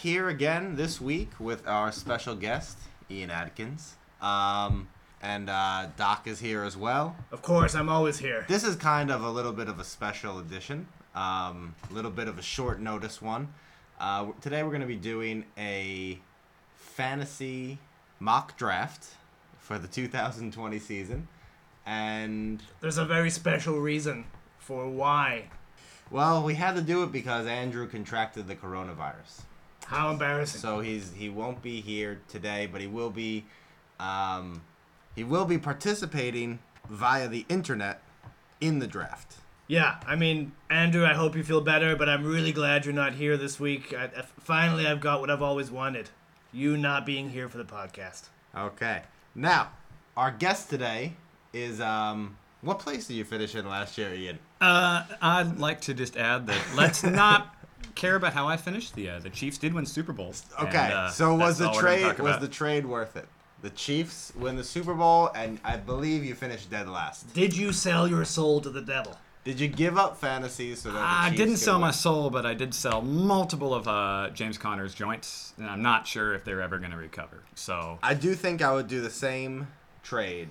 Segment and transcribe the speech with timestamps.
[0.00, 2.78] back here again this week with our special guest,
[3.10, 3.96] Ian Adkins.
[4.22, 4.88] Um,
[5.22, 7.14] and uh, Doc is here as well.
[7.30, 8.46] Of course, I'm always here.
[8.48, 12.28] This is kind of a little bit of a special edition, um, a little bit
[12.28, 13.48] of a short notice one.
[14.00, 16.18] Uh, today we're going to be doing a
[16.76, 17.78] fantasy
[18.20, 19.06] mock draft
[19.58, 21.28] for the 2020 season.
[21.84, 24.24] And, There's a very special reason
[24.58, 25.50] for why.
[26.10, 29.42] well, we had to do it because Andrew contracted the coronavirus.
[29.90, 30.60] How embarrassing.
[30.60, 33.44] So he's he won't be here today, but he will be
[33.98, 34.62] um,
[35.16, 38.00] he will be participating via the internet
[38.60, 39.36] in the draft.
[39.68, 43.14] yeah, I mean, Andrew, I hope you feel better, but I'm really glad you're not
[43.14, 43.94] here this week.
[43.94, 46.10] I, I- finally, I've got what I've always wanted
[46.52, 48.24] you not being here for the podcast.
[48.56, 49.02] Okay.
[49.34, 49.70] Now,
[50.16, 51.12] our guest today
[51.52, 54.38] is um what place did you finish in last year, Ian?
[54.60, 57.54] Uh, I'd like to just add that let's not
[57.94, 58.94] care about how I finished.
[58.94, 60.44] The uh, the Chiefs did win Super Bowls.
[60.60, 60.76] Okay.
[60.76, 63.26] and, uh, so was the all we're gonna trade was the trade worth it?
[63.62, 67.32] The Chiefs win the Super Bowl and I believe you finished dead last.
[67.34, 69.18] Did you sell your soul to the devil?
[69.42, 72.44] Did you give up fantasy so that the I didn't could sell my soul, but
[72.44, 76.60] I did sell multiple of uh, James Conner's joints, and I'm not sure if they're
[76.60, 77.42] ever going to recover.
[77.54, 79.68] So I do think I would do the same
[80.02, 80.48] trade.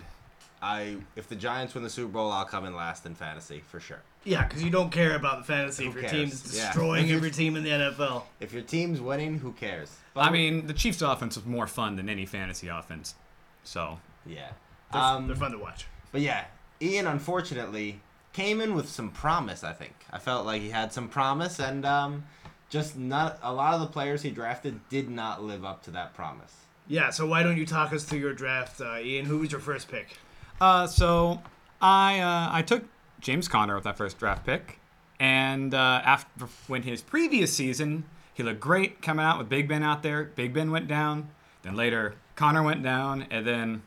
[0.62, 3.80] I if the Giants win the Super Bowl, I'll come in last in fantasy for
[3.80, 4.02] sure.
[4.26, 6.14] Yeah, because you don't care about the fantasy Who if your cares?
[6.14, 6.66] team's Yeah.
[6.66, 8.24] destroying every team in the NFL.
[8.40, 9.96] If your team's winning, who cares?
[10.16, 13.16] I mean, the Chiefs' offense was more fun than any fantasy offense.
[13.64, 14.50] So Yeah.
[14.92, 15.86] They're, Um, they're fun to watch.
[16.12, 16.46] but yeah,
[16.82, 18.02] Ian unfortunately
[18.34, 19.64] came in with some promise.
[19.64, 22.24] I think I felt like he had some promise, and um,
[22.70, 26.14] just not a lot of the players he drafted did not live up to that
[26.14, 26.54] promise.
[26.88, 29.26] Yeah, so why don't you talk us through your draft, uh, Ian?
[29.26, 30.18] Who was your first pick?
[30.60, 31.42] Uh, so
[31.82, 32.84] I uh, I took
[33.20, 34.80] James Conner with that first draft pick,
[35.20, 38.06] and uh, after when his previous season
[38.40, 40.24] he looked great coming out with Big Ben out there.
[40.24, 41.30] Big Ben went down,
[41.62, 43.82] then later Conner went down, and then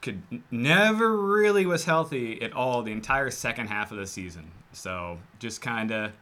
[0.00, 0.22] could
[0.52, 4.52] never really was healthy at all the entire second half of the season.
[4.72, 6.12] So just kind of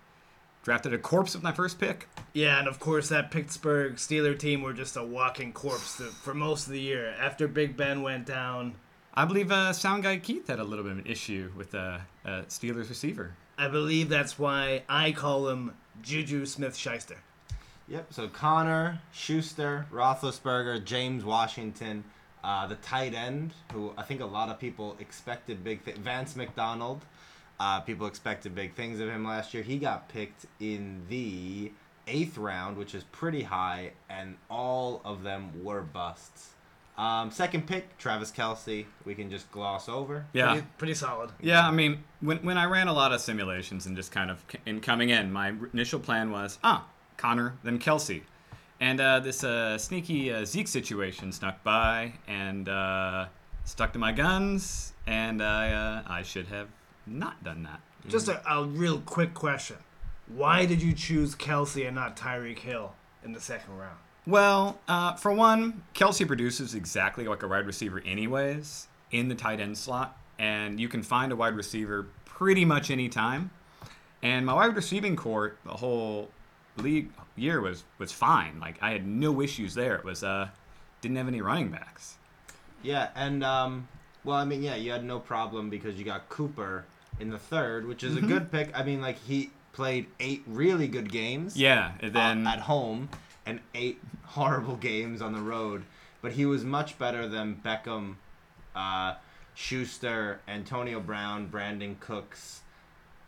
[0.62, 2.08] drafted a corpse with my first pick.
[2.32, 6.32] Yeah, and of course that Pittsburgh Steeler team were just a walking corpse to, for
[6.32, 7.14] most of the year.
[7.20, 8.76] After Big Ben went down,
[9.18, 12.00] I believe uh, Sound Guy Keith had a little bit of an issue with the
[12.26, 13.34] uh, Steelers receiver.
[13.56, 15.72] I believe that's why I call him
[16.02, 17.16] Juju Smith-Schuster.
[17.88, 18.12] Yep.
[18.12, 22.04] So Conner, Schuster, Roethlisberger, James Washington,
[22.44, 25.96] uh, the tight end, who I think a lot of people expected big things.
[25.96, 27.00] Vance McDonald.
[27.58, 29.62] Uh, people expected big things of him last year.
[29.62, 31.72] He got picked in the
[32.06, 36.50] eighth round, which is pretty high, and all of them were busts.
[36.98, 38.86] Um, second pick, Travis Kelce.
[39.04, 40.24] We can just gloss over.
[40.32, 40.52] Yeah.
[40.52, 41.30] Pretty, pretty solid.
[41.40, 44.42] Yeah, I mean, when, when I ran a lot of simulations and just kind of
[44.64, 46.86] in coming in, my initial plan was, ah,
[47.16, 48.22] Conner, then Kelce.
[48.80, 53.26] And uh, this uh, sneaky uh, Zeke situation snuck by and uh,
[53.64, 56.68] stuck to my guns, and I, uh, I should have
[57.06, 57.80] not done that.
[58.08, 59.76] Just a, a real quick question.
[60.28, 63.98] Why did you choose Kelce and not Tyreek Hill in the second round?
[64.26, 69.60] Well, uh, for one, Kelce produces exactly like a wide receiver, anyways, in the tight
[69.60, 73.50] end slot, and you can find a wide receiver pretty much any time.
[74.22, 76.30] And my wide receiving core, the whole
[76.76, 78.58] league year was was fine.
[78.58, 79.94] Like I had no issues there.
[79.94, 80.48] It was uh,
[81.00, 82.16] didn't have any running backs.
[82.82, 83.86] Yeah, and um,
[84.24, 86.84] well, I mean, yeah, you had no problem because you got Cooper
[87.20, 88.70] in the third, which is a good pick.
[88.74, 91.56] I mean, like he played eight really good games.
[91.56, 93.08] Yeah, and uh, then at home
[93.46, 95.84] and eight horrible games on the road,
[96.20, 98.16] but he was much better than Beckham,
[98.74, 99.14] uh,
[99.54, 102.60] Schuster, Antonio Brown, Brandin Cooks.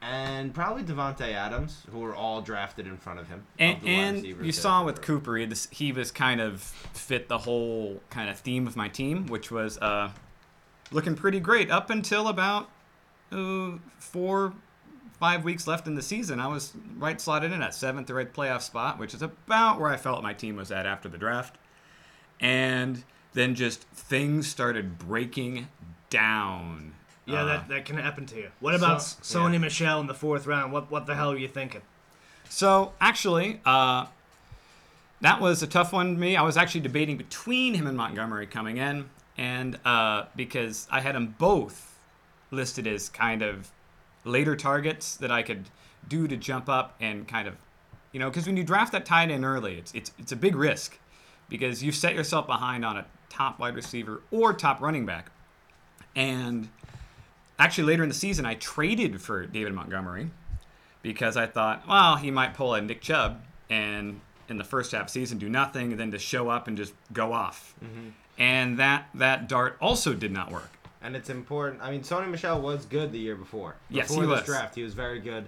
[0.01, 3.39] And probably Davante Adams, who were all drafted in front of him.
[3.39, 7.29] of And, the and you saw with Cooper, he, this, he was kind of fit
[7.29, 10.11] the whole kind of theme of my team, which was uh,
[10.93, 12.69] looking pretty great up until about
[13.33, 14.55] uh, four,
[15.19, 16.41] five weeks left in the season.
[16.41, 19.91] I was right slotted in at seventh or eighth playoff spot, which is about where
[19.91, 21.57] I felt my team was at after the draft.
[22.41, 23.03] And
[23.35, 25.69] then just things started breaking
[26.11, 26.95] down.
[27.27, 28.51] Yeah, Uh, that, that can happen to you.
[28.61, 29.59] What about So- Sony yeah.
[29.59, 30.73] Michel in the fourth round?
[30.73, 31.83] What what the hell are you thinking?
[32.49, 34.07] So actually, uh,
[35.21, 36.37] that was a tough one to me.
[36.37, 41.15] I was actually debating between him and Montgomery coming in, and uh, because I had
[41.15, 41.99] them both
[42.51, 43.71] listed as kind of
[44.29, 45.65] later targets that I could
[46.07, 47.57] do to jump up and kind of,
[48.13, 50.55] you know, because when you draft that tight end early, it's it's it's a big
[50.55, 50.99] risk
[51.49, 55.31] because you've set yourself behind on a top wide receiver or top running back,
[56.15, 56.69] and
[57.59, 60.31] actually later in the season I traded for David Montgomery
[61.03, 65.11] because I thought, well, he might pull a Nick Chubb and in the first half
[65.11, 67.75] season do nothing, and then to show up and just go off.
[67.85, 68.09] Mm-hmm.
[68.39, 70.71] And that that dart also did not work.
[71.01, 71.81] And it's important.
[71.83, 73.77] I mean, Sony Michel was good the year before.
[73.89, 74.47] Yes, before he this was.
[74.47, 75.47] draft, he was very good.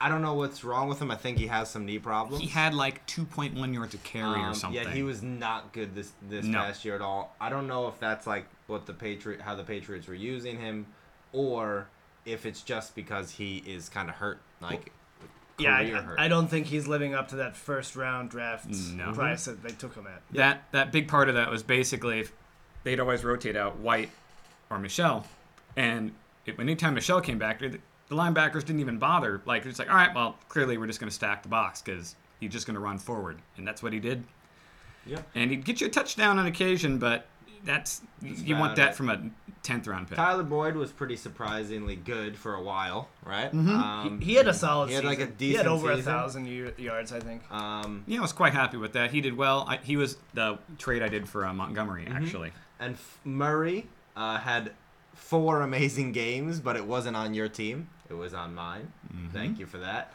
[0.00, 1.10] I don't know what's wrong with him.
[1.12, 2.42] I think he has some knee problems.
[2.42, 4.82] He had like 2.1 yards of carry or Um, something.
[4.82, 6.58] Yeah, he was not good this this No.
[6.58, 7.34] past year at all.
[7.40, 10.86] I don't know if that's like what the Patriot how the Patriots were using him,
[11.32, 11.86] or
[12.24, 14.92] if it's just because he is kind of hurt, like
[15.58, 16.18] Yeah, I, hurt.
[16.18, 19.12] I don't think he's living up to that first round draft No.
[19.12, 20.22] price that they took him at.
[20.32, 22.26] That that big part of that was basically
[22.82, 24.10] they'd always rotate out White
[24.72, 25.26] or Michel,
[25.76, 26.12] and
[26.46, 27.68] it, anytime Michel came back, the,
[28.08, 29.42] the linebackers didn't even bother.
[29.44, 32.16] Like it's like, all right, well, clearly we're just going to stack the box because
[32.40, 34.24] he's just going to run forward, and that's what he did.
[35.06, 35.28] Yep.
[35.34, 37.26] And he'd get you a touchdown on occasion, but
[37.64, 38.94] that's That's you want that it.
[38.96, 39.30] from a
[39.62, 40.16] tenth round pick.
[40.16, 43.52] Tyler Boyd was pretty surprisingly good for a while, right?
[43.52, 45.36] Um, He, he had a solid He had like a season.
[45.38, 47.42] He had decent over a thousand y- yards, I think.
[47.52, 49.10] Um, Yeah, I was quite happy with that.
[49.12, 49.64] He did well.
[49.68, 52.16] I, he was the trade I did for uh, Montgomery, Mm-hmm.
[52.24, 52.52] actually.
[52.80, 53.86] and F- Murray
[54.16, 54.72] uh, had
[55.14, 57.88] four amazing games, but it wasn't on your team.
[58.10, 58.92] It was on mine.
[59.14, 59.28] Mm-hmm.
[59.28, 60.12] Thank you for that.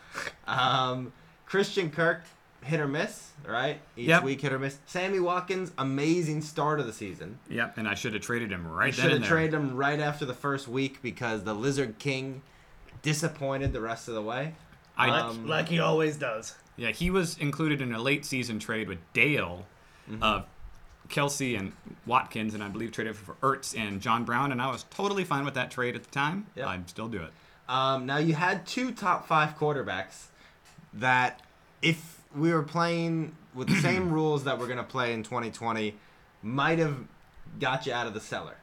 [0.47, 1.13] Um,
[1.45, 2.23] Christian Kirk,
[2.63, 3.79] hit or miss, right?
[3.95, 4.23] Each Yep.
[4.23, 4.77] week, hit or miss.
[4.85, 7.39] Sammy Watkins, amazing start of the season.
[7.49, 10.25] Yep, and I should have traded him right then should have traded him right after
[10.25, 12.41] the first week because the Lizard King
[13.01, 14.53] disappointed the rest of the way.
[14.97, 16.55] I, Like, Um, like he always does.
[16.75, 19.65] Yeah, he was included in a late season trade with Dale
[20.09, 20.23] Mm-hmm.
[20.23, 20.45] of
[21.09, 21.73] Kelce and
[22.05, 25.45] Watkins, and I believe traded for Ertz and John Brown, and I was totally fine
[25.45, 26.47] with that trade at the time.
[26.55, 26.67] Yep.
[26.67, 27.31] I'd still do it.
[27.69, 30.27] Um, now you had two top five quarterbacks
[30.93, 31.41] that,
[31.81, 35.95] if we were playing with the same rules that we're gonna play in 2020,
[36.41, 36.97] might have
[37.59, 38.55] got you out of the cellar.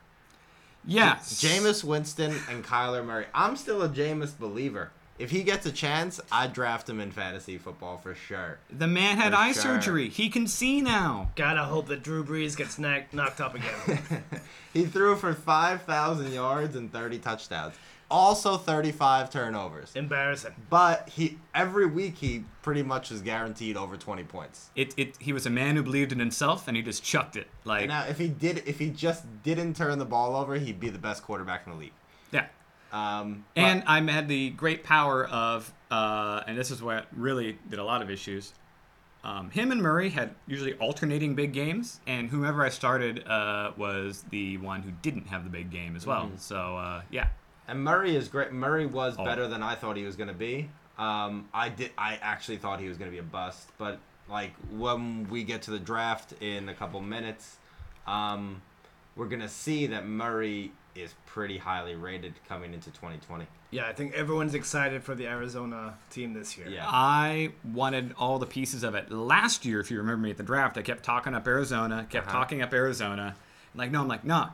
[0.86, 3.26] Yeah, Jameis Winston and Kyler Murray.
[3.34, 4.90] I'm still a Jameis believer.
[5.18, 8.58] If he gets a chance, I'd draft him in fantasy football for sure.
[8.76, 9.62] The man had For eye sure.
[9.62, 10.08] surgery.
[10.08, 11.30] He can see now.
[11.36, 14.24] Gotta hope that Drew Brees gets knocked knocked up again.
[14.72, 17.74] He threw for 5,000 yards and 30 touchdowns.
[18.10, 19.92] Also 35 turnovers.
[19.94, 20.52] Embarrassing.
[20.68, 24.70] But he every week he pretty much was guaranteed over 20 points.
[24.74, 27.46] It, it, he was a man who believed in himself, and he just chucked it.
[27.64, 30.90] Like, Now, if he did, if he just didn't turn the ball over, he'd be
[30.90, 31.92] the best quarterback in the league.
[32.32, 32.46] yeah.
[32.94, 37.58] Um, but- And I had the great power of, uh, and this is what really
[37.68, 38.54] did a lot of issues.
[39.24, 44.22] Um, him and Murray had usually alternating big games, and whomever I started uh, was
[44.30, 46.30] the one who didn't have the big game as well.
[46.36, 47.28] So uh, yeah,
[47.66, 48.52] and Murray is great.
[48.52, 49.24] Murray was Oh.
[49.24, 50.68] better than I thought he was going to be.
[50.98, 51.90] Um, I did.
[51.96, 53.98] I actually thought he was going to be a bust, but
[54.28, 57.56] like when we get to the draft in a couple minutes,
[58.06, 58.60] um,
[59.16, 63.46] we're gonna see that Murray is pretty highly rated coming into 2020.
[63.70, 66.68] Yeah, I think everyone's excited for the Arizona team this year.
[66.68, 66.86] Yeah.
[66.86, 69.80] I wanted all the pieces of it last year.
[69.80, 72.36] If you remember me at the draft, I kept talking up Arizona, kept Uh-huh.
[72.38, 73.34] talking up Arizona.
[73.74, 74.50] Like no, I'm like nah.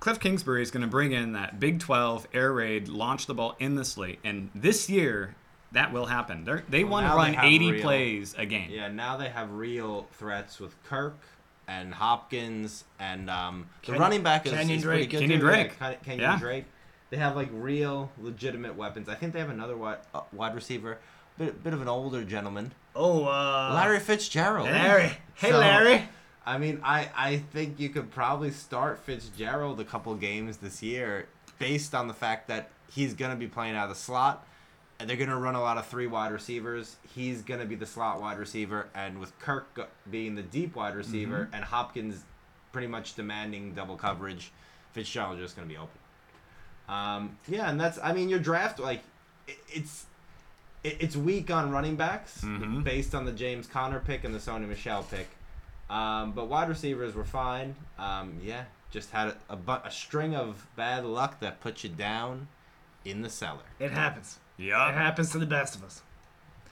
[0.00, 3.54] Cliff Kingsbury is going to bring in that Big 12 air raid, launch the ball
[3.60, 4.18] endlessly.
[4.24, 5.34] and this year
[5.72, 6.44] that will happen.
[6.44, 8.68] They're, they Well, want to run 80 real- plays a game.
[8.70, 11.18] Yeah, now they have real threats with Kirk
[11.68, 15.10] and Hopkins and um, the Ken- running back is, Kenyan is pretty Drake.
[15.10, 15.38] good Kenyan too.
[15.38, 15.72] Drake.
[15.80, 16.38] Yeah, Ken- Kenyan Yeah.
[16.38, 16.64] Drake.
[17.10, 19.08] They have like real legitimate weapons.
[19.08, 20.98] I think they have another wide, uh, wide receiver,
[21.38, 24.68] bit bit of an older gentleman, Oh, uh, Larry Fitzgerald.
[24.68, 25.12] Larry.
[25.34, 26.08] Hey, So- Larry.
[26.44, 31.28] I mean, I I think you could probably start Fitzgerald a couple games this year
[31.58, 34.44] based on the fact that he's gonna be playing out of the slot.
[35.04, 36.96] They're gonna run a lot of three wide receivers.
[37.14, 41.48] He's gonna be the slot wide receiver, and with Kirk being the deep wide receiver
[41.52, 42.24] and Hopkins
[42.72, 44.50] pretty much demanding double coverage,
[44.92, 45.98] Fitzgerald's just gonna be open.
[46.88, 49.02] Um, yeah, and that's I mean your draft like
[49.46, 50.06] it, it's
[50.84, 52.82] it, it's weak on running backs Mhm.
[52.84, 55.28] based on the James Conner pick and the Sony Michel pick.
[55.88, 57.76] Um, but wide receivers were fine.
[57.98, 62.48] Um, yeah, just had a, a, a string of bad luck that put you down
[63.04, 63.62] in the cellar.
[63.78, 64.38] It happens.
[64.70, 66.02] It happens to the best of us.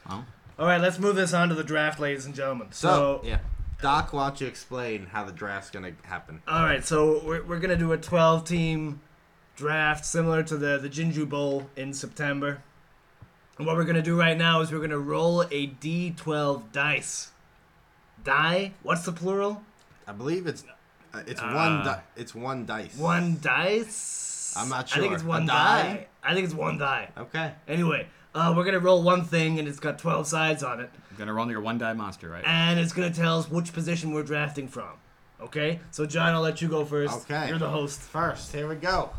[0.09, 0.25] Oh.
[0.59, 2.69] All right, let's move this on to the draft, ladies and gentlemen.
[2.71, 3.39] So, So, yeah,
[3.83, 6.43] Doc, why don't you explain how the draft's gonna happen?
[6.47, 9.01] all right, so we're, we're gonna do a 12 team
[9.57, 12.63] draft similar to the the Jinju Bowl in September.
[13.59, 17.31] And what we're gonna do right now is we're gonna roll a D12 dice.
[18.25, 18.73] Die?
[18.83, 19.63] What's the plural?
[20.07, 20.65] I believe it's
[21.15, 22.97] uh, it's Uh, one di- it's one dice.
[22.97, 24.27] One dice.
[24.57, 24.99] I'm not sure.
[24.99, 25.83] I think it's one die?
[25.83, 26.07] die.
[26.23, 27.09] I think it's one die.
[27.17, 27.53] Okay.
[27.69, 30.91] Anyway, uh, we're gonna roll one thing, and it's got 12 sides on it.
[31.11, 32.45] I'm gonna roll your one die monster, right?
[32.47, 34.91] and it's gonna tell us which position we're drafting from.
[35.41, 37.15] Okay, so John, I'll let you go first.
[37.31, 37.49] Okay.
[37.49, 38.01] you're the host.
[38.01, 39.11] First, here we go.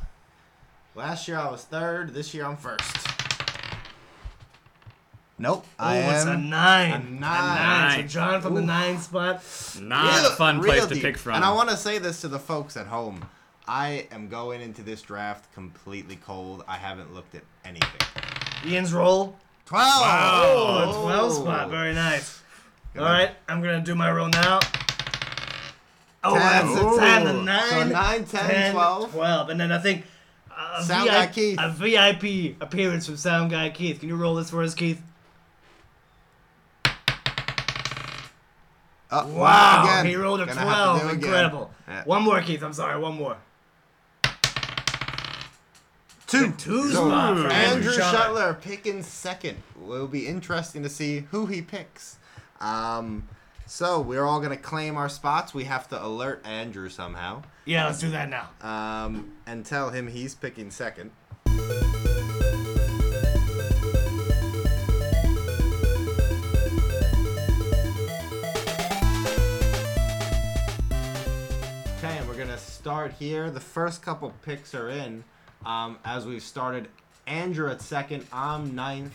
[0.94, 2.14] Last year I was third.
[2.14, 2.96] This year I'm first.
[5.40, 5.66] Nope.
[5.80, 6.92] Oh, I it's a nine.
[6.92, 7.02] a nine.
[7.02, 7.20] A nine.
[7.20, 8.02] nine.
[8.02, 9.44] So John from the nine spot.
[9.82, 11.38] Not Real- a fun real place to pick from.
[11.38, 13.26] And I want to say this to the folks at home.
[13.68, 16.64] I am going into this draft completely cold.
[16.68, 17.90] I haven't looked at anything.
[18.66, 19.36] Ian's roll.
[19.66, 19.86] 12!
[19.88, 21.70] Oh, 12 spot.
[21.70, 22.42] Very nice.
[22.98, 24.60] All right, I'm going to do my roll now.
[26.24, 26.68] Oh, Ten.
[26.68, 27.70] that's a 10, a 9.
[27.70, 29.12] So 9, 10, 12.
[29.14, 29.50] 12.
[29.50, 30.06] And then I think
[30.78, 31.60] a, Sound Guy VIP, Keith.
[31.60, 34.02] a VIP appearance from Sound Guy Keith.
[34.02, 35.02] Can you roll this for us, Keith?
[39.10, 41.14] Uh, Wow, he rolled a Gonna 12.
[41.14, 41.72] Incredible.
[41.88, 42.04] Yeah.
[42.06, 42.62] One more, Keith.
[42.64, 43.38] I'm sorry, one more.
[46.32, 46.52] Two.
[46.54, 48.14] Two So, Andrew Andrew Shuttler.
[48.14, 49.58] Shuttler picking second.
[49.76, 52.18] It will be interesting to see who he picks.
[52.62, 53.28] Um,
[53.66, 55.54] so we're all gonna claim our spots.
[55.54, 58.50] We have to alert Andrew somehow, Yeah, let's do that now.
[58.62, 61.12] um, and tell him he's picking second.
[71.98, 73.52] Okay, and we're gonna start here.
[73.52, 75.24] The first couple picks are in.
[75.66, 76.88] Um, as we've started,
[77.28, 79.14] Andrew at second, I'm ninth,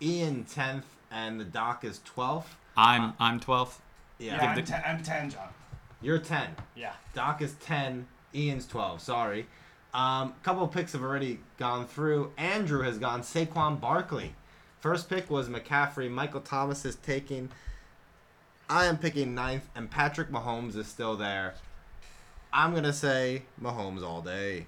[0.00, 2.56] Ian tenth, and the doc is twelfth.
[2.76, 3.78] I'm I'm 12th.
[4.18, 5.48] Yeah, Give I'm, the- ten, I'm 10, John.
[6.00, 6.48] you're ten.
[6.76, 6.92] Yeah.
[7.14, 9.00] Doc is ten, Ian's twelve.
[9.00, 9.46] Sorry.
[9.94, 12.32] Um, couple of picks have already gone through.
[12.36, 14.34] Andrew has gone Saquon Barkley.
[14.80, 16.10] First pick was McCaffrey.
[16.10, 17.48] Michael Thomas is taking.
[18.70, 21.54] I am picking ninth, and Patrick Mahomes is still there.
[22.52, 24.66] I'm gonna say Mahomes all day.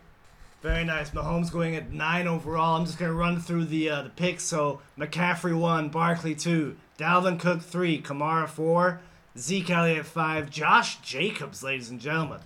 [0.62, 1.10] Very nice.
[1.10, 2.76] Mahomes going at nine overall.
[2.76, 4.44] I'm just gonna run through the uh, the picks.
[4.44, 9.00] So McCaffrey one, Barkley two, Dalvin Cook three, Kamara four,
[9.38, 12.40] Zeke Elliott five, Josh Jacobs, ladies and gentlemen,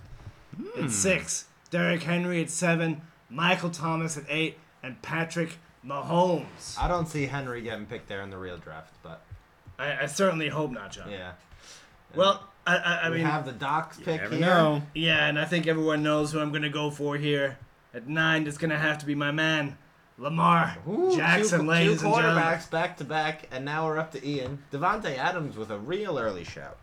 [0.81, 6.79] at six, Derrick Henry at seven, Michael Thomas at eight, and Patrick Mahomes.
[6.79, 9.21] I don't see Henry getting picked there in the real draft, but
[9.77, 11.11] I, I certainly hope not, John.
[11.11, 11.33] yeah.
[12.15, 14.45] Well, I, I, I we mean, have the Doc's pick Never here.
[14.45, 14.81] know.
[14.93, 17.57] yeah, and I think everyone knows who I'm gonna go for here.
[17.95, 19.77] At nine, it's gonna have to be my man,
[20.17, 22.43] Lamar Ooh, Jackson, two, ladies two and gentlemen.
[22.43, 24.61] quarterbacks back to back, and now we're up to Ian.
[24.69, 26.77] Davante Adams with a real early shout.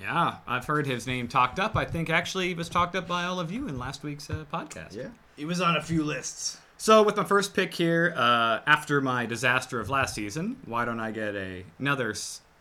[0.00, 1.76] Yeah, I've heard his name talked up.
[1.76, 4.46] I think actually he was talked up by all of you in last week's uh,
[4.50, 4.96] podcast.
[4.96, 5.08] Yeah.
[5.36, 6.56] He was on a few lists.
[6.78, 11.00] So with my first pick here, uh, after my disaster of last season, why don't
[11.00, 12.14] I get a, another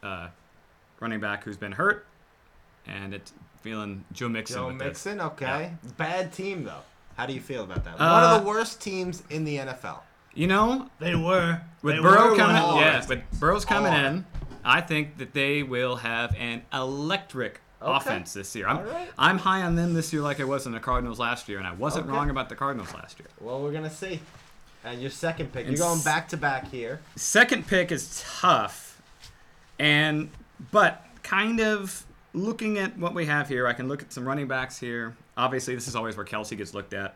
[0.04, 0.28] uh,
[1.00, 2.06] running back who's been hurt,
[2.86, 4.58] and it's feeling Joe Mixon.
[4.58, 4.88] Joe with this.
[5.06, 5.72] Mixon, okay.
[5.96, 6.82] Bad team though.
[7.18, 7.96] How do you feel about that?
[8.00, 10.00] Uh, One of the worst teams in the NFL.
[10.36, 11.60] You know, They were.
[11.82, 14.06] with they Burrow were coming, one of the yeah, with Burrow's coming Oh.
[14.06, 14.26] in,
[14.64, 17.92] I think that they will have an electric Okay.
[17.96, 18.68] offense this year.
[18.68, 19.10] I'm, All right.
[19.18, 21.68] I'm high on them this year, like I was on the Cardinals last year, and
[21.68, 22.14] I wasn't Okay.
[22.16, 23.28] wrong about the Cardinals last year.
[23.42, 24.20] Well, we're gonna see.
[24.84, 27.02] And your second pick, And you're going back to back here.
[27.16, 29.02] Second pick is tough,
[29.80, 30.30] and
[30.72, 34.48] but kind of looking at what we have here, I can look at some running
[34.48, 35.16] backs here.
[35.38, 37.16] Obviously, this is always where Kelce gets looked at,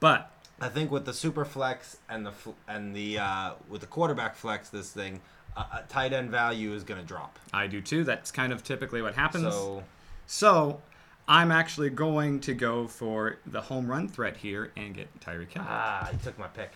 [0.00, 0.30] but
[0.60, 2.32] I think with the super flex and the
[2.68, 5.20] and the uh, with the quarterback flex, this thing,
[5.56, 7.38] uh, tight end value is gonna drop.
[7.52, 8.04] I do too.
[8.04, 9.52] That's kind of typically what happens.
[9.54, 9.82] So
[10.26, 10.80] So
[11.28, 15.64] I'm actually going to go for the home run threat here and get Tyreek Hill.
[15.66, 16.70] ah, you took my pick.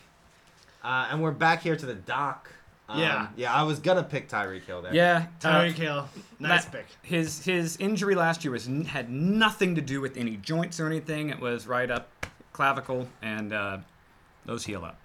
[0.83, 1.95] Uh, and we're back here to the
[2.95, 2.97] doc.
[2.97, 3.29] Um, Yeah.
[3.37, 4.95] Yeah, I was gonna pick Tyreek Hill there.
[4.95, 6.09] yeah, Tyreek Hill.
[6.39, 6.87] Nice that- pick.
[7.03, 11.31] His his injury last year was had nothing to do with any joints or anything.
[11.31, 12.09] It was right up
[12.53, 13.79] clavicle, and uh,
[14.45, 14.99] those heal up.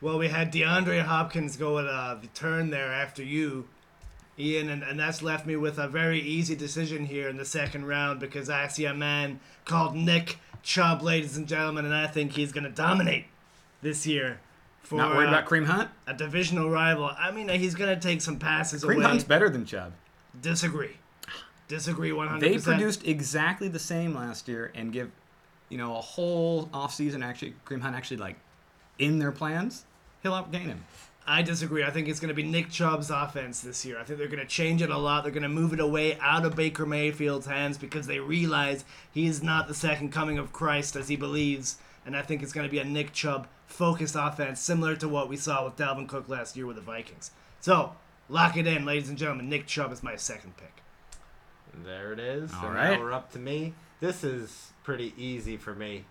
[0.00, 3.66] Well, we had DeAndre Hopkins go at uh, the turn there after you,
[4.38, 7.86] Ian, and, and that's left me with a very easy decision here in the second
[7.86, 12.32] round because I see a man called Nick Chubb, ladies and gentlemen, and I think
[12.32, 13.24] he's going to dominate
[13.80, 14.38] this year
[14.86, 15.90] for Not worried uh, about Kareem Hunt.
[16.06, 17.10] a divisional rival.
[17.18, 19.04] I mean, he's going to take some passes Kareem away.
[19.04, 19.92] Hunt's better than Chubb.
[20.40, 20.96] Disagree.
[21.68, 22.40] Disagree 100%.
[22.40, 25.10] They produced exactly the same last year and give,
[25.68, 28.36] you know, a whole offseason actually Kareem Hunt actually like
[28.98, 29.84] in their plans.
[30.22, 30.84] He'll outgain him.
[31.26, 31.82] I disagree.
[31.82, 33.98] I think it's going to be Nick Chubb's offense this year.
[33.98, 35.24] I think they're going to change it a lot.
[35.24, 39.26] They're going to move it away out of Baker Mayfield's hands because they realize he
[39.26, 41.78] is not the second coming of Christ as he believes.
[42.06, 45.28] And I think it's going to be a Nick Chubb focused offense, similar to what
[45.28, 47.32] we saw with Dalvin Cook last year with the Vikings.
[47.60, 47.92] So,
[48.28, 49.48] lock it in, ladies and gentlemen.
[49.48, 50.72] Nick Chubb is my second pick.
[51.84, 52.52] There it is.
[52.54, 52.90] All and right.
[52.96, 53.74] now we're up to me.
[54.00, 56.04] This is pretty easy for me.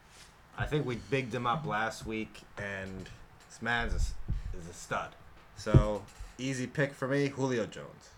[0.58, 3.10] I think we bigged him up last week, and
[3.50, 4.14] this man's a, s-
[4.58, 5.10] is a stud.
[5.58, 6.02] So
[6.38, 8.10] easy pick for me, Julio Jones.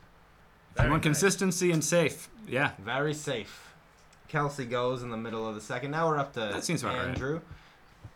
[0.75, 1.03] If you want Very nice.
[1.03, 2.71] consistency and safe, yeah.
[2.79, 3.73] Very safe.
[4.31, 5.91] Kelce goes in the middle of the second.
[5.91, 7.17] Now we're up to That seems about right.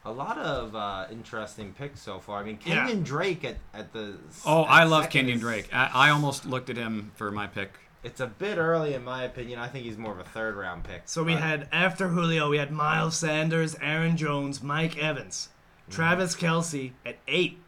[0.06, 0.12] Andrew.
[0.12, 2.40] A lot of uh, interesting picks so far.
[2.40, 2.88] I mean, Yeah.
[2.88, 4.18] Kenyan Drake at, at the.
[4.46, 5.70] Oh, at I love second Kenyan is- Drake.
[5.74, 7.74] I, I almost looked at him for my pick.
[8.04, 9.60] It's a bit early in my opinion.
[9.60, 11.04] I think he's more of a third round pick.
[11.06, 15.50] So we had after Julio, we had Miles Sanders, Aaron Jones, Mike Evans,
[15.88, 17.60] Travis Kelce at eight,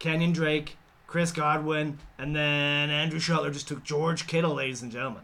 [0.00, 5.22] Kenyan Drake, Chris Godwin, and then Andrew Shuttler just took George Kittle, ladies and gentlemen.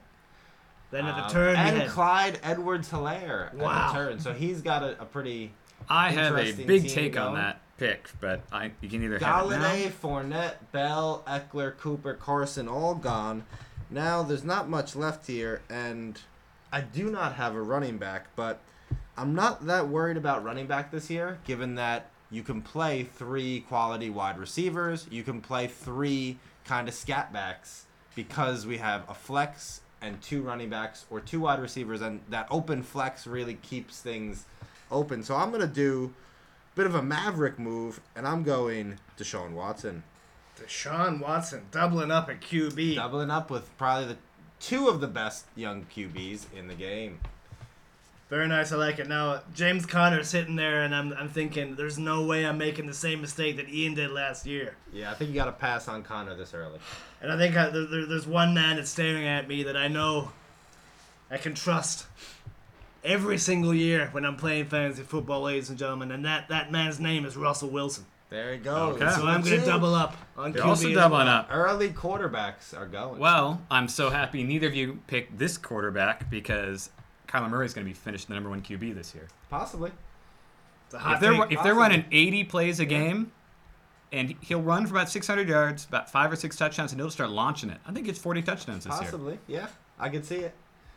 [0.93, 3.71] Then at the Um, turn, and had Clyde Edwards Helaire Wow.
[3.73, 4.21] at the turn.
[4.21, 5.53] So he's got a, a pretty
[5.89, 9.55] I have a big take on that pick, but I you can either have it
[9.55, 9.91] Golladay.
[9.91, 13.45] Fournette, Bell, Ekeler, Cooper, Carson, all gone.
[13.91, 16.21] Now there's not much left here, and
[16.73, 18.61] I do not have a running back, but
[19.17, 23.61] I'm not that worried about running back this year, given that you can play three
[23.61, 29.15] quality wide receivers, you can play three kind of scat backs because we have a
[29.15, 34.01] flex and two running backs or two wide receivers, and that open flex really keeps
[34.01, 34.47] things
[34.95, 35.23] open.
[35.23, 36.15] So I'm gonna do
[36.73, 40.03] a bit of a maverick move, and I'm going Deshaun Watson,
[40.59, 42.95] Deshaun Watson doubling up at QB.
[42.97, 44.17] doubling up with probably the
[44.61, 47.21] two of the best young QBs in the game.
[48.31, 49.07] Very nice, I like it.
[49.07, 52.95] Now James Conner sitting there, and I'm, I'm thinking, there's no way I'm making the
[52.95, 54.77] same mistake that Ian did last year.
[54.93, 56.79] Yeah, I think you got to pass on Conner this early.
[57.21, 59.89] And I think I, there, there- there's one man that's staring at me that I
[59.89, 60.33] know
[61.31, 62.07] I can trust
[63.05, 66.11] every single year when I'm playing fantasy football, ladies and gentlemen.
[66.11, 68.07] And that, that man's name is Russell Wilson.
[68.31, 68.75] There you go.
[68.91, 69.11] Okay.
[69.11, 70.67] So I'm going to double up on They're QB.
[70.67, 71.37] also doubling well.
[71.37, 71.49] up.
[71.53, 73.21] Early quarterbacks are going.
[73.21, 76.91] Well, I'm so happy neither of you picked this quarterback because
[77.29, 79.29] Kyler Murray is going to be finished the number one QB this year.
[79.51, 79.93] Possibly.
[80.87, 83.31] It's a hot If they're if they're running 80 plays a game,
[84.11, 87.31] and he'll run for about 600 yards, about five or six touchdowns, and he'll start
[87.31, 87.79] launching it.
[87.87, 89.03] I think it's 40 touchdowns this year.
[89.03, 89.39] Possibly.
[89.47, 89.67] Yeah,
[89.99, 90.55] I could see it.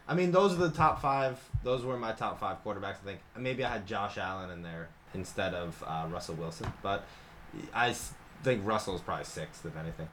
[0.08, 1.38] I mean, those are the top five.
[1.64, 2.96] Those were my top five quarterbacks.
[3.02, 7.06] I think maybe I had Josh Allen in there instead of uh, Russell Wilson, but
[7.74, 7.94] I
[8.44, 10.08] think Russell's probably sixth if anything.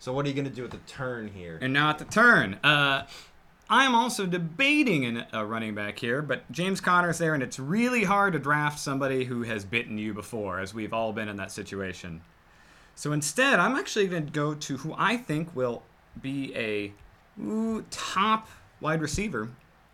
[0.00, 1.58] So what are you gonna do at the turn here?
[1.60, 3.06] And now at the turn, uh,
[3.70, 8.04] I'm also debating an, a running back here, but James Conner's there, and it's really
[8.04, 11.52] hard to draft somebody who has bitten you before, as we've all been in that
[11.52, 12.22] situation.
[12.94, 15.82] So instead, I'm actually going to go to who I think will
[16.20, 16.92] be a
[17.40, 18.48] ooh, top
[18.80, 19.48] wide receiver.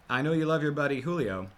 [0.09, 1.49] I know you love your buddy Julio,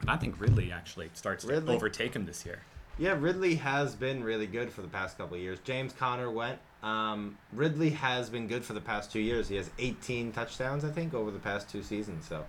[0.00, 2.60] but I think Ridley actually starts to overtake him this year.
[2.98, 5.58] Yeah, Ridley has been really good for the past couple of years.
[5.64, 6.58] James Conner went.
[6.82, 9.48] Um, Ridley has been good for the past two years.
[9.48, 12.26] He has 18 touchdowns, I think, over the past two seasons.
[12.26, 12.44] So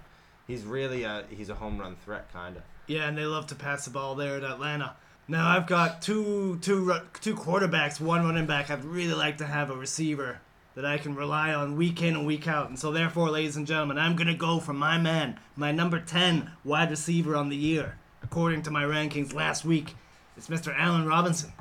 [0.47, 2.63] he's really a he's a home run threat, kind of.
[2.87, 4.95] Yeah, and they love to pass the ball there at Atlanta.
[5.27, 8.69] Now I've got two two ru- two quarterbacks, one running back.
[8.69, 10.39] I'd really like to have a receiver
[10.75, 12.69] that I can rely on week in and week out.
[12.69, 16.51] And so therefore, ladies and gentlemen, I'm gonna go for my man, my number ten
[16.63, 19.95] wide receiver on the year, according to my rankings last week.
[20.37, 20.73] It's Mr.
[20.77, 21.53] Allen Robinson.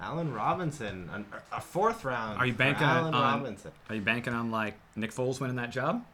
[0.00, 2.38] Allen Robinson, an, a fourth round.
[2.38, 3.72] Are you for banking Allen on- Robinson?
[3.88, 6.04] Are you banking on like Nick Foles winning that job?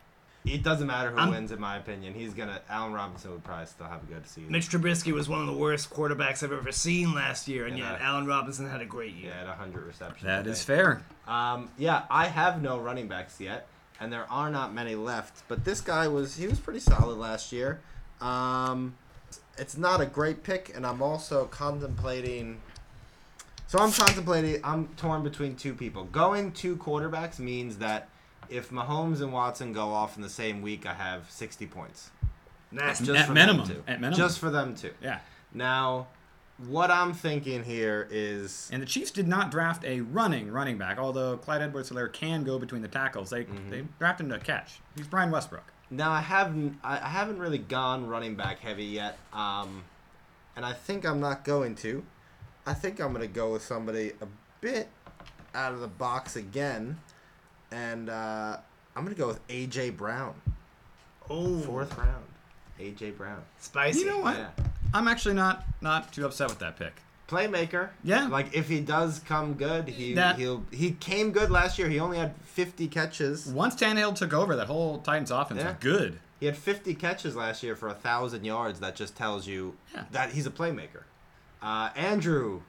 [0.45, 2.13] It doesn't matter who I'm- wins, in my opinion.
[2.13, 2.61] He's gonna.
[2.69, 4.53] Allen Robinson would probably still have a good season.
[4.53, 7.93] Mitch Trubisky was one of the worst quarterbacks I've ever seen last year, and Yeah.
[7.93, 9.33] yet Allen Robinson had a great year.
[9.35, 10.25] yeah, at 100 receptions.
[10.25, 11.03] That is fair.
[11.27, 13.67] Um, yeah, I have no running backs yet,
[13.99, 15.43] and there are not many left.
[15.49, 17.81] But this guy was he was pretty solid last year.
[18.21, 18.97] Um,
[19.57, 22.61] it's not a great pick, and I'm also contemplating.
[23.67, 24.61] So I'm contemplating.
[24.63, 26.05] I'm torn between two people.
[26.05, 28.09] Going two quarterbacks means that
[28.49, 32.11] if Mahomes and Watson go off in the same week, I have 60 points.
[32.71, 33.07] Nasty.
[33.07, 33.83] Just At for minimum, them two.
[33.87, 34.19] at minimum.
[34.19, 34.91] Just for them two.
[35.03, 35.21] Yeah.
[35.53, 36.09] Now,
[36.67, 40.99] what I'm thinking here is And the Chiefs did not draft a running running back,
[40.99, 43.31] although Clyde Edwards Helaire can go between the tackles.
[43.31, 43.71] They Mm-hmm.
[43.71, 44.81] they drafted him to catch.
[44.97, 45.65] He's Brian Westbrook.
[45.91, 49.85] Now I haven't I I haven't really gone running back heavy yet, um,
[50.57, 52.05] and I think I'm not going to.
[52.67, 54.27] I think I'm gonna go with somebody a
[54.61, 54.89] bit
[55.55, 56.99] out of the box again,
[57.75, 58.57] and uh,
[58.95, 60.35] I'm gonna go with AJ Brown,
[61.29, 62.25] Oh, fourth round.
[62.81, 64.01] AJ Brown, spicy.
[64.01, 64.37] You know what?
[64.37, 64.51] yeah,
[64.93, 66.95] I'm actually not not too upset with that pick.
[67.29, 67.89] playmaker.
[68.05, 68.29] Yeah.
[68.29, 71.89] like if he does come good, he That- he'll he came good last year.
[71.89, 73.47] He only had 50 catches.
[73.47, 75.69] Once Tannehill took over, that whole Titans offense Yeah.
[75.69, 76.19] was good.
[76.41, 78.81] He had 50 catches last year for a thousand yards.
[78.81, 80.05] That just tells you Yeah.
[80.13, 81.05] that he's a playmaker.
[81.63, 82.61] Uh, Andrew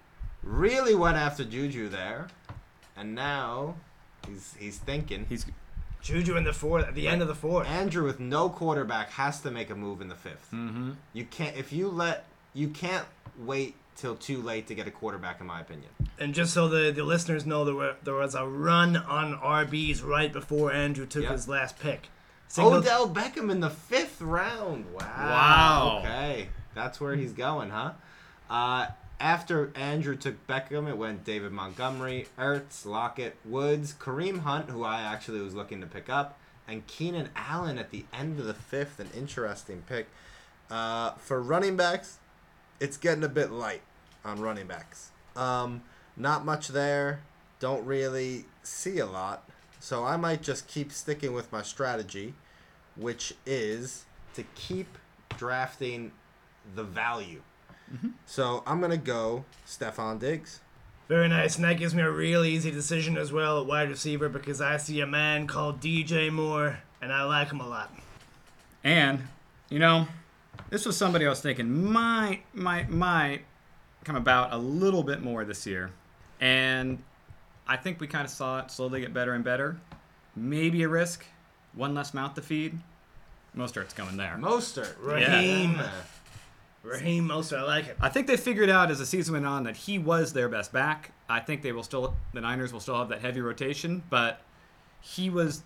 [0.41, 2.27] really went after Juju there,
[2.95, 3.75] and now
[4.27, 5.25] he's he's thinking.
[5.27, 5.45] He's
[6.01, 7.67] Juju in the fourth, at the end of the fourth.
[7.67, 10.91] Andrew with no quarterback has to make a move in the 5th mm-hmm.
[11.13, 13.05] You can't if you let you can't
[13.39, 15.89] wait till too late to get a quarterback, in my opinion.
[16.19, 20.03] And just so the, the listeners know, there were there was a run on RBs
[20.03, 21.31] right before Andrew took Yep.
[21.31, 22.09] his last pick.
[22.47, 24.85] Single- Odell Beckham in the fifth round.
[24.93, 25.01] Wow.
[25.01, 25.99] Wow.
[26.03, 27.93] Okay, that's where he's going, huh?
[28.49, 28.87] Uh,
[29.19, 35.01] after Andrew took Beckham, it went David Montgomery, Ertz, Lockett, Woods, Kareem Hunt, who I
[35.01, 38.99] actually was looking to pick up, and Keenan Allen at the end of the fifth.
[38.99, 40.07] An interesting pick.
[40.69, 42.17] Uh, for running backs,
[42.79, 43.81] it's getting a bit light
[44.23, 45.11] on running backs.
[45.35, 45.83] Um,
[46.17, 47.21] not much there.
[47.59, 49.49] Don't really see a lot.
[49.79, 52.33] So I might just keep sticking with my strategy,
[52.95, 54.97] which is to keep
[55.37, 56.11] drafting
[56.73, 57.41] the value.
[58.25, 60.61] So I'm gonna go Stefon Diggs.
[61.07, 64.27] Very nice, and that gives me a real easy decision as well at wide receiver
[64.27, 67.93] because I see a man called DJ Moore, and I like him a lot.
[68.83, 69.27] And,
[69.69, 70.07] you know,
[70.69, 73.41] this was somebody I was thinking might, might, might
[74.03, 75.91] come about a little bit more this year.
[76.39, 77.03] And
[77.67, 79.77] I think we kind of saw it slowly get better and better.
[80.35, 81.25] Maybe a risk,
[81.73, 82.77] one less mouth to feed.
[83.55, 84.37] Mostert's coming there.
[84.39, 84.95] Mostert.
[84.99, 85.75] Raheem.
[85.75, 85.91] Yeah.
[86.85, 87.97] Raheem Mostert, I like it.
[87.99, 90.71] I think they figured out as the season went on that he was their best
[90.71, 91.11] back.
[91.27, 94.41] I think they will still, the Niners will still have that heavy rotation, but
[95.01, 95.63] he was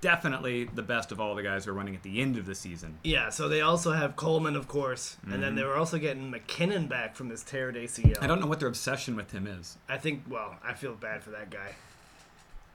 [0.00, 2.54] definitely the best of all the guys who are running at the end of the
[2.54, 2.98] season.
[3.02, 5.56] Yeah, so they also have Coleman, of course, and then mm-hmm.
[5.56, 8.22] they were also getting McKinnon back from this teared ACL.
[8.22, 9.78] I don't know what their obsession with him is.
[9.88, 10.24] I think.
[10.28, 11.74] Well, I feel bad for that guy.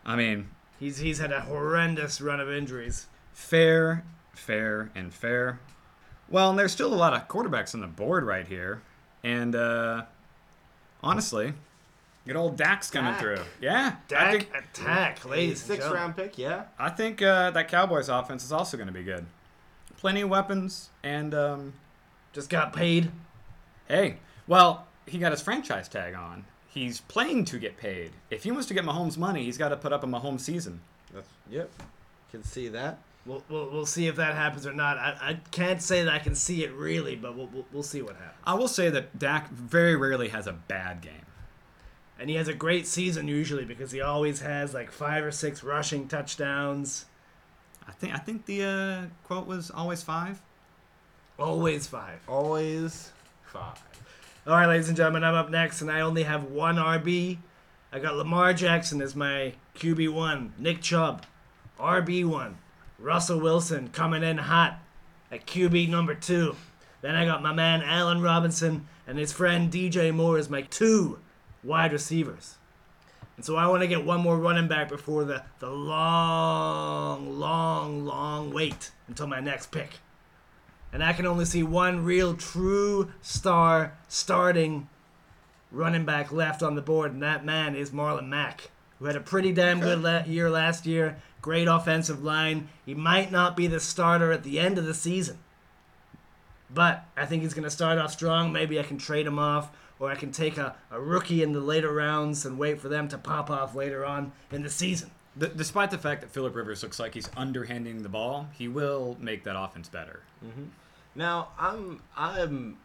[0.05, 3.08] I mean, He's he's had a horrendous run of injuries.
[3.34, 4.03] fair,
[4.34, 5.60] fair, and fair.
[6.29, 8.81] Well, and there's still a lot of quarterbacks on the board right here,
[9.23, 10.03] and uh,
[11.03, 11.53] honestly,
[12.27, 13.19] good old Dak's coming Dak.
[13.21, 13.39] through.
[13.61, 16.01] Yeah, I Dak think, attack, ladies Six gentlemen.
[16.01, 16.65] round pick, yeah.
[16.77, 19.25] I think uh, that Cowboys offense is also going to be good.
[19.97, 21.73] Plenty of weapons, and um,
[22.31, 23.11] Just got paid.
[23.87, 26.45] hey, well, he got his franchise tag on.
[26.67, 28.11] He's playing to get paid.
[28.29, 30.81] If he wants to get Mahomes money, he's got to put up a Mahomes season.
[31.11, 31.71] That's yep.
[32.29, 32.99] Can see that.
[33.25, 34.97] We'll, we'll, we'll see if that happens or not.
[34.97, 38.01] I, I can't say that I can see it really, but we'll, we'll, we'll see
[38.01, 38.39] what happens.
[38.45, 41.25] I will say that Dak very rarely has a bad game.
[42.19, 45.63] And he has a great season usually because he always has like five or six
[45.63, 47.05] rushing touchdowns.
[47.88, 50.41] I think I think the uh, quote was always five.
[51.39, 52.19] Always five.
[52.27, 53.12] Always
[53.45, 53.82] five.
[54.45, 57.38] All right, ladies and gentlemen, I'm up next, and I only have one RB.
[57.91, 61.25] I got Lamar Jackson as my QB1, Nick Chubb,
[61.79, 62.55] RB1,
[62.99, 64.79] Russell Wilson coming in hot
[65.31, 66.55] at QB number two.
[67.01, 71.19] Then I got my man Allen Robinson and his friend DJ Moore as my two
[71.63, 72.55] wide receivers.
[73.38, 78.05] And so I want to get one more running back before the, the long, long,
[78.05, 79.99] long wait until my next pick
[80.91, 84.89] and I can only see one real true star starting
[85.71, 89.21] running back left on the board, and that man is Marlon Mack, who had a
[89.21, 91.21] pretty damn good la- year last year.
[91.41, 92.69] Great offensive line.
[92.86, 95.38] He might not be the starter at the end of the season,
[96.69, 98.52] but I think he's going to start off strong.
[98.52, 101.62] Maybe I can trade him off, or I can take a, a rookie in the
[101.62, 105.12] later rounds and wait for them to pop off later on in the season.
[105.38, 109.15] D- despite the fact that Philip Rivers looks like he's underhanding the ball, he will
[109.19, 110.21] make that offense better.
[110.45, 110.65] Mm-hmm.
[111.15, 112.78] Now I'm I'm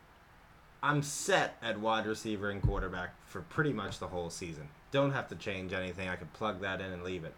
[0.83, 4.69] I'm set at wide receiver and quarterback for pretty much the whole season.
[4.90, 6.09] Don't have to change anything.
[6.09, 7.35] I could plug that in and leave it.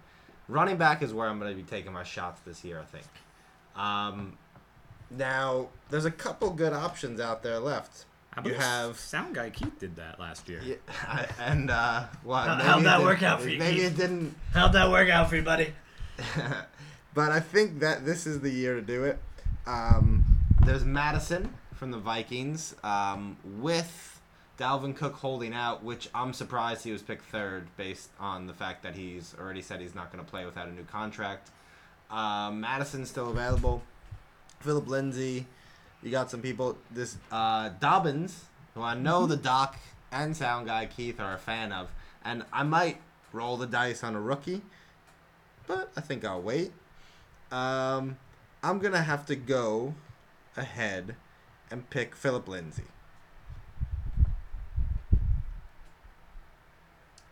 [0.49, 2.81] Running back is where I'm going to be taking my shots this year.
[2.81, 3.07] I think.
[3.75, 4.39] Um,
[5.11, 8.05] now there's a couple good options out there left.
[8.31, 10.61] How You have sound guy Keith did that last year.
[10.65, 13.93] yeah, and uh, well, How, how'd that work out for you, Maybe Keith?
[13.93, 14.35] it didn't.
[14.53, 15.73] How'd that work out for you, buddy?
[17.15, 19.19] but I think that this is the year to do it.
[19.67, 20.25] Um,
[20.65, 24.16] there's Mattison from the Vikings um, with
[24.59, 28.83] Dalvin Cook holding out, which I'm surprised he was picked third based on the fact
[28.85, 31.51] that he's already said he's not going to play without a new contract.
[32.11, 33.83] Um, Mattison's still available.
[34.61, 35.47] Philip Lindsay.
[36.03, 36.79] You got some people.
[36.91, 39.77] This uh, Dobbins, who I know the doc
[40.13, 41.91] and sound guy Keith are a fan of,
[42.25, 42.99] and I might
[43.33, 44.63] roll the dice on a rookie,
[45.67, 46.73] but I think I'll wait.
[47.51, 48.17] Um,
[48.63, 49.95] I'm gonna have to go
[50.57, 51.17] ahead
[51.71, 52.85] and pick Philip Lindsay.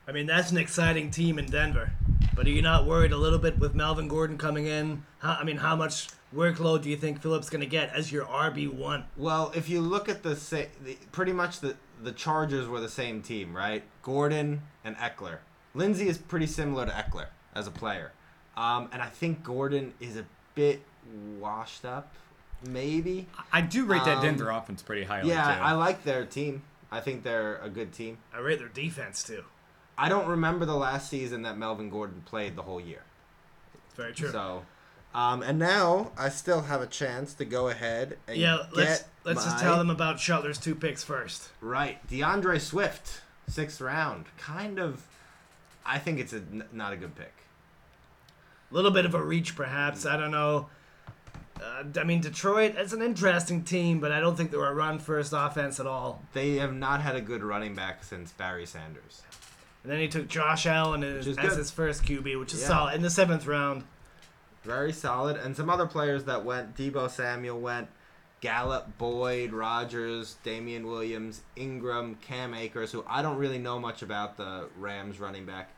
[0.07, 1.93] I mean, that's an exciting team in Denver.
[2.35, 5.05] But are you not worried a little bit with Melvin Gordon coming in?
[5.21, 8.11] How, I mean, how much workload do you think Phillips is going to get as
[8.11, 9.05] your RB1?
[9.17, 12.88] Well, if you look at the sa- the pretty much the the Chargers were the
[12.88, 13.85] same team, right?
[14.03, 15.38] Gordon and Ekeler.
[15.75, 18.12] Lindsay is pretty similar to Ekeler as a player,
[18.57, 20.25] um, and I think Gordon is a
[20.57, 20.83] bit
[21.38, 22.12] washed up,
[22.69, 23.27] maybe.
[23.53, 25.29] I do rate that Um, Denver offense pretty highly.
[25.31, 25.62] Yeah, too.
[25.62, 26.62] I like their team.
[26.90, 28.19] I think they're a good team.
[28.35, 29.45] I rate their defense, too.
[29.96, 33.02] I don't remember the last season that Melvin Gordon played the whole year.
[33.96, 34.30] Very true.
[34.30, 34.64] So,
[35.14, 39.44] Um, and now I still have a chance to go ahead and Yeah, let's let's
[39.44, 41.50] just tell them about Shuttler's two picks first.
[41.61, 44.26] Right, D'Andre Swift, sixth round.
[44.38, 45.07] Kind of,
[45.87, 47.33] I think it's a n- not a good pick.
[48.70, 50.04] A little bit of a reach, perhaps.
[50.04, 50.68] I don't know.
[51.62, 54.98] Uh, I mean, Detroit, is an interesting team, but I don't think they're a run
[54.98, 56.20] first offense at all.
[56.33, 59.22] They have not had a good running back since Barry Sanders.
[59.85, 62.68] And then he took Josh Allen as, as his first QB, which is Yeah.
[62.68, 63.85] solid in the seventh round.
[64.62, 65.37] Very solid.
[65.37, 66.75] And some other players that went.
[66.77, 67.88] Deebo Samuel went.
[68.40, 74.37] Gallup, Boyd, Rogers, Damien Williams, Ingram, Cam Akers, who I don't really know much about
[74.37, 75.70] the Rams running back.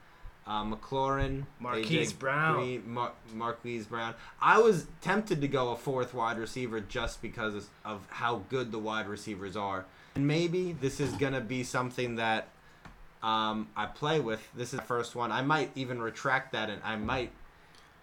[0.48, 2.54] Uh, McLaurin, Marquise AJ Brown.
[2.56, 4.14] Green, Mar- Marquise Brown.
[4.40, 8.78] I was tempted to go a fourth wide receiver just because of how good the
[8.78, 9.84] wide receivers are.
[10.14, 12.48] And maybe this is going to be something that
[13.26, 14.40] um, I play with.
[14.54, 15.32] This is the first one.
[15.32, 17.32] I might even retract that and I might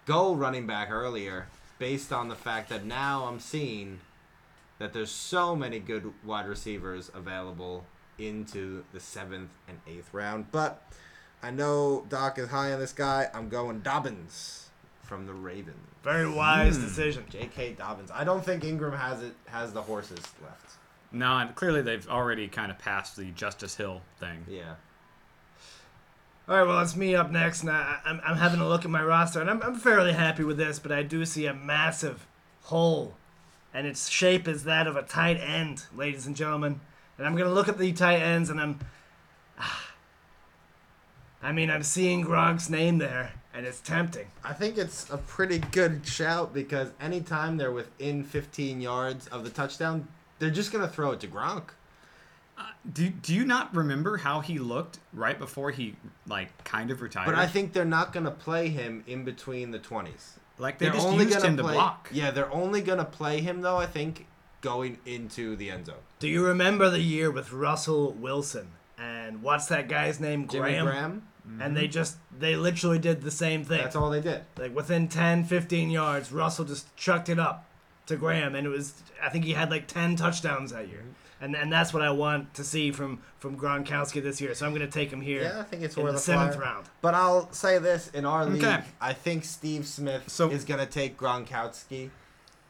[0.06, 1.46] go running back earlier
[1.78, 4.00] based on the fact that now I'm seeing
[4.78, 7.86] that there's so many good wide receivers available
[8.18, 10.52] into the seventh and eighth round.
[10.52, 10.82] But
[11.42, 13.28] I know Doc is high on this guy.
[13.32, 14.68] I'm going Dobbins
[15.02, 15.76] from the Ravens.
[16.02, 16.82] Very wise Hmm.
[16.82, 17.24] decision.
[17.30, 17.72] J.K.
[17.74, 18.10] Dobbins.
[18.12, 20.72] I don't think Ingram has it has the horses left.
[21.12, 24.44] No, and clearly they've already kind of passed the Justice Hill thing.
[24.48, 24.74] Yeah.
[26.46, 28.90] All right, well, it's me up next, and I, I'm, I'm having a look at
[28.90, 32.26] my roster, and I'm, I'm fairly happy with this, but I do see a massive
[32.64, 33.14] hole,
[33.72, 36.80] and its shape is that of a tight end, ladies and gentlemen.
[37.16, 38.78] And I'm going to look at the tight ends, and I'm.
[39.58, 39.92] Ah,
[41.42, 44.26] I mean, I'm seeing Gronk's name there, and it's tempting.
[44.44, 49.50] I think it's a pretty good shout because anytime they're within 15 yards of the
[49.50, 51.70] touchdown, they're just going to throw it to Gronk.
[52.92, 57.26] Do, do you not remember how he looked right before he like kind of retired?
[57.26, 60.32] But I think they're not going to play him in between the 20s.
[60.58, 62.08] like they They're just only used gonna him to play, block.
[62.12, 64.26] Yeah, they're only going to play him though, I think,
[64.60, 65.96] going into the end zone.
[66.18, 68.68] Do you remember the year with Russell Wilson?
[68.98, 70.46] And what's that guy's name?
[70.46, 70.86] Jimmy Graham?
[70.86, 71.74] Graham, And mm-hmm.
[71.74, 73.78] they just, they literally did the same thing.
[73.78, 74.42] that's all they did.
[74.58, 77.66] like within 10 15 yards russell just chucked it up
[78.06, 81.10] to graham and it was i think he had like 10 touchdowns that year mm-hmm.
[81.44, 84.72] And and that's what i want to see from from gronkowski this year so i'm
[84.74, 86.64] going to take him here Yeah, I think it's worth the a seventh flyer.
[86.66, 88.82] round But I'll say this in our league, Okay.
[89.00, 92.10] I think Steve Smith So- is going to take Gronkowski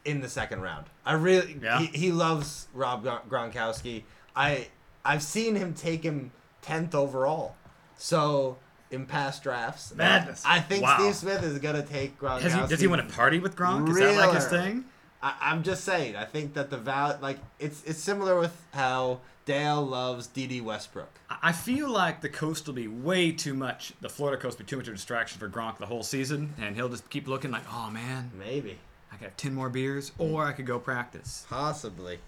[0.05, 0.87] in the second round.
[1.07, 1.79] I really Yeah.
[1.81, 4.03] he, he loves Rob Gronkowski.
[4.37, 4.69] I
[5.05, 6.33] I've seen him take him
[6.63, 7.57] 10th overall.
[7.97, 8.59] So
[8.91, 10.43] in past drafts, Madness.
[10.47, 10.97] I think Wow.
[10.99, 12.63] Steve Smith is going to take Gronkowski.
[12.63, 13.89] He, does he want to party with Gronk?
[13.89, 14.85] Is that like his thing?
[15.25, 16.15] I, I'm just saying.
[16.17, 21.09] I think that the val like it's it's similar with how Dale loves Dede Westbrook.
[21.43, 23.93] I- feel like the coast will be way too much.
[24.01, 26.53] The Florida coast will be too much of a distraction for Gronk the whole season,
[26.59, 28.79] and he'll just keep looking like, oh man, Maybe,
[29.13, 31.47] I could have ten more beers, or I could go practice.
[31.49, 32.19] possibly.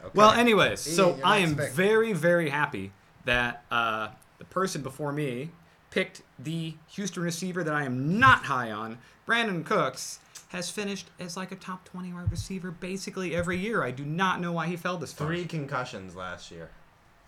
[0.00, 0.10] Okay.
[0.14, 2.92] Well, anyways, so I am very, very happy
[3.24, 5.50] that uh, the person before me
[5.90, 8.98] picked the Houston receiver that I am not high on.
[9.26, 10.18] Brandin Cooks
[10.56, 13.82] has finished as like a top 20 wide receiver basically every year.
[13.82, 15.26] I do not know why he fell this far.
[15.28, 16.70] three concussions last year.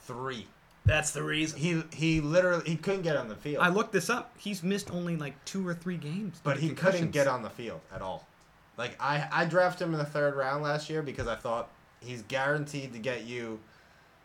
[0.00, 0.46] Three.
[0.86, 3.62] that's the reason He he literally he couldn't get on the field.
[3.62, 4.32] I looked this up.
[4.38, 6.40] He's missed only like two or three games.
[6.42, 8.26] but he couldn't get on the field at all.
[8.78, 11.68] Like I I drafted him in the third round last year because I thought
[12.00, 13.60] he's guaranteed to get you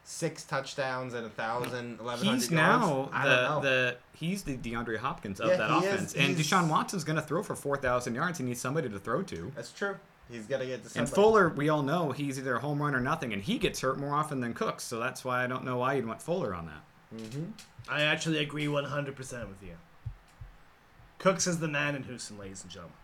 [0.04, 2.52] six touchdowns and a thousand, eleven hundred He's yards.
[2.52, 3.62] now I don't know.
[3.62, 5.94] the, the he's the DeAndre Hopkins of Yeah, that he is.
[5.94, 8.38] offense, and He's- Deshaun Watson's going to throw for four thousand yards.
[8.38, 9.52] He needs somebody to throw to.
[9.56, 9.96] That's true.
[10.30, 11.08] He's got to get to And.
[11.10, 14.00] Fuller, we all know he's either a home run or nothing, and he gets hurt
[14.00, 14.84] more often than Cooks.
[14.84, 17.20] So that's why I don't know why you'd want Fuller on that.
[17.22, 17.44] Mm-hmm.
[17.90, 19.06] i actually agree 100%
[19.48, 19.76] with you
[21.20, 22.98] cooks is the man in houston ladies and gentlemen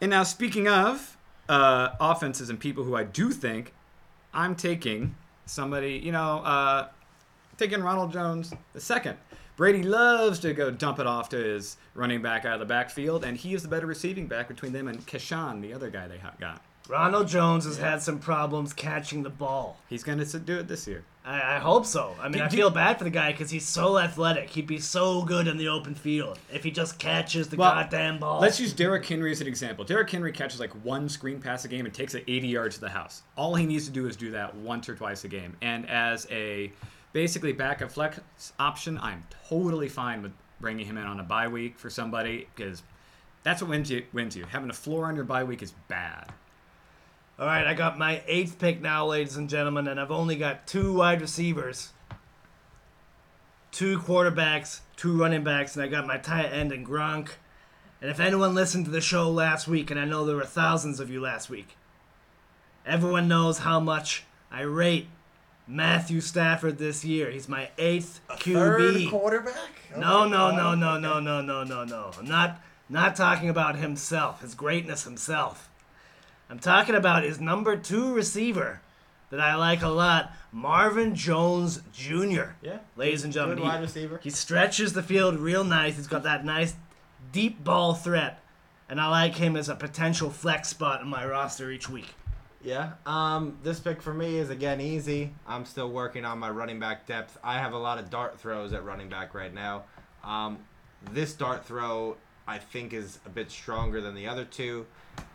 [0.00, 1.16] And now, speaking of
[1.48, 3.72] uh, offenses and people who I do think,
[4.34, 5.14] I'm taking
[5.52, 6.88] somebody, you know, uh,
[7.56, 9.18] taking Ronald Jones the second.
[9.56, 13.22] Brady loves to go dump it off to his running back out of the backfield,
[13.24, 16.18] and he is the better receiving back between them and Ke'Shawn, the other guy they
[16.40, 16.62] got.
[16.88, 20.86] ronald jones has had some problems catching the ball He's going to do it this
[20.88, 21.04] year.
[21.24, 22.16] I, I hope so.
[22.20, 24.50] I mean, I feel bad for the guy because he's so athletic.
[24.50, 28.18] He'd be so good in the open field if he just catches the Well, goddamn
[28.18, 28.40] ball.
[28.40, 29.84] Let's use Derrick Henry as an example.
[29.84, 32.80] Derrick Henry catches like one screen pass a game and takes it 80 yards to
[32.80, 33.22] the house.
[33.36, 35.56] All he needs to do is do that once or twice a game.
[35.62, 36.72] And as a
[37.12, 38.18] basically backup flex
[38.58, 42.82] option, I'm totally fine with bringing him in on a bye week for somebody because
[43.44, 44.04] that's what wins you.
[44.12, 44.44] Wins you.
[44.46, 46.32] Having a floor on your bye week is bad.
[47.38, 50.66] All right, I got my eighth pick now, ladies and gentlemen, and I've only got
[50.66, 51.92] two wide receivers,
[53.70, 57.30] two quarterbacks, two running backs, and I got my tight end and Gronk.
[58.00, 61.00] And if anyone listened to the show last week, and I know there were thousands
[61.00, 61.76] of you last week,
[62.84, 65.08] everyone knows how much I rate
[65.66, 67.30] Matthew Stafford this year.
[67.30, 68.52] He's my eighth QB.
[68.52, 69.70] Third quarterback?
[69.96, 72.10] No, no, no, oh, no, no, no, no, no, no.
[72.18, 75.70] I'm not not talking about himself, his greatness himself.
[76.52, 78.82] I'm talking about his number two receiver
[79.30, 82.50] that I like a lot, Marvin Jones Jr.
[82.60, 82.80] Yeah.
[82.94, 84.20] Ladies and gentlemen, Good he- wide receiver.
[84.22, 85.96] he stretches the field real nice.
[85.96, 86.74] He's got that nice
[87.32, 88.38] deep ball threat,
[88.90, 92.10] and I like him as a potential flex spot in my roster each week.
[92.62, 92.92] Yeah.
[93.06, 95.32] Um, this pick for me is again easy.
[95.46, 97.38] I'm still working on my running back depth.
[97.42, 99.84] I have a lot of dart throws at running back right now.
[100.22, 100.58] Um,
[101.12, 104.84] this dart throw I think is a bit stronger than the other two,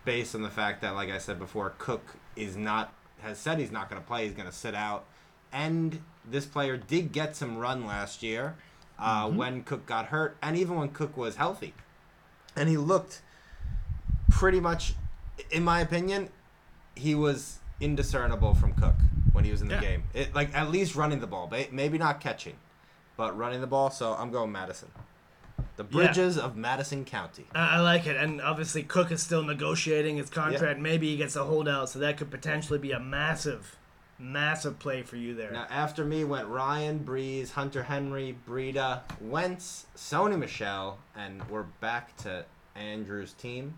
[0.06, 3.72] based on the fact that, like I said before, Cook is not has said he's
[3.72, 4.26] not going to play.
[4.26, 5.06] He's going to sit out,
[5.52, 8.56] and this player did get some run last year
[9.00, 11.74] uh, when Cook got hurt, and even when Cook was healthy,
[12.56, 13.22] and he looked
[14.30, 14.94] pretty much,
[15.52, 16.30] in my opinion,
[16.96, 18.96] he was indiscernible from Cook
[19.34, 19.82] when he was in the Yeah.
[19.82, 20.04] game.
[20.13, 22.56] It, like at least running the ball, maybe not catching,
[23.16, 23.90] but running the ball.
[23.90, 24.90] So I'm going Mattison.
[25.78, 25.89] The Yeah.
[26.08, 27.46] bridges of Madison County.
[27.54, 30.80] I, I like it, and obviously Cook is still negotiating his contract.
[30.80, 33.76] Maybe he gets a holdout, so that could potentially be a massive,
[34.17, 35.52] massive play for you there.
[35.52, 42.17] Now after me went Ryan, Brees, Hunter Henry, Breida, Wentz, Sony Michel, and we're back
[42.17, 43.76] to Andrew's team.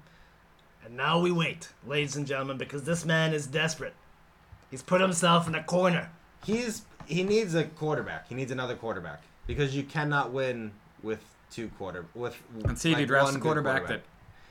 [0.86, 3.94] And now we wait, ladies and gentlemen, because this man is desperate.
[4.72, 6.10] He's put himself in a corner.
[6.46, 8.30] He's he needs a quarterback.
[8.30, 10.72] He needs another quarterback because you cannot win
[11.04, 12.36] with two quarter with.
[12.66, 14.02] And see if he drafts a good quarterback, that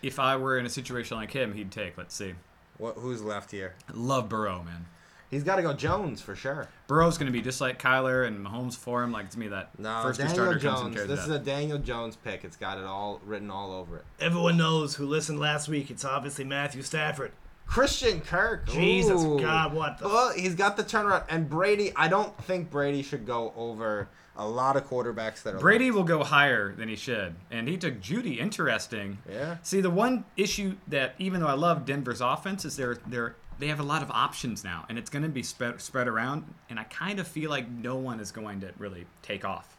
[0.02, 1.96] if I were in a situation like him, he'd take.
[1.98, 2.34] Let's see.
[2.78, 3.74] What, who's left here?
[3.92, 4.86] Love Burrow, man.
[5.30, 6.68] He's got to go Jones for sure.
[6.86, 9.12] Burrow's going to be just like Kyler and Mahomes for him.
[9.12, 10.94] Like to me, that No, first Daniel starter comes and Jones.
[10.94, 11.42] carries This is that.
[11.42, 12.44] a Daniel Jones pick.
[12.44, 14.04] It's got it all written all over it.
[14.20, 15.90] Everyone knows who listened last week.
[15.90, 17.32] It's obviously Matthew Stafford.
[17.66, 18.66] Christian Kirk.
[18.68, 19.38] Jesus Ooh.
[19.38, 20.08] God, what the?
[20.08, 21.92] Well, he's got the turnaround, and Brady.
[21.94, 26.04] I don't think Brady should go over a lot of quarterbacks that are Brady will
[26.04, 28.38] go higher than he should, and he took Jeudy.
[28.38, 29.18] Interesting.
[29.30, 29.56] Yeah.
[29.62, 33.66] See, the one issue that even though I love Denver's offense is they're they're they
[33.66, 36.44] have a lot of options now, and it's going to be spread spread around.
[36.70, 39.76] And I kind of feel like no one is going to really take off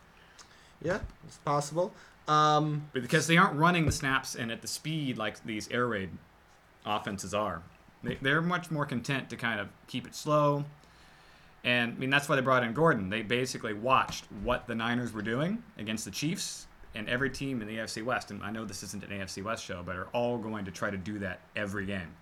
[0.82, 1.94] Yeah, it's possible.
[2.28, 6.10] Um, because they aren't running the snaps and at the speed like these air raid
[6.86, 7.64] offenses are.
[8.04, 10.66] They, they're much more content to kind of keep it slow.
[11.64, 13.10] And I mean that's why they brought in Gordon.
[13.10, 17.68] They basically watched what the Niners were doing against the Chiefs and every team in
[17.68, 18.32] the AFC West.
[18.32, 20.90] And I know this isn't an AFC West show, but are all going to try
[20.90, 22.16] to do that every game.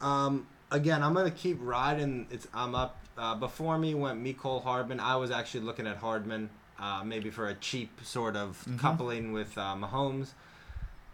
[0.00, 2.26] Um, again, I'm gonna keep riding.
[2.30, 2.98] It's I'm up.
[3.16, 4.98] Uh, before me went Mecole Hardman.
[4.98, 9.56] I was actually looking at Hardman, uh, maybe for a cheap sort of coupling with
[9.58, 10.32] uh, Mahomes,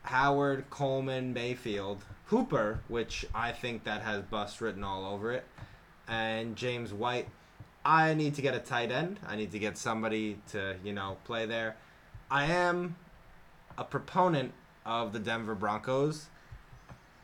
[0.03, 5.45] Howard, Coleman, Mayfield, Hooper, which I think that has bust written all over it,
[6.07, 7.29] and James White.
[7.89, 9.19] I need to get a tight end.
[9.27, 11.77] I need to get somebody to you know play there.
[12.31, 12.97] I am
[13.79, 14.53] a proponent
[14.85, 16.27] of the Denver Broncos.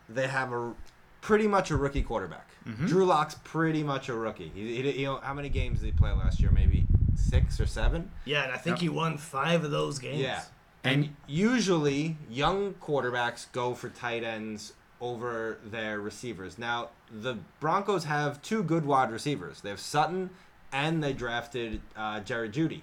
[0.08, 0.72] They have a
[1.20, 2.48] pretty much a rookie quarterback.
[2.66, 2.86] Mm-hmm.
[2.86, 4.50] Drew Lock's pretty much a rookie.
[4.54, 6.50] He, he, you know, how many games did he play last year?
[6.50, 8.10] Maybe six or seven.
[8.24, 8.80] Yeah, and I think Yep.
[8.82, 10.20] he won five of those games.
[10.20, 10.42] Yeah.
[10.82, 16.58] And usually, young quarterbacks go for tight ends over their receivers.
[16.58, 19.60] Now, the Broncos have two good wide receivers.
[19.60, 20.30] They have Sutton,
[20.74, 22.82] and they drafted uh, Jerry Jeudy.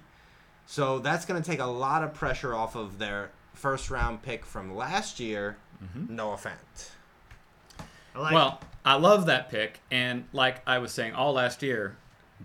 [0.66, 4.44] So that's going to take a lot of pressure off of their first round pick
[4.46, 5.58] from last year,
[6.08, 6.90] Noah Fant.
[8.14, 11.96] I like Well, I love that pick, and like I was saying all last year,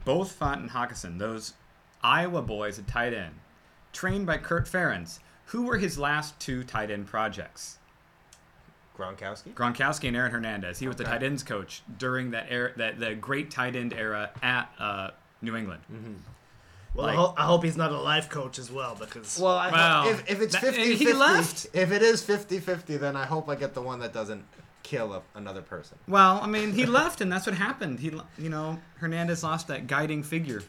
[0.06, 1.54] both Fant and Hockenson, those
[2.04, 3.36] Iowa boys at tight end,
[3.94, 7.78] trained by Kurt Ferentz, who were his last two tight end projects.
[8.98, 9.54] Gronkowski?
[9.54, 10.80] Gronkowski and Aaron Hernandez.
[10.80, 11.12] He was the Okay.
[11.14, 15.12] tight ends coach during that era, that the great tight end era at uh,
[15.42, 15.82] New England.
[15.92, 16.14] Mm-hmm.
[16.96, 19.56] Well, like- I, ho- I hope he's not a life coach as well because Well,
[19.56, 21.68] I Well, hope, if, if it's that- 50 and he 50, left.
[21.74, 24.44] if it is 50 50, then I hope I get the one that doesn't
[24.84, 25.98] kill a, another person.
[26.08, 28.00] Well, I mean, he left, and that's what happened.
[28.00, 30.64] He, you know, Hernandez lost that guiding figure.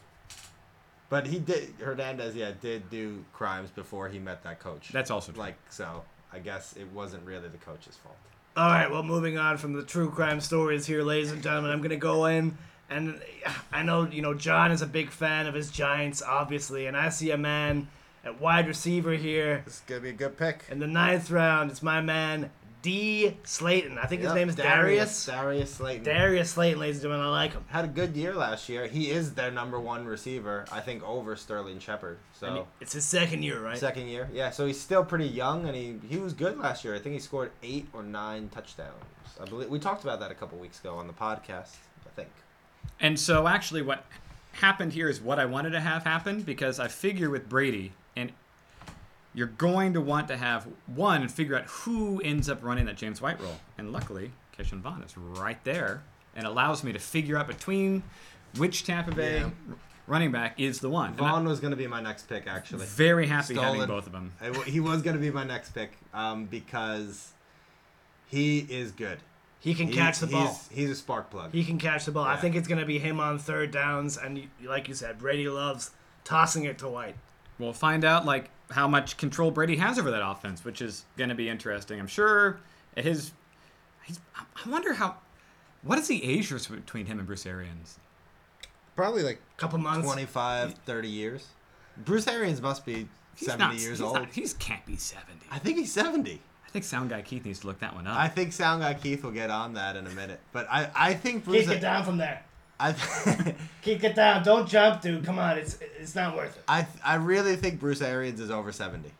[1.10, 4.90] But he did, Hernandez, yeah, did do crimes before he met that coach.
[4.92, 5.40] That's also true.
[5.40, 6.02] like, so
[6.32, 8.16] I guess it wasn't really the coach's fault.
[8.56, 11.78] All right, well, moving on from the true crime stories here, ladies and gentlemen, I'm
[11.78, 12.58] going to go in.
[12.90, 13.20] And
[13.72, 16.86] I know, you know, John is a big fan of his Giants, obviously.
[16.86, 17.88] And I see a man
[18.24, 20.64] at wide receiver here This is going to be a good pick.
[20.70, 21.70] in the ninth round.
[21.70, 23.36] It's my man, D.
[23.44, 23.98] Slayton.
[23.98, 25.26] I think his name is Darius.
[25.26, 26.04] Darius Slayton.
[26.04, 27.26] Darius Slayton, ladies and gentlemen.
[27.26, 27.64] I like him.
[27.68, 28.86] Had a good year last year.
[28.86, 32.18] He is their number one receiver, I think, over Sterling Shepard.
[32.40, 33.76] So he- it's his second year, right?
[33.76, 34.50] second year, yeah.
[34.50, 36.94] So he's still pretty young, and he he was good last year.
[36.94, 38.94] I think he scored eight or nine touchdowns.
[39.40, 41.76] I believe we talked about that a couple weeks ago on the podcast.
[42.06, 42.30] I think.
[43.00, 44.04] And so actually what
[44.52, 48.32] happened here is what I wanted to have happen because I figure with Brady and
[49.34, 52.96] you're going to want to have one and figure out who ends up running that
[52.96, 53.58] James White role.
[53.76, 56.02] And luckily, Ke'Shawn Vaughn is right there
[56.34, 58.02] and allows me to figure out between
[58.56, 59.50] which Tampa Bay Yeah.
[60.08, 61.14] running back is the one.
[61.14, 62.86] Vaughn was going to be my next pick, actually.
[62.86, 64.32] very happy having both of them.
[64.66, 67.32] He was going to be my next pick um, because
[68.26, 69.18] he is good.
[69.60, 70.46] He can He- catch the ball.
[70.70, 71.52] He's, he's a spark plug.
[71.52, 72.24] He can catch the ball.
[72.24, 75.18] I think it's going to be him on third downs, and you, like you said,
[75.18, 75.90] Brady loves
[76.24, 77.16] tossing it to White.
[77.58, 81.30] We'll find out like how much control Brady has over that offense, which is going
[81.30, 81.98] to be interesting.
[81.98, 82.60] I'm sure
[82.96, 83.32] at his.
[84.04, 85.16] He's, I wonder how.
[85.82, 87.98] What is the age difference between him and Bruce Arians?
[88.96, 90.06] Probably like a Couple months.
[90.06, 91.46] 25, 30 years.
[92.04, 94.14] Bruce Arians must be He's 70 not, years he's old.
[94.14, 95.46] Not, he's can't be 70.
[95.50, 96.40] I think he's 70.
[96.68, 98.18] I think Sound Guy Keith needs to look that one up.
[98.18, 100.38] I think Sound Guy Keith will get on that in a minute.
[100.52, 101.60] But I, I think Bruce.
[101.60, 102.42] Keith, get down from there.
[102.78, 102.92] I,
[103.82, 104.44] Keith, get down.
[104.44, 105.24] Don't jump, dude.
[105.24, 106.62] Come on, it's it's not worth it.
[106.68, 109.10] I, I really think Bruce Arians is over 70.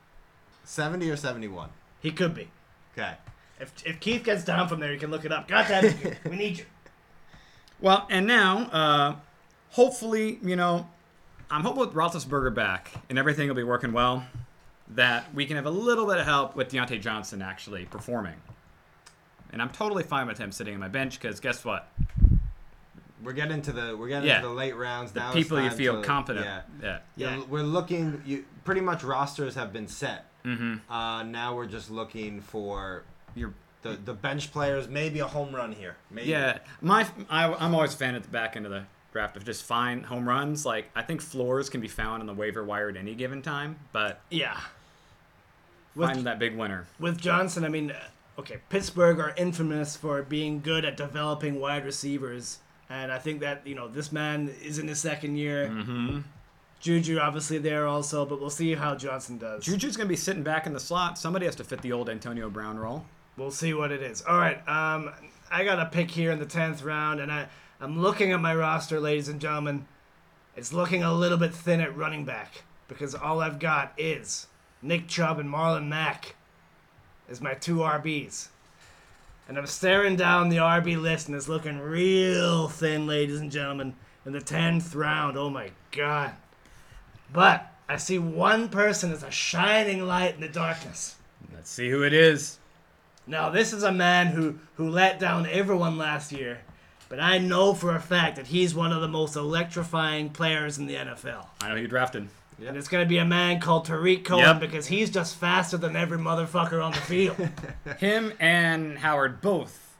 [0.65, 1.71] 70 or 71.
[2.01, 2.49] He could be.
[2.93, 3.15] Okay.
[3.59, 5.49] If, if Keith gets down from there, you can look it up.
[5.49, 6.19] Got that?
[6.29, 6.65] we need you.
[7.81, 9.17] well, and now, uh,
[9.71, 10.87] hopefully, you know,
[11.51, 14.27] I'm hoping with Roethlisberger back and everything will be working well,
[14.91, 18.37] that we can have a little bit of help with Diontae Johnson actually performing.
[19.53, 21.89] And I'm totally fine with him sitting on my bench because guess what?
[23.23, 24.41] We're getting to the we're getting Yeah.
[24.41, 25.33] to the late rounds The now.
[25.33, 26.47] people you feel to- confident.
[26.47, 26.61] Yeah.
[26.83, 26.99] Yeah.
[27.17, 27.43] Yeah, Yeah.
[27.49, 28.23] we're looking.
[28.25, 30.27] You pretty much rosters have been set.
[30.45, 30.91] Mm-hmm.
[30.93, 33.03] Uh, now we're just looking for
[33.35, 34.87] You're the the bench players.
[34.89, 35.97] Maybe a home run here.
[36.11, 36.29] Maybe.
[36.31, 39.45] Yeah, my I, I'm always a fan at the back end of the draft of
[39.45, 40.65] just fine home runs.
[40.65, 43.77] Like I think floors can be found on the waiver wire at any given time,
[43.93, 44.57] but Yeah.
[45.99, 46.87] With, find that big winner.
[46.99, 51.85] with Johnson, I mean, uh, okay, Pittsburgh are infamous for being good at developing wide
[51.85, 52.59] receivers.
[52.89, 55.69] And I think that, you know, this man is in his second year.
[55.69, 56.21] Mm-hmm.
[56.81, 59.65] Juju obviously there also, but we'll see how Johnson does.
[59.65, 61.19] Juju's gonna be sitting back in the slot.
[61.19, 63.05] Somebody has to fit the old Antonio Brown role.
[63.37, 64.23] We'll see what it is.
[64.23, 65.11] All right, um,
[65.51, 67.49] I got a pick here in the tenth round, and I
[67.81, 69.87] I'm looking at my roster, ladies and gentlemen.
[70.57, 74.49] It's looking a little bit thin at running back because all I've got is
[74.83, 76.37] Nick Chubb and Marlon Mack
[77.29, 78.49] as my two RBs.
[79.49, 83.95] And I'm staring down the RB list, and it's looking real thin, ladies and gentlemen,
[84.27, 85.39] in the tenth round.
[85.39, 86.33] Oh my god!
[87.33, 91.17] But I see one person as a shining light in the darkness.
[91.55, 92.59] Let's see who it is.
[93.27, 96.61] Now, this is a man who, who let down everyone last year,
[97.09, 100.87] but I know for a fact that he's one of the most electrifying players in
[100.87, 101.47] the NFL.
[101.61, 102.29] I know you drafted.
[102.67, 104.61] And it's going to be a man called Tarik Cohen Yep.
[104.61, 107.37] because he's just faster than every motherfucker on the field.
[107.99, 109.97] Him and Howard both,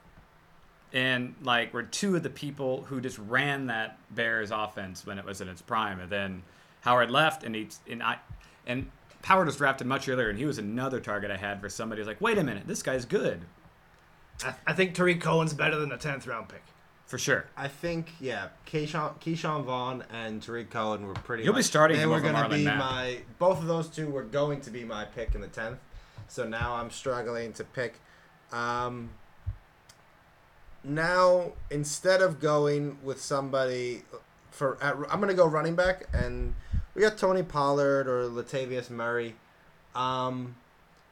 [0.91, 5.25] and like were two of the people who just ran that Bears offense when it
[5.25, 6.43] was in its prime, and then
[6.81, 8.17] Howard left, and he and I
[8.67, 8.89] and
[9.23, 12.07] Howard was drafted much earlier, and he was another target I had for somebody who's
[12.07, 13.41] like, wait a minute, this guy's good
[14.43, 16.63] I, I think Tarik Cohen's better than a 10th round pick.
[17.09, 17.45] For sure.
[17.57, 21.43] I think yeah, Ke'Shawn, Ke'Shawn Vaughn and Tarik Cohen were pretty.
[21.43, 22.77] You'll be starting They were gonna be Mack.
[22.77, 23.17] my.
[23.39, 25.79] Both of those two were going to be my pick in the tenth.
[26.27, 27.95] So now I'm struggling to pick.
[28.51, 29.09] Um,
[30.83, 34.03] now instead of going with somebody
[34.51, 36.53] for, at, I'm gonna go running back, and
[36.93, 39.33] we got Tony Pollard or Latavius Murray.
[39.95, 40.57] Um,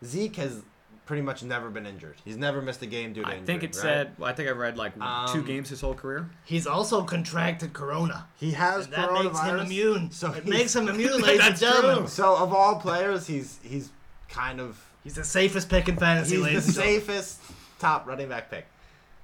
[0.05, 0.61] Zeke has
[1.07, 2.17] pretty much never been injured.
[2.23, 3.45] He's never missed a game due to I injury.
[3.47, 3.75] think it right?
[3.75, 4.11] said.
[4.19, 6.29] Well, I think I read like two Um, games his whole career.
[6.45, 8.27] He's also contracted corona.
[8.37, 10.11] he has And that makes him immune.
[10.11, 11.97] So it makes him immune, ladies and That's gentlemen.
[11.99, 12.07] true.
[12.07, 13.89] So of all players, he's he's
[14.29, 16.99] kind of He's the safest pick in fantasy, he's the ladies and gentlemen.
[17.01, 17.41] safest
[17.79, 18.67] top running back pick.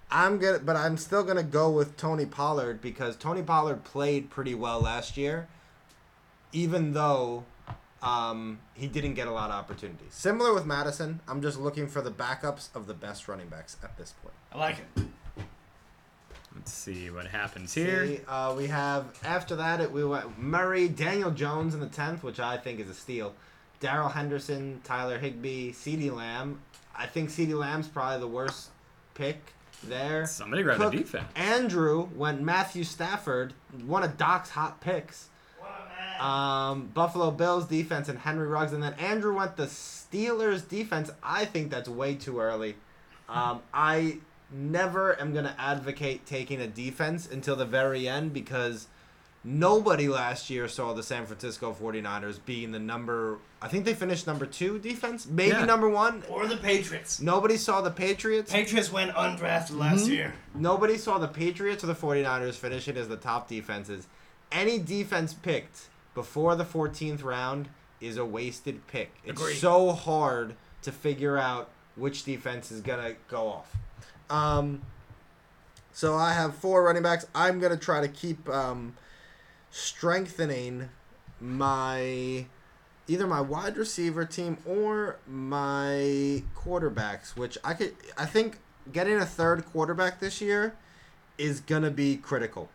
[0.10, 4.56] I'm gonna, but I'm still gonna go with Tony Pollard because Tony Pollard played pretty
[4.56, 5.48] well last year,
[6.54, 7.44] even though
[8.04, 10.14] um, he didn't get a lot of opportunities.
[10.14, 13.98] Similar with Mattison, I'm just looking for the backups of the best running backs at
[13.98, 14.36] this point.
[14.52, 15.06] I like it.
[16.56, 18.06] Let's see what happens here.
[18.06, 22.24] See, uh, we have after that it we went Murray, Daniel Jones in the tenth,
[22.24, 23.34] which I think is a steal.
[23.80, 26.60] Darrell Henderson, Tyler Higbee, CeeDee Lamb.
[26.96, 28.70] I think CeeDee Lamb's probably the worst
[29.16, 30.26] pick there.
[30.28, 31.26] Somebody grab Cook, the defense.
[31.36, 33.54] Andrew went Matthew Stafford,
[33.86, 35.30] one of Doc's hot picks.
[36.22, 41.10] Um, Buffalo Bills defense and Henry Ruggs, and then Andrew went the Steelers defense.
[41.24, 42.76] I think that's way too early.
[43.30, 44.18] Um, I
[44.52, 48.88] never am going to advocate taking a defense until the very end because
[49.44, 53.40] nobody last year saw the San Francisco 49ers being the number.
[53.62, 55.66] I think they finished number two defense, maybe Yeah.
[55.66, 56.24] number one.
[56.30, 57.20] Or the Patriots.
[57.20, 58.52] Nobody saw the Patriots.
[58.52, 60.34] Patriots went undrafted last year.
[60.54, 64.08] Nobody saw the Patriots or the 49ers finishing as the top defenses.
[64.52, 69.12] Any defense picked before the 14th round is a wasted pick.
[69.26, 69.56] It's Agreed.
[69.56, 73.76] so hard to figure out which defense is going to go off.
[74.30, 74.82] Um,
[75.92, 77.26] so I have four running backs.
[77.34, 78.96] I'm going to try to keep um,
[79.70, 80.90] strengthening
[81.40, 82.46] my
[83.08, 88.60] either my wide receiver team or my quarterbacks, which I could I think
[88.92, 90.76] getting a third quarterback this year
[91.38, 92.70] is gonna be critical.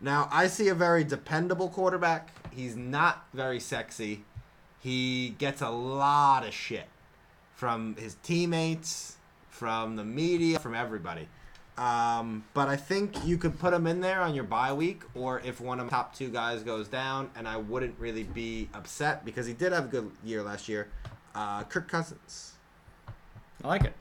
[0.00, 2.28] Now I see a very dependable quarterback.
[2.56, 4.24] He's not very sexy.
[4.80, 6.88] He gets a lot of shit
[7.54, 9.16] from his teammates,
[9.50, 11.28] from the media, from everybody.
[11.76, 15.40] Um, but I think you could put him in there on your bye week, or
[15.40, 19.26] if one of the top two guys goes down, and I wouldn't really be upset
[19.26, 20.88] because he did have a good year last year.
[21.34, 22.52] Uh, Kirk Cousins.
[23.62, 23.92] I like it.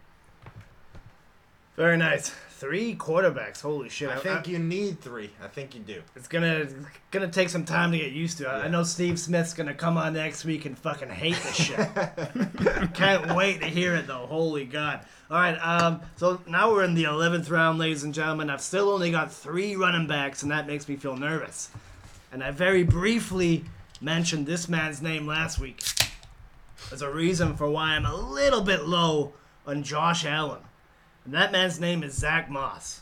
[1.75, 2.33] Very nice.
[2.57, 3.61] Three quarterbacks.
[3.61, 4.09] Holy shit.
[4.09, 5.29] I think you need three.
[5.43, 6.01] I think you do.
[6.15, 6.65] It's gonna
[7.11, 8.47] gonna take some time to get used to.
[8.49, 11.77] I- I know Steve Smith's gonna come on next week and fucking hate this shit.
[12.93, 14.25] Can't wait to hear it though.
[14.27, 15.01] Holy god!
[15.29, 18.49] All right, um, so now we're in the eleventh round, ladies and gentlemen.
[18.49, 21.69] I've still only got three running backs, and that makes me feel nervous.
[22.31, 23.65] And I very briefly
[23.99, 25.81] mentioned this man's name last week
[26.91, 29.33] as a reason for why I'm a little bit low
[29.67, 30.61] on Josh Allen.
[31.25, 33.01] And that man's name is Zack Moss.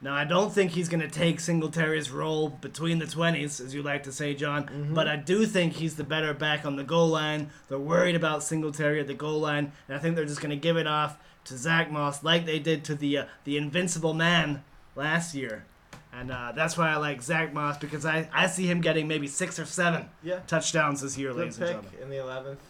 [0.00, 3.82] Now, I don't think he's going to take Singletary's role between the 20s, as you
[3.84, 7.06] like to say, John, but I do think he's the better back on the goal
[7.08, 7.50] line.
[7.68, 10.56] They're worried about Singletary at the goal line, and I think they're just going to
[10.56, 14.64] give it off to Zack Moss like they did to the uh, the Invincible Man
[14.96, 15.66] last year.
[16.12, 19.28] And uh, that's why I like Zack Moss because I, I see him getting maybe
[19.28, 20.40] six or seven Yeah.
[20.48, 21.92] touchdowns this year, Good ladies and gentlemen.
[22.02, 22.60] in the eleventh.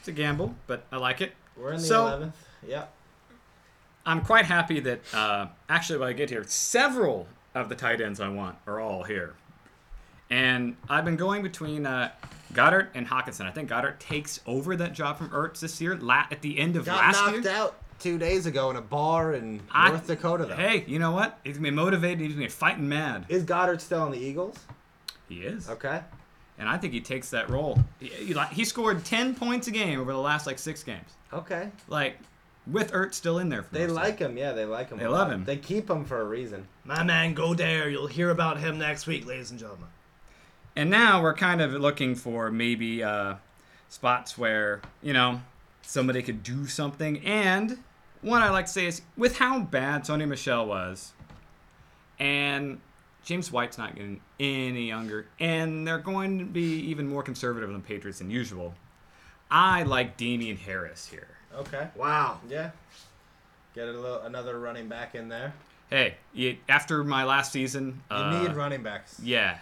[0.00, 1.32] It's a gamble, but I like it.
[1.56, 2.36] We're in the So- eleventh.
[2.66, 2.86] Yeah.
[4.06, 8.20] I'm quite happy that uh, actually when I get here, several of the tight ends
[8.20, 9.34] I want are all here.
[10.30, 12.10] And I've been going between uh,
[12.52, 13.46] Goedert and Hockenson.
[13.46, 15.96] I think Goedert takes over that job from Ertz this year.
[15.96, 17.02] La- at the end of last year.
[17.02, 20.46] Got last knocked year, out two days ago in a bar in I- North Dakota.
[20.46, 20.56] Though.
[20.56, 21.38] Hey, you know what?
[21.44, 22.20] He's gonna be motivated.
[22.20, 23.26] He's gonna be fighting mad.
[23.28, 24.58] Is Goedert still on the Eagles?
[25.28, 26.00] He is, Okay.
[26.58, 27.78] and I think he takes that role.
[28.00, 31.08] He, he, he scored ten points a game over the last like six games.
[31.32, 31.70] Okay.
[31.88, 32.18] Like
[32.66, 33.62] with Ertz still in there.
[33.62, 34.00] For They most of it.
[34.00, 34.36] like him.
[34.38, 34.98] Yeah, they like him.
[34.98, 35.34] They love lot.
[35.34, 35.44] him.
[35.44, 36.66] They keep him for a reason.
[36.84, 37.88] My man, go there.
[37.88, 39.88] You'll hear about him next week, ladies and gentlemen.
[40.76, 43.34] And now we're kind of looking for maybe uh,
[43.88, 45.40] spots where, you know,
[45.82, 47.18] somebody could do something.
[47.24, 47.78] And
[48.22, 51.12] one I like to say is with how bad Sony Michel was,
[52.18, 52.80] and
[53.24, 57.80] James White's not getting any younger, and they're going to be even more conservative than
[57.82, 58.74] Patriots than usual.
[59.50, 61.28] I like Damien Harris here.
[61.58, 61.88] Okay.
[61.96, 62.40] Wow.
[62.48, 62.70] Yeah.
[63.74, 65.52] Get a little another running back in there.
[65.90, 69.20] Hey, you, after my last season, You uh, need running backs.
[69.22, 69.58] Yeah,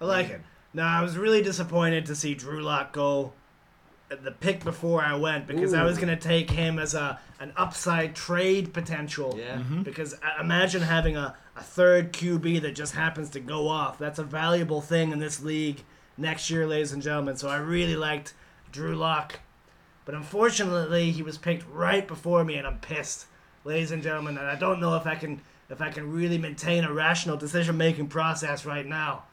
[0.00, 0.40] I like it.
[0.74, 3.32] Now, I was really disappointed to see Drew Lock go
[4.08, 7.52] the pick before I went because I was going to take him as a an
[7.56, 9.34] upside trade potential.
[9.38, 9.58] Yeah.
[9.82, 13.98] Because I- imagine having a, a third QB that just happens to go off.
[13.98, 15.82] That's a valuable thing in this league
[16.16, 17.36] next year, ladies and gentlemen.
[17.36, 18.34] So I really liked
[18.70, 19.40] Drew Lock.
[20.04, 23.26] But unfortunately, he was picked right before me, and I'm pissed,
[23.64, 24.38] ladies and gentlemen.
[24.38, 25.40] And I don't know if I can
[25.70, 29.24] if I can really maintain a rational decision making process right now.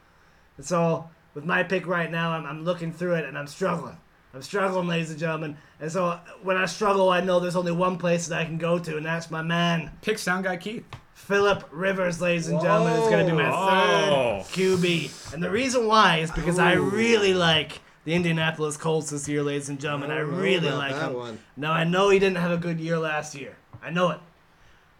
[0.56, 3.98] And so, with my pick right now, I'm, I'm looking through it and I'm struggling.
[4.32, 5.56] I'm struggling, ladies and gentlemen.
[5.80, 8.78] And so, when I struggle, I know there's only one place that I can go
[8.78, 10.84] to, and that's my man, pick sound guy Keith.
[11.14, 13.66] Philip Rivers, ladies and gentlemen, is going to be my Whoa.
[13.68, 14.44] third oh.
[14.48, 15.34] QB.
[15.34, 19.68] And the reason why is because I really like the Indianapolis Colts this year, ladies
[19.68, 20.10] and gentlemen.
[20.10, 21.14] I, don't really like him.
[21.14, 21.38] one.
[21.56, 23.56] Now, I know he didn't have a good year last year.
[23.82, 24.20] I know it.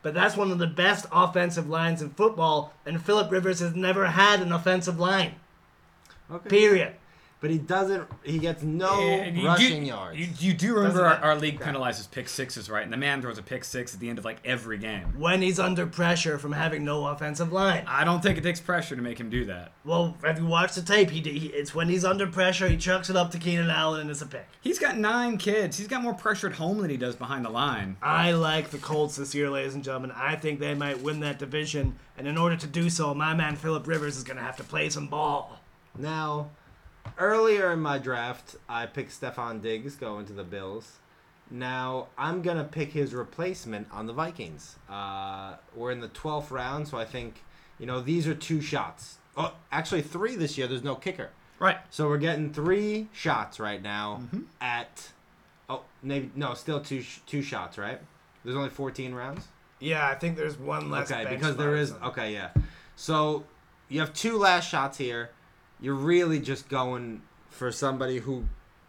[0.02, 4.06] But that's one of the best offensive lines in football, and Philip Rivers has never
[4.06, 5.34] had an offensive line.
[6.30, 6.48] Okay.
[6.48, 6.94] Period.
[7.40, 8.06] But he doesn't.
[8.22, 10.18] He gets no you rushing do, yards.
[10.18, 12.84] You, you do remember our, our league penalizes pick sixes, right?
[12.84, 15.18] And the man throws a pick six at the end of like every game.
[15.18, 17.84] When he's under pressure from having no offensive line.
[17.86, 19.72] I don't think it takes pressure to make him do that.
[19.86, 23.08] Well, if you watch the tape, he, he it's when he's under pressure, he chucks
[23.08, 24.46] it up to Keenan Allen and it's a pick.
[24.60, 25.78] He's got nine kids.
[25.78, 27.96] He's got more pressure at home than he does behind the line.
[28.02, 30.12] I like the Colts this year, ladies and gentlemen.
[30.14, 33.56] I think they might win that division, and in order to do so, my man
[33.56, 35.58] Philip Rivers is going to have to play some ball.
[35.98, 36.50] Now,
[37.20, 40.96] earlier in my draft, I picked Stefon Diggs going to the Bills.
[41.50, 44.76] Now I'm gonna pick his replacement on the Vikings.
[44.88, 47.42] Uh, we're in the twelfth round, so I think
[47.78, 49.18] you know these are two shots.
[49.36, 50.66] Oh, actually three this year.
[50.66, 51.78] There's no kicker, Right.
[51.90, 54.40] so we're getting three shots right now Mm-hmm.
[54.60, 55.10] at.
[55.68, 58.00] Oh, maybe no, still two two shots, right?
[58.44, 59.46] There's only 14 rounds.
[59.80, 61.10] Yeah, I think there's one less.
[61.10, 62.08] Okay, bench because there spot or is something.
[62.08, 62.48] okay, yeah.
[62.96, 63.44] So
[63.88, 65.30] you have two last shots here.
[65.80, 68.44] You're really just going for somebody who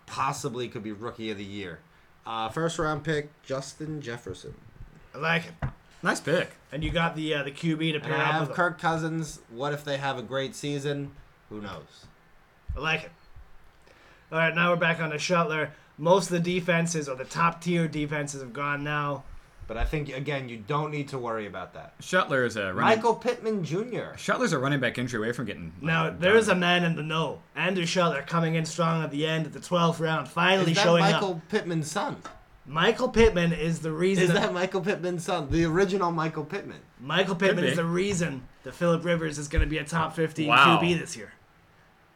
[0.06, 1.80] possibly could be rookie of the year.
[2.26, 4.54] Uh, first round pick Justin Jefferson.
[5.16, 5.70] I like it.
[6.04, 6.50] Nice pick.
[6.72, 8.50] And you got the uh, the QB to And pair I up have with.
[8.52, 8.56] him.
[8.56, 9.40] Kirk Cousins.
[9.50, 11.12] What if they have a great season?
[11.50, 12.06] Who knows?
[12.76, 13.12] I like it.
[14.32, 15.72] All right, now we're back on the Shuttler.
[15.98, 19.24] Most of the defenses or the top tier defenses have gone now.
[19.68, 21.98] But I think again, you don't need to worry about that.
[22.02, 22.98] Shuttler is a running.
[22.98, 24.16] Michael Pittman Jr.
[24.18, 25.72] Shuttler's a running back injury away from getting.
[25.82, 27.42] Now like, there is a man in the know.
[27.56, 30.84] Andrew Shuttler coming in strong at the end at the 12th round, finally Is that
[30.84, 31.50] showing Michael up.
[31.50, 32.18] Pittman's son?
[32.66, 34.26] Michael Pittman is the reason.
[34.26, 35.50] Is that, that Michael Pittman's son?
[35.50, 36.80] The original Michael Pittman.
[37.00, 40.48] Michael Pittman is the reason that Philip Rivers is going to be a top 15
[40.48, 40.80] Wow.
[40.82, 41.34] QB this year.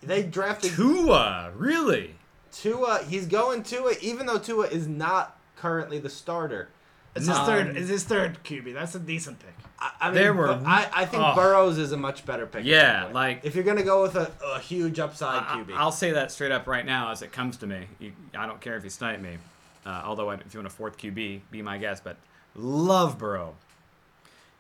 [0.02, 2.16] They drafted Tua, really?
[2.52, 6.70] Tua, he's going to Tua, even though Tua is not currently the starter.
[7.16, 7.78] It's his Um, third.
[7.78, 8.74] Is his third QB.
[8.74, 9.54] That's a decent pick.
[9.80, 11.34] I, I mean, There were- but I, I think oh.
[11.36, 12.62] Burrows is a much better pick.
[12.62, 13.14] at Yeah, that point.
[13.16, 16.52] like- if you're gonna go with a, a huge upside QB, I'll say that straight
[16.52, 17.88] up right now as it comes to me.
[18.00, 19.38] You, I don't care if you snipe me.
[19.86, 22.04] Uh, although, I- if you want a fourth QB, be my guest.
[22.04, 22.18] But
[22.56, 23.56] love Burrow.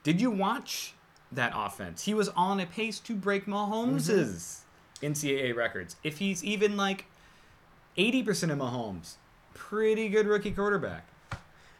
[0.03, 0.93] Did you watch
[1.32, 2.03] that offense?
[2.03, 4.60] He was on a pace to break Mahomes'
[5.01, 5.95] NCAA records.
[6.03, 7.06] If he's even like
[7.97, 9.16] 80% of Mahomes,
[9.53, 11.08] pretty good rookie quarterback.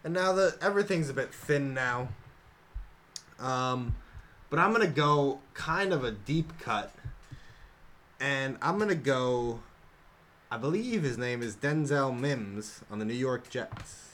[0.06, 2.08] And now the everything's a bit thin now.
[3.40, 3.96] Um,
[4.50, 6.94] but I'm gonna go kind of a deep cut,
[8.22, 9.60] and I'm gonna go.
[10.52, 14.12] I believe his name is Denzel Mims on the New York Jets.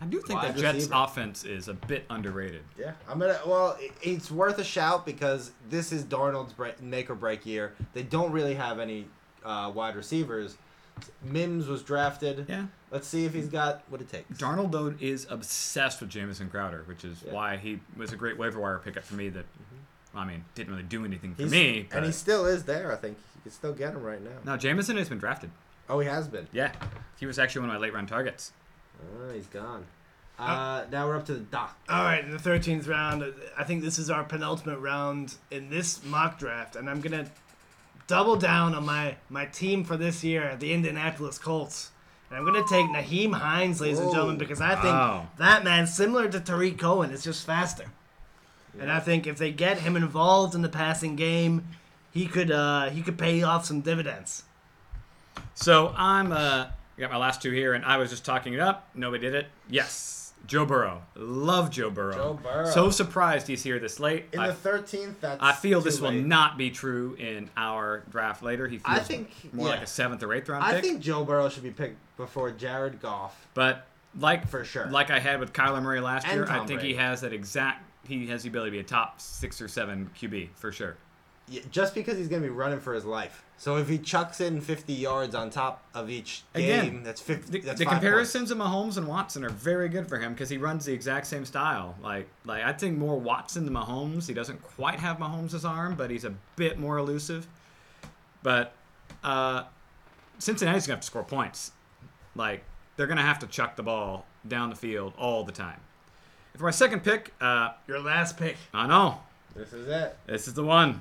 [0.00, 0.94] I do think Wide that Jets receiver.
[0.96, 2.62] offense is a bit underrated.
[2.78, 3.40] Yeah, I'm gonna.
[3.46, 7.72] Well, it- it's worth a shout because this is Darnold's break, make or break year.
[7.94, 9.08] They don't really have any
[9.44, 10.56] uh, wide receivers.
[11.22, 12.46] Mims was drafted.
[12.48, 12.66] Yeah.
[12.90, 14.38] Let's see if he's got what it takes.
[14.38, 17.32] Darnold though is obsessed with Jamison Crowder, which is Yeah.
[17.32, 19.28] why he was a great waiver wire pickup for me.
[19.30, 19.46] That
[20.14, 21.88] I mean, didn't really do anything for He's- me.
[21.90, 22.92] But and he still is there.
[22.92, 24.38] I think you can still get him right now.
[24.44, 25.50] no, Jamison has been drafted.
[25.88, 26.46] Oh, he has been.
[26.52, 26.72] Yeah,
[27.18, 28.52] he was actually one of my late round targets.
[29.20, 29.84] Oh, he's gone.
[30.38, 31.76] Uh, now we're up to the doc.
[31.88, 33.24] All right, in the 13th round,
[33.56, 37.26] I think this is our penultimate round in this mock draft, and I'm gonna
[38.06, 41.90] double down on my my team for this year, the Indianapolis Colts.
[42.30, 45.28] And I'm gonna take Nyheim Hines, ladies and gentlemen, because I think Wow.
[45.38, 47.84] that man, similar to Tarik Cohen, is just faster.
[48.80, 51.64] And I think if they get him involved in the passing game,
[52.10, 54.44] he could uh, he could pay off some dividends.
[55.54, 58.60] So I'm uh, I got my last two here, and I was just talking it
[58.60, 58.88] up.
[58.94, 59.46] Nobody did it.
[59.68, 61.02] Yes, Joe Burrow.
[61.14, 62.14] Love Joe Burrow.
[62.14, 62.70] Joe Burrow.
[62.70, 64.26] So surprised he's here this late.
[64.32, 65.42] In I, the thirteenth, that's.
[65.42, 68.68] I feel this will not be true in our draft later.
[68.68, 69.74] He feels I think more yeah.
[69.74, 70.84] like a seventh or eighth round I pick.
[70.84, 73.46] think Joe Burrow should be picked before Jared Goff.
[73.54, 73.86] But
[74.18, 74.86] like For sure.
[74.86, 77.32] like I had with Kyler Murray last And year, I Tom think he has that
[77.32, 77.82] exact.
[78.06, 80.96] He has the ability to be a top six or seven QB for sure.
[81.48, 83.44] Yeah, just because he's gonna be running for his life.
[83.56, 87.50] So if he chucks in 50 yards on top of each game, Again, that's 50.
[87.50, 90.48] The, that's the five comparisons of Mahomes and Watson are very good for him because
[90.48, 91.94] he runs the exact same style.
[92.02, 94.26] Like like I think more Watson than Mahomes.
[94.26, 97.46] He doesn't quite have Mahomes' arm, but he's a bit more elusive.
[98.42, 98.74] But
[99.22, 99.64] uh,
[100.38, 101.72] Cincinnati's gonna have to score points.
[102.34, 102.64] Like
[102.96, 105.80] they're gonna have to chuck the ball down the field all the time.
[106.56, 108.56] For my second pick, uh, Your last pick.
[108.72, 109.20] I know.
[109.56, 110.16] This is it.
[110.26, 111.00] This is the one.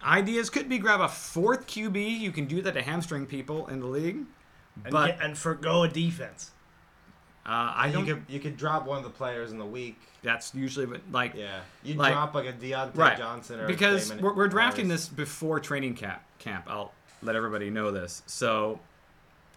[0.00, 2.18] Can, ideas could be grab a fourth QB.
[2.20, 4.16] You can do that to hamstring people in the league.
[4.84, 6.52] And, But get, and forgo a defense.
[7.46, 8.06] uh, I you don't.
[8.06, 9.98] could you could drop one of the players in the week.
[10.22, 14.08] that's usually what like Yeah, you Like- drop like a Diontae right Johnson or because
[14.08, 16.22] Damon we're, we're drafting this before training camp.
[16.38, 16.66] Camp.
[16.68, 16.92] I'll
[17.22, 18.22] let everybody know this.
[18.26, 18.78] So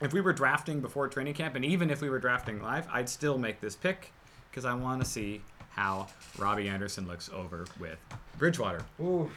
[0.02, 3.08] if we were drafting before training camp, and even if we were drafting live, I'd
[3.08, 4.12] still make this pick
[4.50, 7.98] because I want to see how Robbie Anderson looks over with
[8.38, 8.82] Bridgewater.
[9.00, 9.32] Ooh,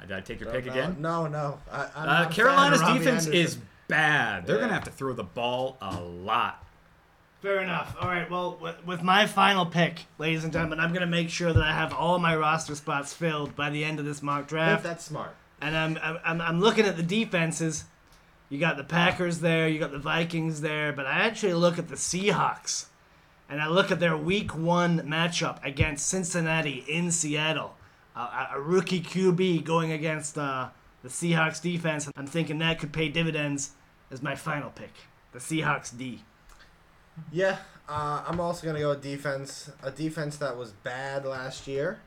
[0.00, 0.96] Did I take your no, pick no, again?
[0.98, 1.58] No, no.
[1.70, 3.32] I, I'm Uh, not a Carolina's defense Anderson.
[3.34, 4.46] is bad.
[4.46, 4.62] They're Yeah.
[4.62, 6.64] gonna have to throw the ball a lot.
[7.42, 7.96] Fair enough.
[8.00, 8.30] All right.
[8.30, 11.72] Well, with, with my final pick, ladies and gentlemen, I'm gonna make sure that I
[11.72, 14.82] have all my roster spots filled by the end of this mock I think draft.
[14.82, 15.34] that's smart.
[15.62, 17.84] And I'm, I'm I'm I'm looking at the defenses.
[18.50, 19.68] You got the Packers there.
[19.68, 20.92] You got the Vikings there.
[20.92, 22.86] But I actually look at the Seahawks,
[23.48, 27.74] and I look at their Week One matchup against Cincinnati in Seattle.
[28.16, 30.68] A, a, rookie QB going against uh,
[31.02, 32.10] the Seahawks defense.
[32.16, 33.72] I'm thinking that could pay dividends
[34.10, 34.92] as my final pick.
[35.32, 36.22] the Seahawks D.
[37.32, 37.58] Yeah,
[37.88, 39.70] uh, I'm also gonna go with defense.
[39.82, 42.00] A defense that was bad last year,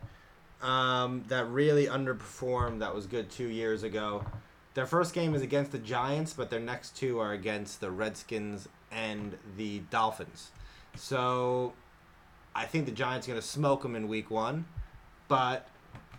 [0.62, 2.80] um, that really underperformed.
[2.80, 4.26] That was good two years ago.
[4.74, 8.68] Their first game is against the Giants, but their next two are against the Redskins
[8.92, 10.52] and the Dolphins.
[10.96, 11.74] So,
[12.56, 14.66] I think the Giants are gonna smoke them in Week One,
[15.28, 15.68] but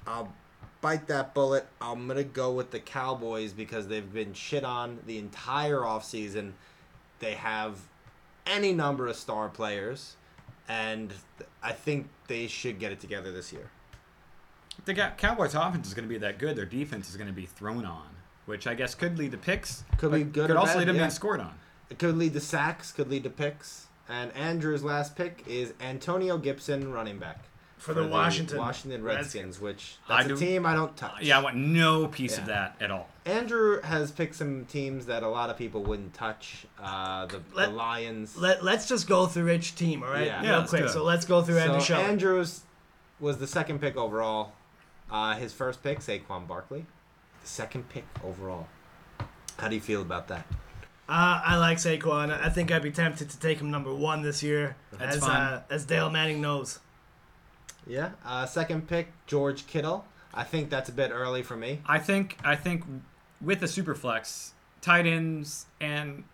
[0.07, 0.33] I'll
[0.81, 1.67] bite that bullet.
[1.81, 6.53] I'm gonna go with the Cowboys because they've been shit on the entire offseason.
[7.21, 7.79] They have
[8.47, 10.17] any number of star players,
[10.69, 11.13] and
[11.63, 13.71] I think they should get it together this year.
[14.85, 16.57] The Cow- Cowboys' offense is going to be that good.
[16.57, 18.09] Their defense is going to be thrown on,
[18.45, 19.85] which I guess could lead to picks.
[19.99, 20.99] Could be good Could also bad, lead to yeah.
[20.99, 21.55] being scored on.
[21.89, 23.87] It could lead to sacks, could lead to picks.
[24.09, 27.45] And Andrew's last pick is Antonio Gibson, running back
[27.85, 31.21] For the Washington Washington Redskins, which that's a do- team I don't touch.
[31.21, 33.11] Yeah, I want no piece of that at all.
[33.27, 36.65] Andrew has picked some teams that a lot of people wouldn't touch.
[36.83, 38.39] Uh, the, Let- the Lions.
[38.39, 40.25] Let, let's just go through each team, all right?
[40.25, 40.43] Yeah.
[40.43, 40.89] Yeah, Real quick.
[40.89, 41.99] So let's go through Andrew so Shaw.
[41.99, 42.63] Andrews
[43.21, 44.53] was the second pick overall.
[45.11, 46.87] Uh, his first pick, Saquon Barkley.
[47.43, 48.67] The second pick overall.
[49.59, 50.47] How do you feel about that?
[51.07, 52.31] Uh, I like Saquon.
[52.31, 55.37] I think I'd be tempted to take him number one this year, That's as fine.
[55.37, 56.79] Uh, as Dale Manning knows.
[57.87, 58.11] Yeah.
[58.25, 60.07] Uh, second pick, George Kittle.
[60.33, 61.81] I think that's a bit early for me.
[61.87, 62.85] I think I think
[63.41, 66.25] with the super flex, tight ends and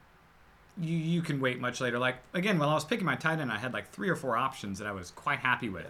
[0.80, 1.98] you you can wait much later.
[1.98, 4.36] Like again, while I was picking my tight end, I had like three or four
[4.36, 5.86] options that I was quite happy with.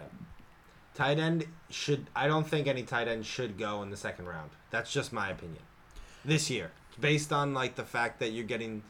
[0.93, 2.07] Tight end should.
[2.15, 4.51] I don't think any tight end should go in the second round.
[4.71, 5.63] That's just my opinion.
[6.25, 8.83] This year, based on like the fact that you're getting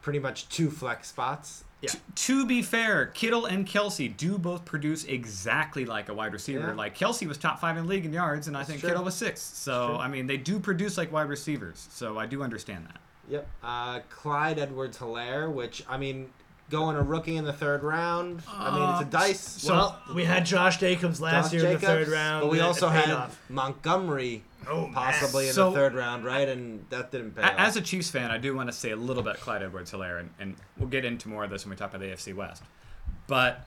[0.00, 1.64] pretty much two flex spots.
[1.84, 1.90] Yeah.
[1.90, 6.68] T- to be fair, Kittle and Kelce do both produce exactly like a wide receiver.
[6.68, 6.74] Yeah.
[6.74, 8.90] Like Kelce was top five in the league in yards, and I That's think true.
[8.90, 9.40] Kittle was six.
[9.40, 9.96] So.
[9.96, 11.88] I mean, they do produce like wide receivers.
[11.90, 12.98] So I do understand that.
[13.28, 13.48] Yep.
[13.62, 16.30] Uh, Clyde Edwards Helaire, which I mean,
[16.74, 18.42] going a rookie in the third round.
[18.48, 19.40] I mean, it's a Uh, dice.
[19.40, 22.42] so- well, we had Josh Jacobs last Josh year in the third round.
[22.42, 23.38] But we also had off.
[23.48, 26.48] Montgomery Oh, possibly in the third round, right?
[26.48, 27.54] And that didn't pay A- off.
[27.58, 29.92] As a Chiefs fan, I do want to say a little bit about Clyde Edwards
[29.92, 32.34] Helaire, and, and we'll get into more of this when we talk about the AFC
[32.34, 32.62] West.
[33.26, 33.66] But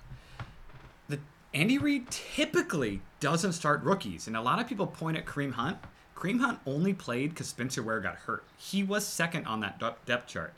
[1.07, 1.19] the
[1.53, 5.77] Andy Reid typically doesn't start rookies, and a lot of people point at Kareem Hunt.
[6.15, 8.43] Kareem Hunt only played because Spencer Ware got hurt.
[8.57, 10.53] He was second on that depth chart.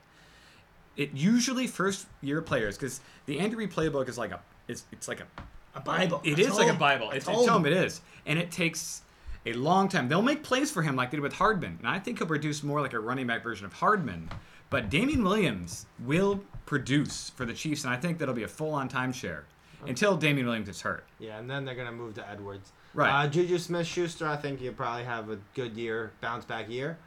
[1.00, 5.08] It usually first year players because the Andy Reid playbook is like a it's, it's
[5.08, 5.26] like a
[5.74, 6.20] a Bible.
[6.26, 6.78] it I is like a.
[6.78, 7.10] Bible.
[7.10, 7.66] I It's, told it's him.
[7.66, 9.02] It is, and it takes
[9.46, 10.10] a long time.
[10.10, 12.64] They'll make plays for him like they did with Hardman, and I think he'll produce
[12.64, 14.30] more like a running back version of Hardman.
[14.70, 18.90] But Damien Williams will produce for the Chiefs, and I think that'll be a full-on
[18.90, 19.44] timeshare
[19.88, 21.06] until Damien Williams gets hurt.
[21.18, 22.72] Yeah, and then they're gonna move to Edwards.
[22.94, 23.24] Right.
[23.24, 26.98] Uh, Juju Smith-Schuster, I think you probably have a good year, bounce back year.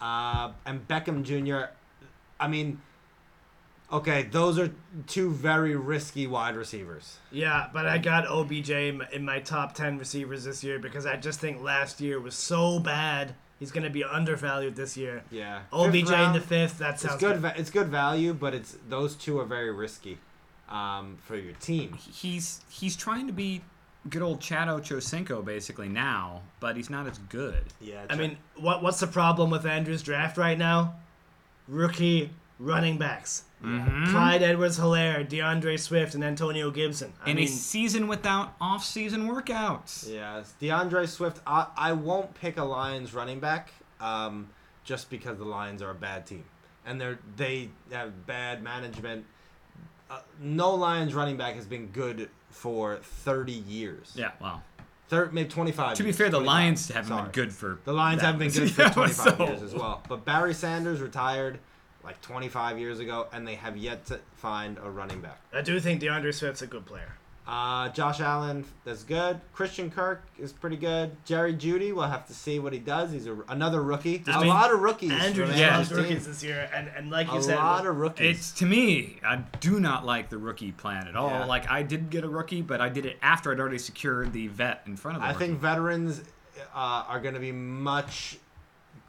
[0.00, 1.70] Uh, and Beckham Jr.
[2.40, 2.80] I mean,
[3.92, 4.70] okay, those are
[5.06, 7.18] two very risky wide receivers.
[7.30, 11.40] Yeah, but I got OBJ in my, top 10 receivers this year because I just
[11.40, 13.34] think last year was so bad.
[13.58, 15.22] He's going to be undervalued this year.
[15.30, 15.60] Yeah.
[15.72, 17.34] OBJ Fifth in the fifth, that It's sounds good.
[17.34, 17.40] good.
[17.42, 20.18] Va- it's good value, but it's those two are very risky
[20.68, 21.94] um, for your team.
[22.12, 23.62] He's he's trying to be
[24.10, 27.64] good old Chad Ochocinco basically now, but he's not as good.
[27.80, 28.04] Yeah.
[28.10, 30.96] I mean, what what's the problem with Andrew's draft right now?
[31.66, 33.44] Rookie running backs.
[33.62, 34.10] Mhm.
[34.10, 37.12] Clyde Edwards Helaire, D'Andre Swift, and Antonio Gibson.
[37.24, 40.08] I In mean, a season without off-season workouts.
[40.12, 41.40] Yeah, D'Andre Swift.
[41.46, 44.48] I, I won't pick a Lions running back um,
[44.84, 46.44] just because the Lions are a bad team
[46.84, 49.24] and they're they have bad management.
[50.10, 54.12] Uh, no Lions running back has been good for thirty years.
[54.14, 54.62] Yeah, wow.
[55.08, 55.96] Thir- maybe twenty five.
[55.96, 58.26] To be fair, the Lions haven't been good for The Lions that.
[58.26, 60.02] haven't been good for Yeah, twenty five so- years as well.
[60.08, 61.58] But Barry Sanders retired
[62.06, 65.40] like twenty five years ago, and they have yet to find a running back.
[65.52, 67.12] I do think D'Andre Swift's a good player.
[67.48, 69.40] Uh, Josh Allen, that's good.
[69.52, 71.12] Christian Kirk is pretty good.
[71.24, 73.12] Jerry Jeudy, we'll have to see what he does.
[73.12, 74.16] He's a, another rookie.
[74.16, 75.12] There's a lot of rookies.
[75.12, 75.76] Andrew just Yeah.
[75.76, 78.36] loves rookies this year, and, and like you A said, a lot of rookies.
[78.36, 81.28] It's to me, I do not like the rookie plan at all.
[81.30, 81.44] Yeah.
[81.44, 84.48] Like I did get a rookie, but I did it after I'd already secured the
[84.48, 85.46] vet in front of the I rookie.
[85.46, 86.22] think veterans
[86.74, 88.38] uh, are going to be much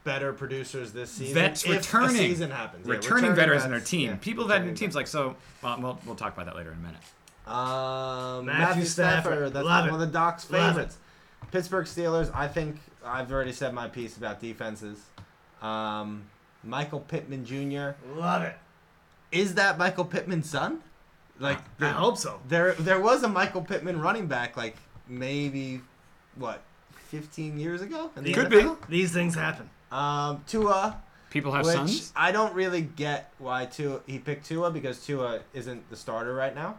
[0.04, 1.34] better producers this season.
[1.34, 2.86] Vets if returning, a season happens.
[2.86, 3.90] Yeah, returning, veterans in our vets.
[3.90, 5.36] team, Yeah, people that in returning teams like so.
[5.62, 7.00] Well, we'll we'll talk about that later in a minute.
[7.46, 9.22] Um, Matthew Matthew, Stafford.
[9.32, 9.52] Stafford.
[9.54, 9.94] That's Love one it.
[9.94, 10.98] of the Doc's favorites.
[11.50, 12.30] Pittsburgh Steelers.
[12.34, 14.98] I think I've already said my piece about defenses.
[15.62, 16.24] Um,
[16.64, 17.96] Michael Pittman Jr.
[18.14, 18.56] love it.
[19.32, 20.80] Is that Michael Pittman's son?
[21.40, 22.40] Like I the- hope so.
[22.48, 24.76] there, there was a Michael Pittman running back like
[25.08, 25.80] maybe
[26.34, 26.62] what,
[27.10, 28.10] 15 years ago.
[28.16, 28.88] in Could NFL?
[28.88, 29.70] These things happen.
[29.90, 32.12] Um, Tua, people have Which sons.
[32.16, 36.54] I don't really get why Tua he picked Tua because Tua isn't the starter right
[36.54, 36.78] now.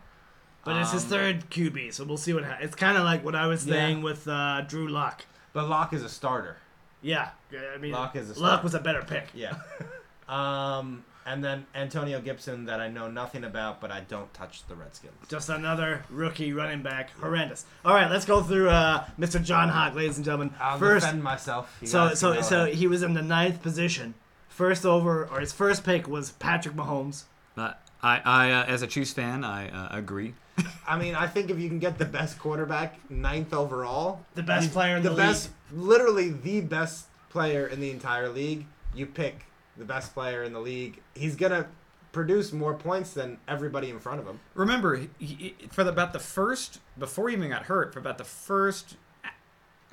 [0.65, 2.65] But it's his Um, third QB, so we'll see what happens.
[2.67, 3.73] It's kind of like what I was Yeah.
[3.75, 5.23] saying with uh, Drew Lock.
[5.53, 6.57] But Lock is a starter.
[7.01, 8.63] Yeah, yeah, I mean, Lock is a Luck star.
[8.63, 9.29] was a better pick.
[9.33, 9.55] Yeah.
[10.27, 14.75] um, and then Antonio Gibson that I know nothing about, but I don't touch the
[14.75, 15.13] Redskins.
[15.27, 17.65] Just another rookie running back, horrendous.
[17.85, 19.43] All right, let's go through uh, Mr.
[19.43, 20.53] John Hawk, ladies and gentlemen.
[20.59, 21.77] I'll First, defend myself.
[21.81, 22.75] You so guys so can go so ahead.
[22.75, 24.15] he was in the ninth position.
[24.47, 27.23] First over, or his first pick was Patrick Mahomes.
[27.55, 30.33] But I, I uh, as a Chiefs fan, I uh, agree.
[30.87, 34.71] I mean, I think if you can get the best quarterback, ninth overall, The best
[34.71, 39.45] player in the, best, literally the best player in the entire league, you pick
[39.79, 40.99] the best player in the league.
[41.15, 41.67] He's gonna
[42.11, 44.39] produce more points than everybody in front of him.
[44.55, 48.23] Remember, he, for the, about the first before he even got hurt, for about the
[48.23, 48.95] first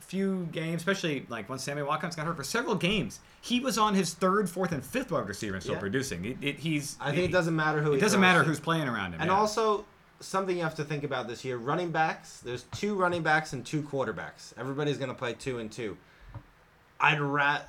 [0.01, 3.95] few games, especially like once Sammy Watkins got hurt for several games, he was on
[3.95, 5.81] his third, fourth, and fifth wide receiver and still Yeah.
[5.81, 6.25] producing.
[6.25, 7.93] It, it, he's I think it doesn't matter who.
[7.93, 8.45] It he doesn't matter to.
[8.49, 9.21] who's playing around him.
[9.21, 9.37] And yeah.
[9.37, 9.85] also,
[10.21, 12.41] something you have to think about this year: running backs.
[12.41, 14.53] There's two running backs and two quarterbacks.
[14.57, 15.97] Everybody's gonna play two and two.
[17.01, 17.69] I'd rat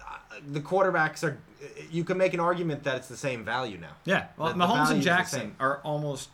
[0.51, 1.37] the quarterbacks are.
[1.89, 3.95] You can make an argument that it's the same value now.
[4.05, 6.29] yeah, well, the- the Mahomes value's and Jackson are almost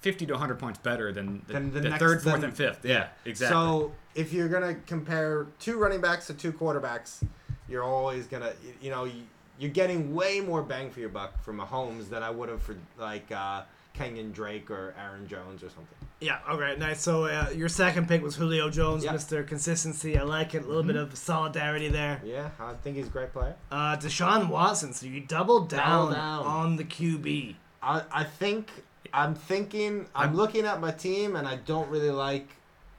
[0.00, 2.84] fifty to hundred points better than the, Than the the next- third, fourth, and fifth.
[2.84, 3.54] Yeah, exactly.
[3.54, 7.22] So if you're gonna compare two running backs to two quarterbacks,
[7.68, 9.24] you're always gonna, you know, you-
[9.58, 12.74] you're getting way more bang for your buck for Mahomes than I would have for
[12.98, 13.62] like uh,
[13.96, 16.08] Kenyan Drake or Aaron Jones or something.
[16.22, 16.78] Yeah, All right.
[16.78, 17.00] nice.
[17.00, 19.12] So uh, your second pick was Julio Jones, Yeah.
[19.12, 19.46] Mr.
[19.46, 20.16] Consistency.
[20.16, 20.62] I like it.
[20.64, 21.12] A little bit Mm-hmm.
[21.12, 22.20] of solidarity there.
[22.24, 23.56] Yeah, I think he's a great player.
[23.70, 24.92] Uh, Deshaun Watson.
[24.92, 26.44] So you doubled down, Double down.
[26.46, 27.56] on the QB.
[27.82, 28.70] I, I think
[29.12, 32.48] I'm thinking I'm I'm- looking at my team and I don't really like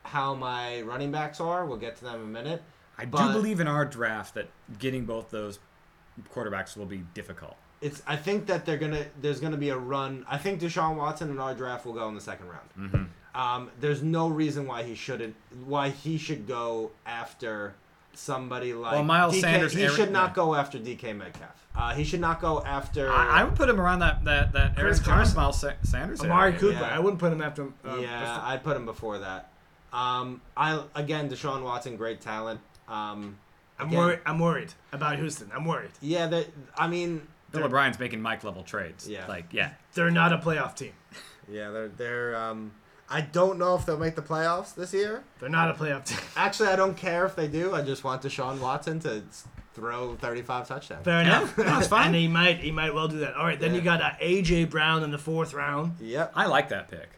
[0.03, 1.65] how my running backs are.
[1.65, 2.61] We'll get to them in a minute.
[2.97, 4.49] I but- do believe in our draft that
[4.79, 5.59] getting both those
[6.33, 7.55] quarterbacks will be difficult.
[7.83, 10.25] It's I think that they're gonna there's gonna be a run.
[10.29, 12.69] I think Deshaun Watson in our draft will go in the second round.
[12.79, 13.39] Mm-hmm.
[13.39, 17.75] Um, there's no reason why he shouldn't why he should go after
[18.13, 19.41] somebody like Well, Miles DK.
[19.41, 20.35] Sanders, He Aaron- should not yeah.
[20.35, 21.49] go after DK Metcalf.
[21.75, 23.11] Uh, he should not go after.
[23.11, 25.35] I, I would put him around that that that Chris Jones, Carson.
[25.37, 26.21] Miles Sa- Sanders.
[26.21, 26.59] Amari area.
[26.59, 26.79] Cooper.
[26.79, 26.95] yeah.
[26.95, 27.63] I wouldn't put him after.
[27.83, 29.49] Uh, yeah, before- I'd put him before that.
[29.91, 32.59] Um, I again Deshaun Watson, great talent.
[32.87, 33.37] Um,
[33.79, 34.19] I'm worried.
[34.25, 35.51] I'm worried about Houston.
[35.53, 35.89] I'm worried.
[35.99, 36.43] Yeah,
[36.77, 39.07] I mean, Bill O'Brien's making Mike level trades.
[39.07, 39.25] Yeah.
[39.27, 39.71] Like, yeah.
[39.93, 40.91] They're not a playoff team.
[41.49, 42.35] yeah, they're they're.
[42.35, 42.73] Um,
[43.09, 45.23] I don't know if they'll make the playoffs this year.
[45.39, 46.17] They're not a playoff team.
[46.35, 47.73] Actually, I don't care if they do.
[47.75, 49.23] I just want Deshaun Watson to
[49.75, 51.03] throw 35 touchdowns.
[51.05, 51.57] Fair enough.
[51.57, 52.07] no, it's fine.
[52.07, 52.59] and he might.
[52.59, 53.35] He might well do that.
[53.35, 53.59] All right.
[53.59, 53.77] Then Yeah.
[53.77, 55.97] you got uh, AJ Brown in the fourth round.
[55.99, 56.31] Yep.
[56.35, 57.09] I like that pick.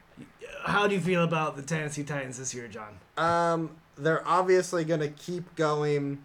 [0.66, 2.98] How do you feel about the Tennessee Titans this year, John?
[3.18, 6.24] Um, they're obviously gonna keep going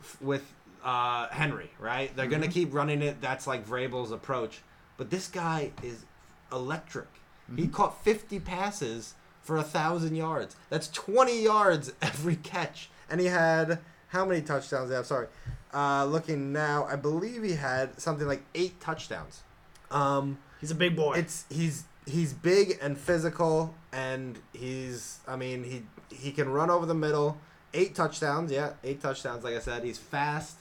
[0.00, 0.52] f- with
[0.82, 2.14] uh, Henry, right?
[2.16, 3.20] They're gonna keep running it.
[3.20, 4.60] That's like Vrabel's approach.
[4.96, 6.04] But this guy is
[6.52, 7.08] electric.
[7.56, 10.56] He caught 50 passes for a thousand yards.
[10.70, 14.88] That's 20 yards every catch, and he had how many touchdowns?
[14.90, 15.26] Did have sorry.
[15.74, 19.42] Uh, looking now, I believe he had something like eight touchdowns.
[19.90, 21.14] Um, He's a big boy.
[21.14, 25.82] it's he's he's big and physical and he's I mean he
[26.14, 27.38] he can run over the middle.
[27.74, 29.44] Eight touchdowns, yeah, eight touchdowns.
[29.44, 30.58] Like I said, he's fast.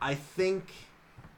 [0.00, 0.64] I think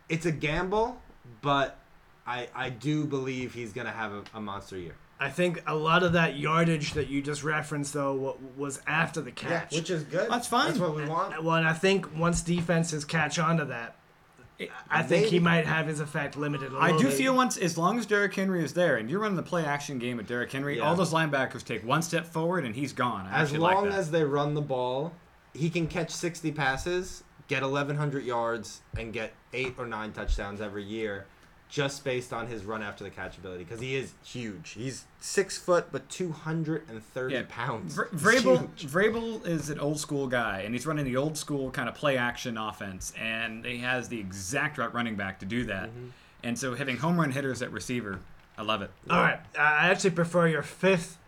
[0.09, 1.01] it's a gamble,
[1.43, 1.79] but
[2.27, 4.95] I I do believe he's gonna have a, a monster year.
[5.21, 9.21] I think a lot of that yardage that you just referenced, though, wa- was after
[9.21, 9.75] the Yeah, catch.
[9.75, 10.31] which is good.
[10.31, 10.69] That's fine.
[10.69, 11.43] That's what we want.
[11.43, 13.97] well, and I think once defenses catch on to that,
[14.89, 16.73] I think he might have his effect limited.
[16.73, 17.15] A I little do bit.
[17.17, 19.99] feel once, as long as Derrick Henry is there, and you're running the play action
[19.99, 20.85] game with Derrick Henry, Yeah.
[20.85, 23.27] all those linebackers take one step forward and he's gone.
[23.27, 25.13] I As long like as they run the ball,
[25.53, 30.85] he can catch 60 passes, get 1,100 yards, and get eight or nine touchdowns every
[30.85, 31.27] year,
[31.69, 33.65] just based on his run after the catch ability.
[33.65, 34.71] Because he is huge.
[34.71, 37.43] He's six foot, but 230 Yeah.
[37.49, 37.97] pounds.
[37.97, 38.87] Vr- Vrabel, huge.
[38.93, 42.17] Vrabel is an old school guy, and he's running the old school kind of play
[42.17, 45.89] action offense, and he has the exact right running back to do that.
[45.91, 46.09] Mm-hmm.
[46.45, 48.21] And so having home run hitters at receiver,
[48.57, 48.91] I love it.
[49.11, 51.19] All right, I actually prefer your fifth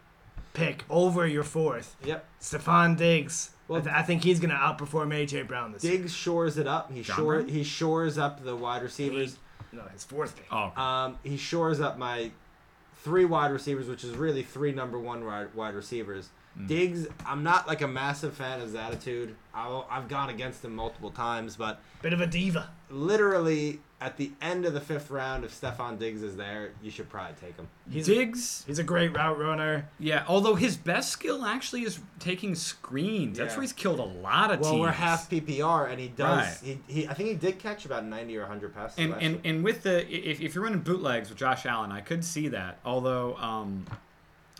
[0.52, 1.96] pick over your fourth.
[2.04, 2.24] Yep.
[2.40, 3.50] Stefon Diggs.
[3.70, 5.96] Well- I, th- I think he's going to outperform AJ Brown this year.
[5.96, 6.92] Diggs shores it up.
[6.92, 7.48] He John shore Brown?
[7.48, 9.36] he shores up the wide receivers.
[9.72, 10.46] No, his fourth pick.
[10.50, 12.32] Oh, Um, he shores up my
[13.04, 16.28] three wide receivers, which is really three number one wide, wide receivers.
[16.58, 16.66] Mm.
[16.66, 19.36] Diggs, I'm not like a massive fan of his attitude.
[19.54, 22.68] I'll, I've gone against him multiple times, but Bit of a diva.
[22.90, 27.09] literally at the end of the fifth round, if Stefon Diggs is there, you should
[27.11, 27.68] probably take him.
[27.90, 29.88] He's Diggs, he's a great route runner.
[29.98, 30.24] yeah.
[30.26, 33.36] Although his best skill actually is taking screens.
[33.36, 34.80] That's where he's killed a lot of Well, teams.
[34.80, 36.62] we're half PPR, and he does.
[36.62, 36.78] Right.
[36.86, 38.98] He, he, I think he did catch about ninety or hundred passes.
[38.98, 39.40] and and, year.
[39.44, 42.78] and with the if, if you're running bootlegs with Josh Allen, I could see that.
[42.84, 43.84] Although um,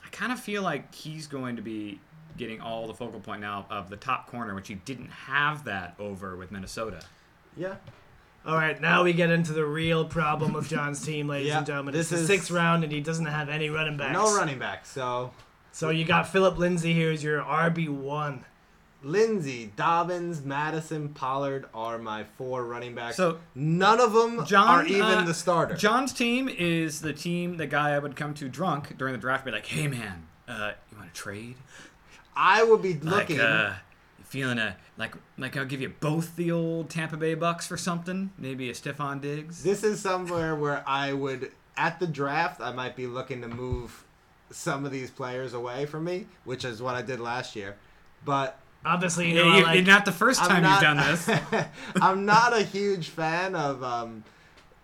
[0.05, 1.99] I kind of feel like he's going to be
[2.37, 5.95] getting all the focal point now of the top corner, which he didn't have that
[5.99, 7.01] over with Minnesota.
[7.57, 7.77] yeah,
[8.47, 11.67] All right, now we get into the real problem of John's team, ladies Yeah, and
[11.67, 11.93] gentlemen.
[11.93, 14.15] this it's the is- sixth round, and he doesn't have any running backs.
[14.15, 14.87] no running back.
[14.87, 15.33] So
[15.73, 18.45] So you got Philip Lindsay here as your RB one.
[19.03, 23.17] Lindsay, Dobbins, Mattison, Pollard are my four running backs.
[23.17, 25.75] So, none of them John, are even uh, the starter.
[25.75, 29.47] John's team is the team the guy I would come to drunk during the draft,
[29.47, 31.55] and be like, "Hey man, uh, you want to trade?
[32.37, 33.39] I would be looking.
[33.39, 33.90] Like, uh, you
[34.31, 38.31] feeling a like like I'll give you both the old Tampa Bay Bucks for something?
[38.39, 42.97] Maybe a Stefon Diggs." This is somewhere where I would, at the draft, I might
[42.97, 44.05] be looking to move
[44.51, 47.77] some of these players away from me, which is what I did last year.
[48.25, 50.81] But Obviously, you Yeah, know, I you- like, not the 1st time I'm not, you've
[50.81, 51.67] done this.
[52.03, 54.25] I'm not a huge fan of um,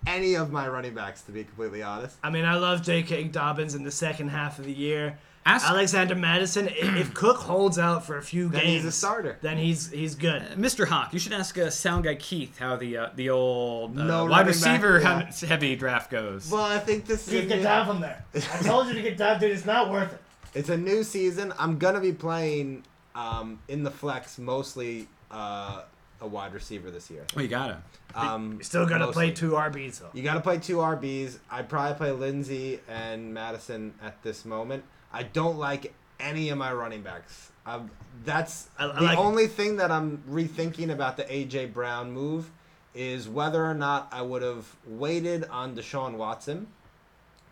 [0.06, 2.16] any of my running backs, to be completely honest.
[2.22, 3.24] I mean, I love J.K.
[3.24, 5.18] Dobbins in the second half of the year.
[5.46, 9.38] Ask Alexander Mattison, if Cook holds out for a few Then games, he's a starter.
[9.42, 10.42] then he's he's good.
[10.56, 10.86] Mr.
[10.88, 14.24] Hawk, you should ask uh, Sound Guy Keith how the uh, the old uh, No
[14.24, 15.30] wide running back, receiver yeah.
[15.48, 16.50] heavy draft goes.
[16.50, 18.24] Well, I think this Keith, is get down from there.
[18.34, 19.52] I told you to get down, dude.
[19.52, 20.20] It's not worth it.
[20.54, 21.54] it's a new season.
[21.58, 22.82] I'm gonna be playing
[23.14, 25.82] um, in the flex mostly uh,
[26.20, 27.24] a wide receiver this year.
[27.36, 27.82] oh, you got him.
[28.16, 30.08] Um, You still got to play two RBs though.
[30.14, 31.38] You got to play two RBs.
[31.50, 34.82] I'd probably play Lindsey and Mattison at this moment.
[35.16, 37.50] I don't like any of my running backs.
[37.64, 37.90] Um,
[38.24, 42.50] that's I- I the like- only thing that I'm rethinking about the AJ Brown move
[42.94, 46.66] is whether or not I would have waited on Deshaun Watson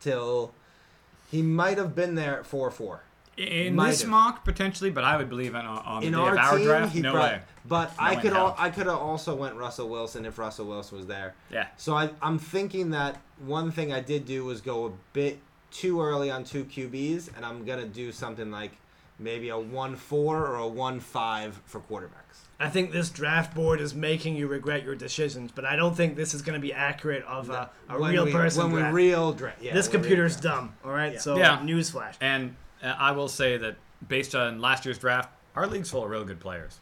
[0.01, 0.53] till
[1.31, 3.03] he might have been there at four four.
[3.37, 4.11] In Might this have.
[4.11, 6.67] mock potentially, but I would believe on, on the In day our of our team,
[6.67, 7.41] draft, he no prob- way.
[7.67, 10.99] But No I could al- I could have also went Russell Wilson if Russell Wilson
[10.99, 11.35] was there.
[11.51, 11.67] Yeah.
[11.77, 15.41] So I, I'm thinking that one thing I did do was go a bit
[15.75, 18.71] too early on two QBs, and I'm gonna do something like
[19.19, 22.41] maybe a one four or a one five for quarterbacks.
[22.61, 26.15] I think this draft board is making you regret your decisions, but I don't think
[26.15, 28.71] this is going to be accurate of a, a When real we, person.
[28.71, 28.95] when draft.
[28.95, 29.61] we real draft.
[29.61, 30.75] Yeah, this computer's real dumb.
[30.85, 31.19] All right, Yeah.
[31.19, 31.59] so Yeah.
[31.59, 32.15] newsflash.
[32.21, 33.75] And uh, I will say that
[34.07, 36.79] based on last year's draft, our league's full of real good players.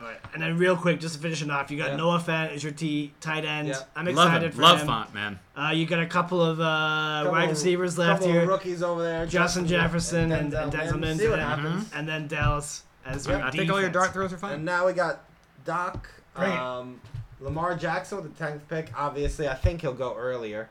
[0.00, 1.96] All right, and then real quick, just to finish it off, you got Yeah.
[1.96, 3.68] Noah Fant as your T tight end.
[3.68, 3.80] Yeah.
[3.96, 4.52] I'm Love excited him.
[4.52, 4.88] for Love him.
[4.88, 5.38] Fant, man.
[5.56, 8.42] Uh, you got a couple of uh, Couple wide of- receivers left couple here.
[8.42, 9.26] of rookies over there.
[9.26, 11.90] Justin Jefferson and, and Denzel Mims, See what and, happens.
[11.94, 14.04] and then Dallas as Yeah, your I think all your defense.
[14.04, 14.52] dart throws are fine?
[14.52, 14.64] And fine.
[14.66, 15.24] now we got
[15.64, 16.58] Doc, Bring it.
[16.58, 17.00] um,
[17.40, 18.90] Lamar Jackson with the tenth pick.
[18.96, 20.68] Obviously, I think he'll go earlier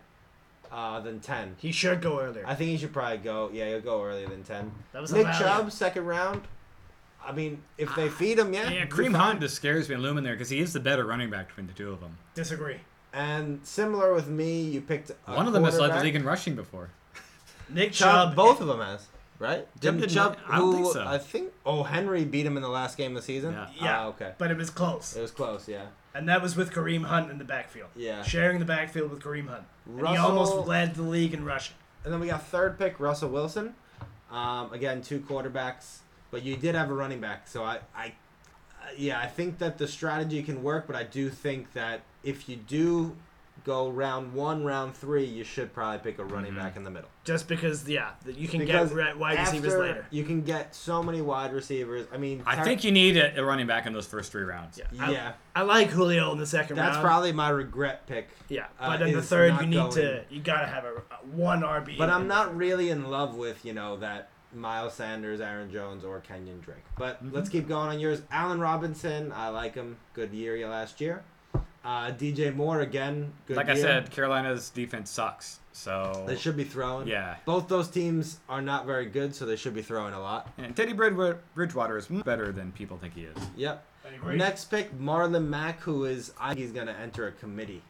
[0.72, 1.56] uh, than ten.
[1.58, 2.44] He should go earlier.
[2.46, 3.50] I think he should probably go.
[3.52, 4.72] Yeah, he'll go earlier than ten.
[4.94, 5.40] That was a Nick value.
[5.40, 6.42] Chubb, second round.
[7.30, 8.70] I mean, if they feed him, yeah.
[8.70, 9.16] Yeah, be Kareem.
[9.16, 11.68] Hunt just scares me and Lumen there because he is the better running back between
[11.68, 12.18] the two of them.
[12.34, 12.78] Disagree.
[13.14, 16.24] And similar with me, you picked a One of them has led the league in
[16.24, 16.90] rushing before.
[17.70, 18.30] Nick Chubb.
[18.30, 18.36] Chubb.
[18.36, 19.06] Both of them has,
[19.38, 19.60] right?
[19.74, 20.38] Chubb Didn't didn't- Chubb?
[20.48, 21.06] I don't who, think so.
[21.06, 21.52] I think.
[21.66, 23.54] Oh, Henry beat him in the last game of the season.
[23.54, 23.68] Yeah.
[23.80, 24.00] Yeah.
[24.02, 24.34] Ah, okay.
[24.40, 25.16] But it was close.
[25.16, 25.68] It was close.
[25.68, 25.86] Yeah.
[26.16, 27.90] And that was with Kareem Hunt in the backfield.
[27.96, 28.24] Yeah.
[28.24, 29.64] Sharing the backfield with Kareem Hunt.
[29.86, 31.76] And he Russell- almost led the league in rushing.
[32.04, 33.76] And then we got third pick Russell Wilson.
[34.32, 36.00] Um, again, two quarterbacks,
[36.32, 37.48] but you did have a running back.
[37.48, 41.30] So I, I, uh, yeah, I think that the strategy can work, but I do
[41.30, 43.16] think that if you do
[43.66, 46.58] go round one, round three, you should probably pick a running Mhm.
[46.58, 47.10] back in the middle.
[47.26, 50.06] Just because, yeah, that you can Because get re- wide receivers After, later.
[50.12, 52.08] You can get so many wide receivers.
[52.14, 54.44] I mean, I Ty- think you need a, a running back in those first three
[54.44, 54.80] rounds.
[54.80, 55.06] Yeah.
[55.06, 56.96] I- Yeah, I, like Julio in the second that's round.
[56.96, 58.30] That's probably my regret pick.
[58.48, 61.62] yeah, uh, but in the third, you need to you gotta have a, a one
[61.62, 61.98] RB.
[61.98, 66.22] But I'm not really in love with you know that Miles Sanders, Aaron Jones, or
[66.22, 66.84] Kenyan Drake.
[66.98, 67.34] But Mhm.
[67.34, 68.22] let's keep going on yours.
[68.32, 69.98] Allen Robinson, I like him.
[70.14, 71.24] Good year last year.
[71.86, 73.32] Uh, DJ Moore again.
[73.46, 75.60] Good like I said, Carolina's defense sucks.
[75.72, 77.08] So they should be throwing.
[77.08, 77.38] yeah.
[77.46, 80.52] Both those teams are not very good, so they should be throwing a lot.
[80.58, 83.38] And Teddy Bridgewater, Bridgewater is better than people think he is.
[83.56, 83.86] Yep.
[84.34, 87.82] Next pick, Marlon Mack, who is I think he's gonna enter a committee.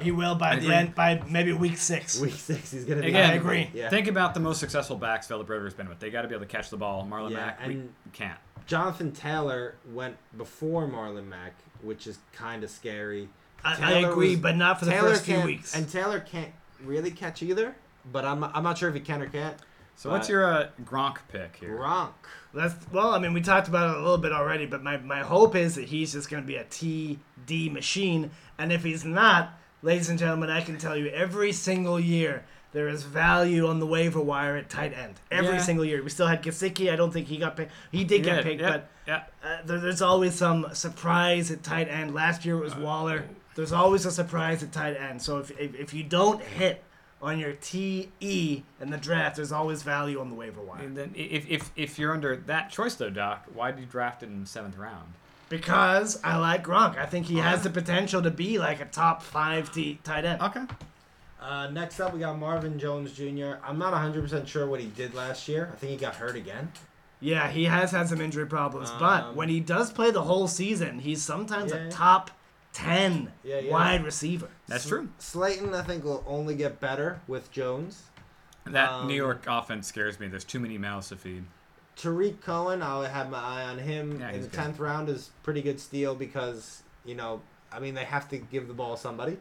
[0.00, 0.74] He will by I the agree.
[0.74, 2.18] end by maybe week six.
[2.20, 3.08] Week six, he's gonna be.
[3.08, 3.70] Again, I agree.
[3.74, 3.90] Yeah.
[3.90, 5.98] Think about the most successful backs Philip Rivers been with.
[6.00, 7.06] They got to be able to catch the ball.
[7.10, 7.82] Marlon Yeah, Mack, we
[8.12, 8.38] can't.
[8.66, 13.28] Jonathan Taylor went before Marlon Mack, which is kind of scary.
[13.64, 15.74] I, I agree, was- but not for the Taylor first few weeks.
[15.74, 17.74] And Taylor can't really catch either,
[18.12, 19.56] but I'm, I'm not sure if he can or can't.
[19.96, 21.76] So what's your uh, Gronk pick here?
[21.78, 22.10] Gronk.
[22.52, 25.20] That's well, I mean, we talked about it a little bit already, but my, my
[25.20, 29.56] hope is that he's just going to be a TD machine, and if he's not,
[29.84, 33.86] ladies and gentlemen, I can tell you every single year there is value on the
[33.86, 35.14] waiver wire at tight end.
[35.30, 35.60] Every Yeah.
[35.60, 36.02] single year.
[36.02, 36.90] We still had Gesicki.
[36.92, 37.70] I don't think he got picked.
[37.92, 41.88] He did Yeah, get picked, yeah, but uh, there, there's always some surprise at tight
[41.88, 42.14] end.
[42.14, 43.24] Last year it was Waller.
[43.54, 45.22] There's always a surprise at tight end.
[45.22, 46.82] So if, if, if you don't hit
[47.22, 50.82] on your TE in the draft, there's always value on the waiver wire.
[50.82, 54.22] And then if, if if you're under that choice though, Doc, why did you draft
[54.24, 55.12] it in the seventh round?
[55.58, 56.98] Because I like Gronk.
[56.98, 60.42] I think he has the potential to be like a top five t- tight end.
[60.42, 60.64] Okay.
[61.40, 63.56] Uh, next up, we got Marvin Jones Jr.
[63.62, 65.70] I'm not 100% sure what he did last year.
[65.72, 66.72] I think he got hurt again.
[67.20, 70.48] Yeah, he has had some injury problems, but Um, when he does play the whole
[70.48, 72.30] season, he's sometimes Yeah, a top
[72.72, 73.72] 10 Yeah, yeah.
[73.72, 74.48] wide receiver.
[74.66, 75.08] That's true.
[75.18, 78.02] Slayton, I think, will only get better with Jones.
[78.66, 80.26] That Um, New York offense scares me.
[80.28, 81.44] There's too many mouths to feed.
[81.96, 85.62] Tarik Cohen, I'll have my eye on him Yeah, in the tenth round is pretty
[85.62, 87.40] good steal because you know
[87.72, 89.38] I mean they have to give the ball somebody.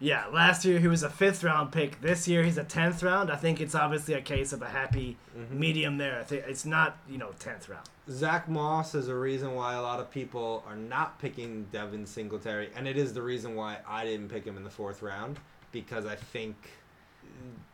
[0.00, 2.00] Yeah, last year he was a fifth round pick.
[2.00, 3.30] This year he's a 10th round.
[3.30, 5.58] I think it's obviously a case of a happy Mm-hmm.
[5.60, 6.18] medium there.
[6.18, 7.86] I think it's not, you know, 10th round.
[8.10, 12.68] Zack Moss is a reason why a lot of people are not picking Devin Singletary,
[12.76, 15.38] and it is the reason why I didn't pick him in the fourth round
[15.70, 16.56] because I think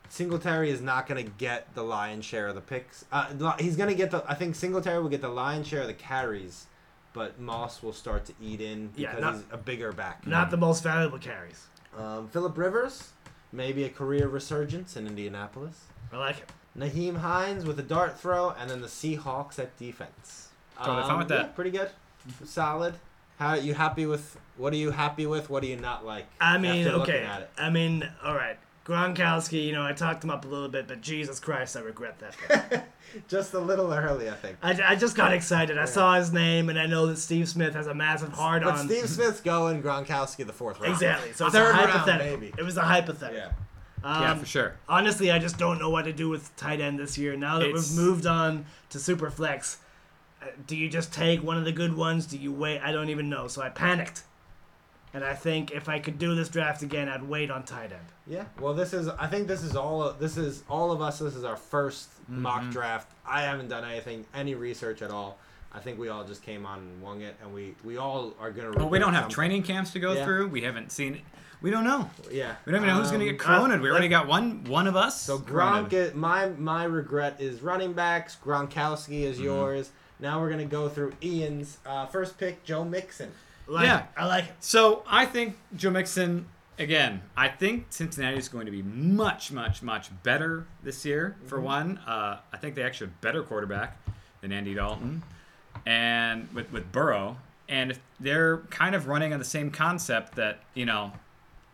[0.09, 3.05] Singletary is not going to get the lion's share of the picks.
[3.13, 3.27] Uh,
[3.59, 4.25] he's going to get the.
[4.27, 6.67] I think Singletary will get the lion's share of the carries,
[7.13, 10.27] but Moss will start to eat in Yeah, because not- he's a bigger back.
[10.27, 11.67] Not the most valuable carries.
[11.97, 13.11] Um, Philip Rivers,
[13.53, 15.85] maybe a career resurgence in Indianapolis.
[16.13, 16.51] I like it.
[16.79, 20.49] Nyheim Hines with a dart throw, and then the Seahawks at defense.
[20.79, 21.41] Totally fine with that.
[21.41, 21.91] yeah, pretty good,
[22.45, 22.95] solid.
[23.39, 24.39] How are you happy with?
[24.57, 25.51] What are you happy with?
[25.51, 26.27] What are you not like?
[26.41, 27.29] I mean, okay.
[27.57, 28.59] I mean, all right.
[28.89, 32.19] Gronkowski, you know, I talked him up a little bit, but Jesus Christ, I regret
[32.21, 32.35] that
[32.71, 32.83] pick.
[33.29, 34.57] Just a little early, I think.
[34.63, 35.79] I, I just got excited.
[35.79, 38.87] I saw his name, and I know that Steve Smith has a massive hard on.
[38.87, 38.93] But.
[38.95, 40.93] Steve Smith's going Gronkowski the fourth round.
[40.93, 41.33] Exactly.
[41.33, 42.39] So it's Third a round, hypothetical.
[42.39, 42.53] maybe.
[42.59, 43.39] It was a hypothetical.
[43.41, 43.53] Yeah.
[44.05, 44.77] Um, yeah, for sure.
[44.89, 47.35] Honestly, I just don't know what to do with tight end this year.
[47.37, 49.79] Now that It's- we've moved on to super flex,
[50.43, 52.27] uh, do you just take one of the good ones?
[52.27, 52.81] Do you wait?
[52.81, 53.49] I don't even know.
[53.49, 54.23] So I panicked,
[55.23, 58.07] and I think if I could do this draft again, I'd wait on tight end.
[58.27, 58.45] Yeah.
[58.61, 59.09] Well, this is.
[59.09, 60.13] I think this is all.
[60.13, 61.19] This is all of us.
[61.19, 62.43] This is our 1st Mm-hmm.
[62.43, 63.11] mock draft.
[63.27, 65.39] I haven't done anything, any research at all.
[65.73, 68.51] I think we all just came on and wung it, and we we all are
[68.51, 68.73] gonna.
[68.73, 69.35] Well, we don't have something.
[69.35, 70.25] training camps to go Yeah.
[70.25, 70.49] through.
[70.49, 71.21] We haven't seen.
[71.61, 72.09] We don't know.
[72.31, 72.55] Yeah.
[72.67, 73.83] We don't even know who's going to Um, get coronaed.
[73.83, 75.21] We already got one one of us.
[75.21, 75.39] So.
[75.39, 78.37] Gronk, is, my my regret is running backs.
[78.45, 79.31] Gronkowski Mm-hmm.
[79.33, 79.91] is yours.
[80.21, 83.33] Now we're gonna go through Ian's uh, first pick, Joe Mixon.
[83.69, 84.07] Like Yeah.
[84.17, 84.55] I like it.
[84.61, 86.47] So I think Joe Mixon
[86.79, 87.23] again.
[87.37, 91.37] I think Cincinnati is going to be much, much, much better this year.
[91.39, 91.49] Mm-hmm.
[91.49, 93.97] For one, uh, I think they actually have a better quarterback
[94.41, 95.23] than Andy Dalton,
[95.85, 97.39] and with with Burrow,
[97.69, 101.13] and if they're kind of running on the same concept that you know.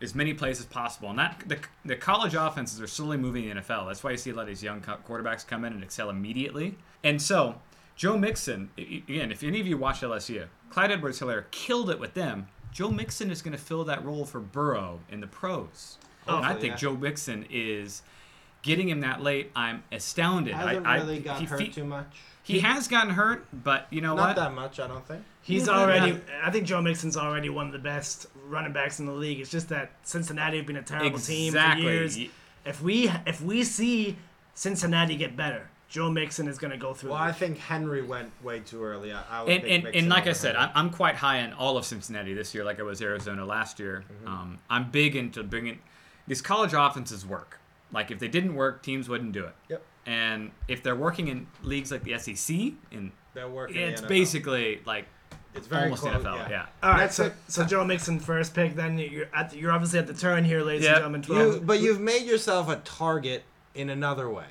[0.02, 3.54] As many plays as possible, and that the, the college offenses are slowly moving the
[3.54, 3.86] NFL.
[3.86, 6.76] That's why you see a lot of these young quarterbacks come in and excel immediately.
[7.02, 7.54] And so,
[7.96, 12.48] Joe Mixon, again, if any of you watched LSU, Clyde Edwards-Helaire killed it with them.
[12.72, 15.98] Joe Mixon is going to fill that role for Burrow in the pros.
[16.26, 16.76] and oh, I think yeah.
[16.76, 18.02] Joe Mixon is
[18.62, 19.52] getting him that late.
[19.54, 20.52] I'm astounded.
[20.52, 22.16] Hasn't I, really I, got he, hurt fe- too much.
[22.42, 24.36] he has gotten hurt, but you know Not what?
[24.36, 25.22] that much, I don't think.
[25.42, 25.74] He's Yeah.
[25.78, 26.18] already.
[26.42, 29.38] I think Joe Mixon's already one of the best running backs in the league.
[29.38, 32.18] It's just that Cincinnati have been a terrible team for years.
[32.66, 34.16] If we if we see
[34.54, 37.10] Cincinnati get better, Joe Mixon is going to go through.
[37.10, 39.12] Well, the I think Henry went way too early.
[39.12, 40.72] I, I would and, pick and, Mixon and like I said, Henry.
[40.74, 43.78] I'm, I'm quite high on all of Cincinnati this year, like I was Arizona last
[43.78, 44.04] year.
[44.12, 44.28] Mm-hmm.
[44.28, 45.78] Um, I'm big into bringing
[46.26, 47.60] these college offenses work.
[47.92, 49.54] Like if they didn't work, teams wouldn't do it.
[49.68, 49.82] Yep.
[50.06, 53.76] And if they're working in leagues like the SEC, and They're working.
[53.76, 55.06] it's the basically like
[55.54, 56.50] it's very almost close, NFL.
[56.50, 56.66] Yeah.
[56.82, 58.74] All right, Next so, pick- so Joe Mixon first pick.
[58.74, 60.90] Then you're at the, you're obviously at the turn here, ladies Yeah.
[60.90, 61.22] and gentlemen.
[61.22, 61.54] 12.
[61.54, 63.44] You, but you've made yourself a target
[63.74, 64.46] in another way,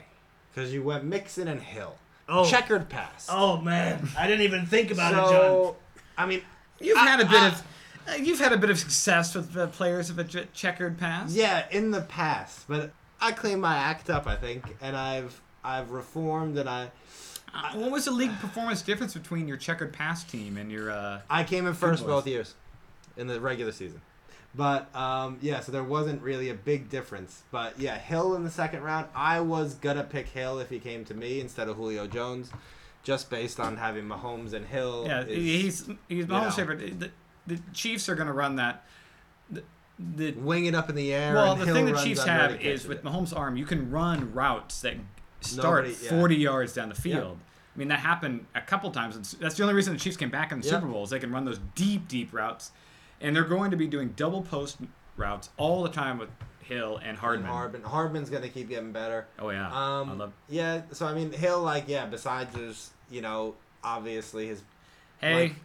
[0.53, 1.95] because you went Mixon and Hill.
[2.29, 2.49] Oh.
[2.49, 3.27] Checkered pass.
[3.29, 5.29] oh man, I didn't even think about it, John.
[5.31, 5.75] so,
[6.17, 6.41] I mean,
[6.79, 7.63] You've I- had a bit I- of
[8.09, 11.33] uh, you've had a bit of success with the players of a checkered pass.
[11.33, 15.91] Yeah, in the past, but I cleaned my act up, I think, and I've I've
[15.91, 16.91] reformed, and I
[17.53, 20.91] Uh, what was the league performance difference between your checkered pass team and your?
[20.91, 22.07] Uh, I came in first boys.
[22.09, 22.55] both years
[23.17, 24.01] in the regular season.
[24.55, 27.41] But um, yeah, so there wasn't really a big difference.
[27.51, 31.03] But yeah, Hill in the second round, I was gonna pick Hill if he came
[31.05, 32.51] to me instead of Julio Jones,
[33.03, 35.05] just based on having Mahomes and Hill.
[35.07, 36.99] yeah, is- he's he's Mahomes' favorite.
[36.99, 37.09] The,
[37.47, 38.83] the Chiefs are going to run that.
[39.49, 39.63] The,
[39.99, 41.33] the wing it up in the air.
[41.33, 43.03] well, the Hill thing the Chiefs have is with it.
[43.03, 44.95] Mahomes' arm, you can run routes that
[45.41, 46.09] start Nobody- yeah.
[46.11, 47.37] 40 yards down the field.
[47.75, 49.33] I mean, that happened a couple times.
[49.39, 50.75] That's the only reason the Chiefs came back in the Yep.
[50.75, 52.71] Super Bowl is they can run those deep, deep routes,
[53.23, 54.77] and they're going to be doing double post
[55.17, 56.29] routes all the time with
[56.61, 57.49] Hill and Hardman.
[57.49, 57.81] Hardman.
[57.83, 59.25] Hardman's gonna keep getting better.
[59.39, 60.33] Oh yeah, Um, I love.
[60.49, 60.81] yeah.
[60.91, 62.05] So I mean, Hill, like, yeah.
[62.05, 64.61] Besides his, you know, obviously his,
[65.19, 65.55] Hey, like,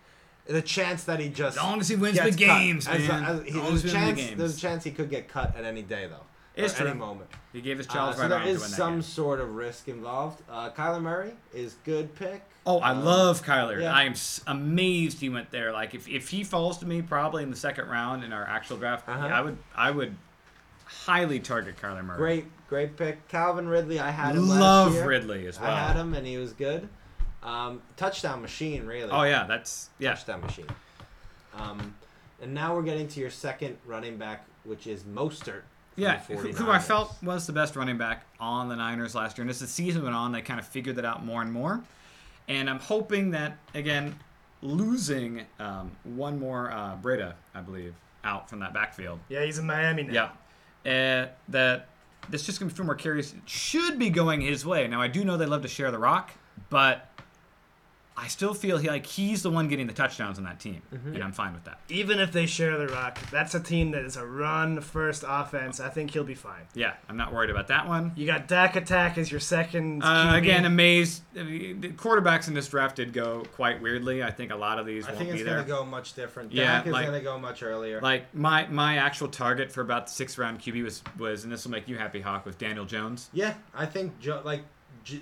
[0.47, 2.37] the chance that he just as long as he wins the cut.
[2.37, 3.25] games, As- man.
[3.25, 4.27] as- As he- there's a chance.
[4.31, 6.25] the There's a chance he could get cut at any day, though.
[6.57, 7.31] It's or any moment.
[7.53, 9.03] He gave his Uh, Charles so right there is some game.
[9.03, 10.43] sort of risk involved.
[10.51, 12.43] Uh, Kyler Murray is good pick.
[12.71, 13.81] Oh, I Um, love Kyler.
[13.81, 13.95] yeah.
[13.95, 14.15] I am
[14.47, 15.73] amazed he went there.
[15.73, 18.77] Like if, if he falls to me probably in the second round in our actual
[18.77, 19.27] draft, Uh-huh.
[19.27, 20.15] I would I would
[20.85, 22.19] highly target Kyler Murray.
[22.19, 23.27] Great, great pick.
[23.29, 25.09] Calvin Ridley, I had him Love last year.
[25.09, 25.71] Ridley as well.
[25.71, 26.89] I had him and he was good.
[27.43, 29.11] Um, touchdown machine, really.
[29.11, 30.11] Oh yeah, that's yeah.
[30.11, 30.67] touchdown machine.
[31.57, 31.95] Um,
[32.43, 35.63] and now we're getting to your second running back, which is Mostert.
[35.97, 39.43] Yeah, who who I felt was the best running back on the Niners last year.
[39.43, 41.81] And as the season went on, they kind of figured that out more and more.
[42.49, 44.19] And I'm hoping that, again,
[44.63, 47.95] losing um, one more uh, Breda, I believe,
[48.25, 49.21] out from that backfield.
[49.29, 50.33] Yeah, he's in Miami now.
[50.85, 51.25] Yeah.
[51.25, 51.89] Uh, that
[52.31, 53.35] this just going to be more carries.
[53.47, 54.87] Should be going his way.
[54.89, 56.31] Now, I do know they love to share the rock,
[56.71, 57.08] but
[58.21, 60.83] I still feel he, like he's the one getting the touchdowns on that team.
[60.91, 61.79] And I'm fine with that.
[61.89, 65.79] Even if they share the rock, that's a team that is a run first offense.
[65.79, 66.63] I think he'll be fine.
[66.75, 68.13] Yeah, I'm not worried about that one.
[68.17, 70.03] You got Dak Attack as your second.
[70.03, 71.23] Uh, again, amazed.
[71.39, 74.23] I mean, the quarterbacks in this draft did go quite weirdly.
[74.23, 76.53] I think a lot of these I won't think it's going to go much different.
[76.53, 78.01] Yeah, Dak is like- going to go much earlier.
[78.01, 81.65] Like my my actual target for about the sixth round QB was was, and this
[81.65, 83.31] will make you happy, Hawk, was Daniel Jones.
[83.33, 84.65] yeah, I think jo- like J-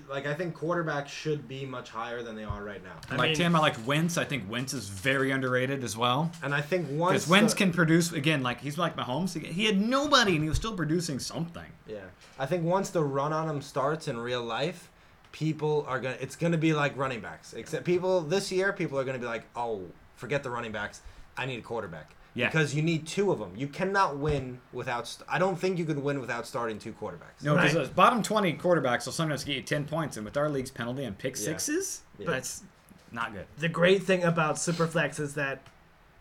[0.09, 2.97] like I think quarterbacks should be much higher than they are right now.
[3.11, 4.17] I like mean- Tim, I like Wentz.
[4.19, 6.31] I think Wentz is very underrated as well.
[6.43, 9.33] And I think once Because Wentz the- can produce again, like he's like Mahomes.
[9.41, 11.71] He- He had nobody, and he was still producing something.
[11.87, 11.99] Yeah,
[12.39, 14.91] I think once the run on him starts in real life,
[15.33, 16.17] people are gonna.
[16.21, 17.53] It's gonna be like running backs.
[17.55, 19.83] Except people this year, people are gonna be like, oh,
[20.17, 21.01] forget the running backs.
[21.37, 22.13] I need a quarterback.
[22.37, 22.49] Yeah.
[22.49, 23.53] Because you need two of them.
[23.57, 25.09] You cannot win without.
[25.09, 27.43] St- I don't think you can win without starting two quarterbacks.
[27.43, 27.81] No, because Right.
[27.81, 31.05] those bottom twenty quarterbacks will sometimes get you ten points, and with our league's penalty
[31.05, 31.45] and pick Yeah.
[31.45, 32.31] sixes, Yeah.
[32.31, 32.63] that's
[33.11, 33.47] not good.
[33.57, 35.63] The great thing about Superflex is that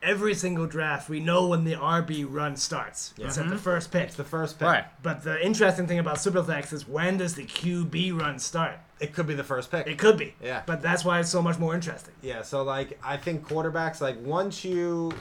[0.01, 3.13] every single draft we know when the RB run starts.
[3.17, 3.53] It's at mm-hmm.
[3.53, 4.03] the first pick.
[4.03, 4.67] It's the first pick.
[4.67, 4.85] Right.
[5.03, 8.77] But the interesting thing about Superflex is when does the QB run start?
[8.99, 9.87] It could be the first pick.
[9.87, 10.35] It could be.
[10.41, 10.61] Yeah.
[10.65, 12.13] But that's why it's so much more interesting.
[12.21, 15.11] Yeah, so like I think quarterbacks like once you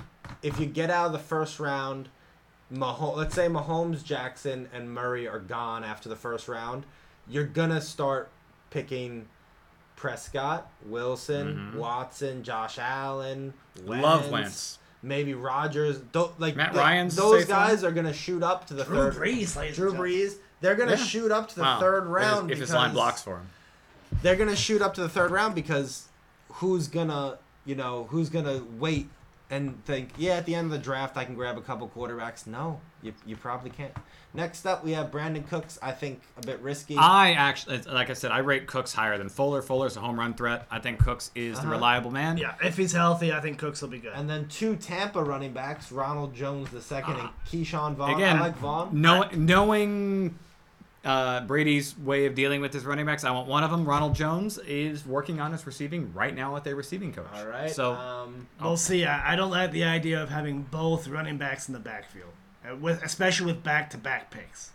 [0.43, 2.09] if you get out of the first round,
[2.73, 6.85] Mahomes, let's say Mahomes, Jackson, and Murray are gone after the first round,
[7.29, 8.31] you're gonna start
[8.71, 9.27] picking
[9.97, 11.79] Prescott, Wilson, Mhm.
[11.79, 14.79] Watson, Josh Allen, Love Wentz.
[15.03, 16.01] maybe Rodgers.
[16.13, 18.97] Th- like Matt th- Ryan's those safe guys are gonna shoot up to the Drew
[19.11, 19.15] third.
[19.15, 20.01] Brees, ladies Drew and gentlemen.
[20.13, 20.97] Brees, they're gonna Yeah.
[21.05, 21.81] shoot up to the Wow.
[21.81, 23.49] third If- round if, his line blocks for him.
[24.23, 26.09] they're gonna shoot up to the third round because
[26.55, 29.09] who's gonna you know who's gonna wait
[29.51, 32.47] and think yeah at the end of the draft I can grab a couple quarterbacks
[32.47, 33.93] no you, you probably can't
[34.33, 38.15] next up we have Brandin Cooks I think a bit risky I actually, like I
[38.15, 39.61] said, I rate Cooks higher than Fuller.
[39.61, 40.67] Fuller's a home run threat.
[40.71, 41.73] I think Cooks is the Uh-huh.
[41.73, 42.39] reliable man.
[42.39, 44.13] Yeah, if he's healthy, I think Cooks will be good.
[44.15, 48.41] and then two Tampa running backs Ronald Jones the second and Ke'Shawn Vaughn Again, I
[48.41, 50.39] like Vaughn know, knowing
[51.05, 53.85] uh, Brady's way of dealing with his running backs, I want one of them.
[53.85, 57.27] Ronald Jones is working on his receiving right now with a receiving coach.
[57.35, 59.05] all right So um, we'll see.
[59.05, 62.31] I, I don't like the idea of having both running backs in the backfield,
[62.69, 64.71] uh, with especially with back-to-back picks.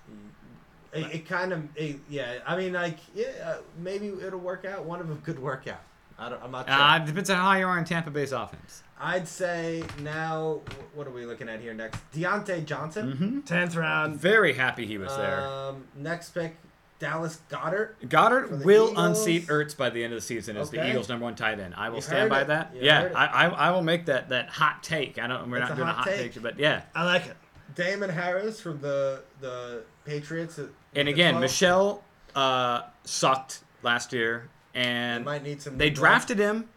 [0.94, 4.86] it, it kind of it, yeah I mean like yeah uh, maybe it'll work out
[4.86, 5.82] one of them could work out
[6.18, 6.76] I don't, I'm not sure.
[6.76, 8.84] uh, depends on how you are in Tampa Bay's offense.
[9.02, 10.60] I'd say now,
[10.94, 12.00] what are we looking at here next?
[12.14, 13.12] Diontae Johnson.
[13.12, 14.18] hmm Tenth round.
[14.18, 15.46] Very happy he was there.
[15.48, 16.58] Um, next pick,
[17.00, 17.96] Dallas Goedert.
[18.10, 18.98] Goedert will Eagles.
[19.20, 21.74] unseat Ertz by the end of the season as the Eagles' number one tight end.
[21.78, 22.48] I will You stand by it.
[22.48, 22.76] that.
[22.76, 23.10] You yeah.
[23.16, 25.18] I, I, I will make that that hot take.
[25.18, 25.50] I don't.
[25.50, 26.34] We're It's not a doing a hot hot take.
[26.34, 26.82] take, but yeah.
[26.94, 27.38] I like it.
[27.76, 30.58] Damien Harris from the the Patriots.
[30.58, 31.42] And the again, 12.
[31.42, 32.04] Michel
[32.36, 35.78] uh, sucked last year, and might need some.
[35.78, 36.68] they drafted him.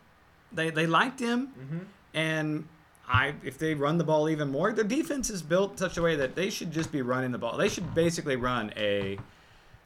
[0.53, 1.85] They they liked him, Mhm.
[2.15, 2.67] And
[3.09, 6.17] I if they run the ball even more, their defense is built such a way
[6.17, 7.57] that they should just be running the ball.
[7.57, 9.19] They should basically run a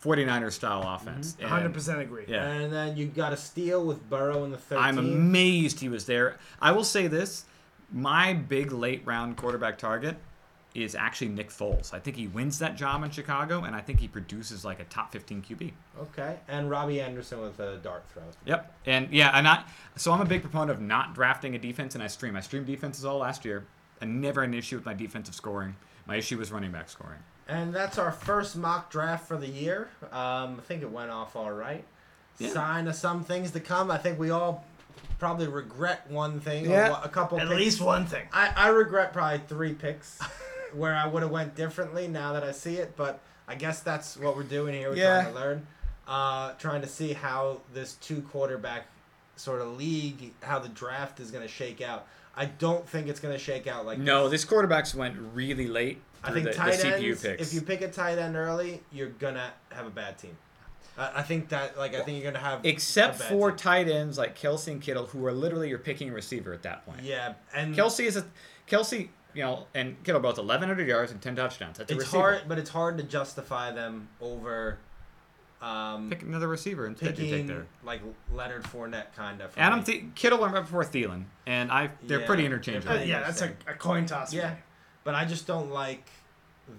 [0.03, 0.95] 49er style mhm.
[0.95, 1.37] offense.
[1.41, 2.25] And 100% agree.
[2.29, 2.45] Yeah.
[2.45, 4.79] And then you got a steal with Burrow in the 13th.
[4.79, 6.37] I'm amazed he was there.
[6.61, 7.45] I will say this:
[7.93, 10.17] my big late round quarterback target
[10.85, 11.95] is actually Nick Foles.
[11.95, 14.85] I think he wins that job in Chicago, and I think he produces like a
[14.85, 15.73] top 15 QB.
[16.01, 16.37] Okay.
[16.49, 18.23] And Robbie Anderson with a dart throw.
[18.45, 18.75] Yep.
[18.87, 19.65] And yeah, and I
[19.97, 22.37] so I'm a big proponent of not drafting a defense, and I stream.
[22.37, 23.65] I streamed defenses all last year.
[24.01, 25.75] and never had an issue with my defensive scoring.
[26.07, 27.19] My issue was running back scoring.
[27.49, 29.89] And that's our first mock draft for the year.
[30.13, 31.85] Um, I think it went off all right.
[32.39, 32.51] Yeah.
[32.51, 33.91] Sign of some things to come.
[33.91, 34.65] I think we all
[35.19, 36.69] probably regret one thing.
[36.69, 36.91] Yeah.
[36.91, 37.41] what- a couple.
[37.41, 37.59] At picks.
[37.59, 38.27] least one thing.
[38.33, 40.19] I, I regret probably three picks.
[40.77, 44.17] where I would have went differently now that I see it, but I guess that's
[44.17, 44.91] what we're doing here.
[44.91, 45.23] We're Yeah.
[45.23, 45.67] trying to learn,
[46.07, 48.87] uh, trying to see how this two quarterback
[49.37, 52.07] sort of league, how the draft is going to shake out.
[52.37, 54.43] I don't think it's going to shake out like No, this.
[54.43, 56.01] this quarterbacks went really late.
[56.25, 57.23] I think the, tight the ends.
[57.23, 57.43] Picks.
[57.43, 60.37] If you pick a tight end early, you're gonna have a bad team.
[60.99, 63.59] I I think that like I think you're gonna have Except a bad for team.
[63.59, 67.03] tight ends like Kelce and Kittle, who are literally you're picking receiver at that point.
[67.03, 68.25] yeah, and Kelce is a
[68.69, 71.79] Kelce, you know, and Kittle both 1,100 yards and 10 touchdowns.
[71.79, 72.21] That's a it's receiver.
[72.23, 74.79] hard, but it's hard to justify them over
[75.63, 77.67] um, Pick another receiver and You take picking there.
[77.85, 78.03] like
[78.33, 79.53] Leonard Fournette kind of.
[79.57, 82.97] Adam Th- Kittle went right before Thielen, and I they're Yeah, pretty they're interchangeable.
[82.97, 84.33] Uh, yeah, that's a, a coin toss.
[84.35, 84.57] Yeah, me.
[85.05, 86.05] but I just don't like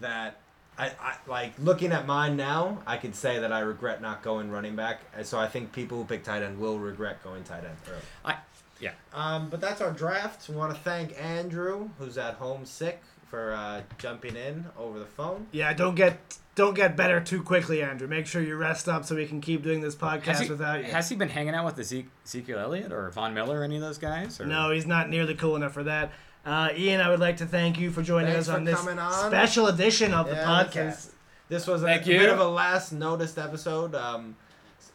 [0.01, 0.39] that.
[0.77, 2.83] I, I like looking at mine now.
[2.85, 5.97] I could say that I regret not going running back, and so I think people
[5.97, 8.01] who pick tight end will regret going tight end early.
[8.23, 8.35] I,
[8.79, 8.91] yeah.
[9.13, 10.47] Um, but that's our draft.
[10.49, 15.05] We want to thank Andrew, who's at home sick, for uh, jumping in over the
[15.05, 15.47] phone.
[15.51, 16.17] Yeah, don't get
[16.55, 18.07] don't get better too quickly, Andrew.
[18.07, 20.91] Make sure you rest up so we can keep doing this podcast he, without you.
[20.91, 23.97] has he been hanging out with Ezekiel Elliott or Von Miller or any of those
[23.97, 24.39] guys?
[24.41, 24.45] Or?
[24.45, 26.11] No, he's not nearly cool enough for that.
[26.45, 29.29] Uh, Ian, I would like to thank you for joining Thanks us on this on.
[29.29, 30.73] special edition of the podcast.
[30.73, 31.13] This, is-
[31.49, 33.93] this was a, a bit of a last noticed episode.
[33.95, 34.35] Um,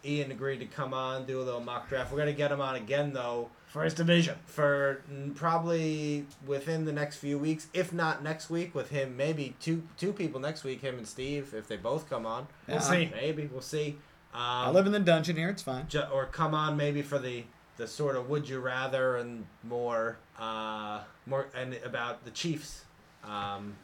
[0.04, 2.10] Ian agreed to come on, do a little mock draft.
[2.10, 4.36] We're gonna get him on again though First division.
[4.46, 5.02] for
[5.34, 10.12] probably within the next few weeks, if not next week, with him maybe two two
[10.12, 12.48] people next week, him and Steve, if they both come on.
[12.68, 12.82] We'll Yeah.
[12.82, 13.10] see.
[13.14, 13.98] Maybe we'll see.
[14.34, 15.48] Um, I live in the dungeon here.
[15.48, 15.88] It's fine.
[15.88, 17.44] ju- or come on maybe for the
[17.78, 22.84] the sort of would you rather and more uh more and about the Chiefs.
[23.24, 23.76] Um,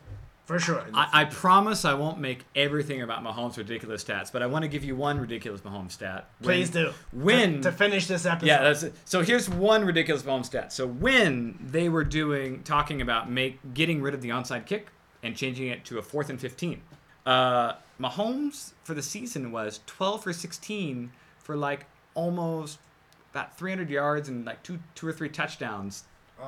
[0.49, 0.83] For sure.
[0.95, 4.69] I, I promise I won't make everything about Mahomes' ridiculous stats, but I want to
[4.69, 6.31] give you one ridiculous Mahomes stat.
[6.41, 6.93] When- Please do.
[7.13, 8.47] When To, to finish this episode.
[8.47, 8.95] Yeah, that's it.
[9.05, 10.73] So here's one ridiculous Mahomes stat.
[10.73, 14.89] So when they were doing talking about make getting rid of the onside kick
[15.23, 16.81] and changing it to a fourth and fifteen,
[17.27, 21.13] uh, Mahomes for the season was 12 for 16
[21.43, 21.85] for like
[22.15, 22.79] almost
[23.33, 26.05] about 300 yards and like two two or three touchdowns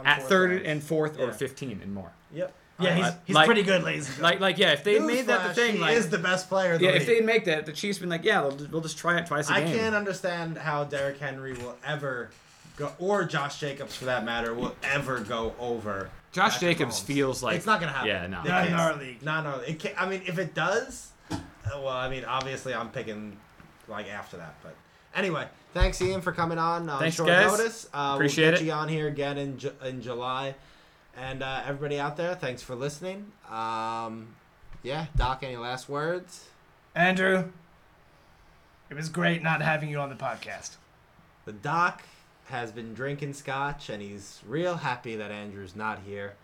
[0.07, 0.63] at third downs.
[0.67, 2.13] and fourth or 15 and more.
[2.33, 2.55] Yep.
[2.81, 4.19] Yeah, he's, Uh, he's like- pretty good, ladies.
[4.19, 6.75] Like like yeah, if they made that the thing, he like is the best player.
[6.75, 7.19] In the yeah, if league.
[7.19, 9.55] they make that, the Chiefs been like yeah, we'll, we'll just try it twice a
[9.55, 9.75] I game.
[9.75, 12.31] I can't understand how Derrick Henry will ever
[12.77, 16.11] go, or Josh Jacobs for that matter, will ever go over.
[16.33, 17.05] Josh Patrick Jacobs Mahomes.
[17.05, 18.09] feels like it's not gonna happen.
[18.09, 18.43] Yeah, no.
[18.43, 19.23] Not in our league.
[19.23, 19.71] Not in our league.
[19.71, 21.37] It can't, I mean, if it does, uh,
[21.75, 23.37] well, I mean, obviously, I'm picking
[23.89, 24.55] like after that.
[24.63, 24.77] But
[25.15, 26.89] anyway, thanks Ian for coming on.
[26.89, 27.51] on Thanks, short guys.
[27.59, 27.89] notice.
[27.93, 28.67] Uh, Appreciate we'll get it.
[28.67, 30.55] you on here again in Ju- in July.
[31.21, 33.31] And uh, everybody out there, thanks for listening.
[33.51, 34.29] Um,
[34.83, 36.47] yeah, Doc, any last words?
[36.95, 37.45] Andrew,
[38.89, 40.77] it was great not having you on the podcast.
[41.45, 42.03] The doc
[42.47, 46.35] has been drinking scotch and he's real happy that Andrew's not here.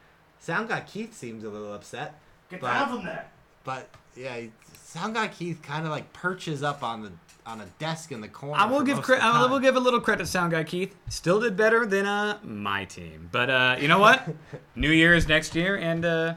[0.40, 2.20] Sound guy Keith seems a little upset,
[2.50, 3.26] Get But- down from there.
[3.64, 4.42] but yeah,
[4.74, 7.12] Sound guy Keith kind of like perches up on the
[7.46, 8.60] on a desk in the corner.
[8.60, 10.94] I will give cre- I will give a little credit to Sound Guy Keith.
[11.08, 14.28] Still did better than uh my team, but uh you know what?
[14.74, 16.34] New Year's next year, and uh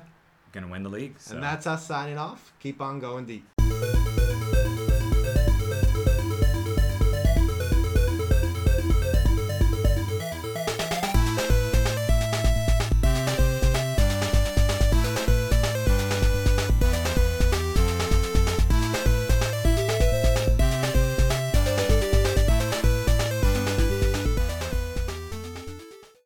[0.51, 1.19] gonna win the league.
[1.19, 1.35] So.
[1.35, 2.53] And that's us signing off.
[2.59, 4.08] Keep on going deep.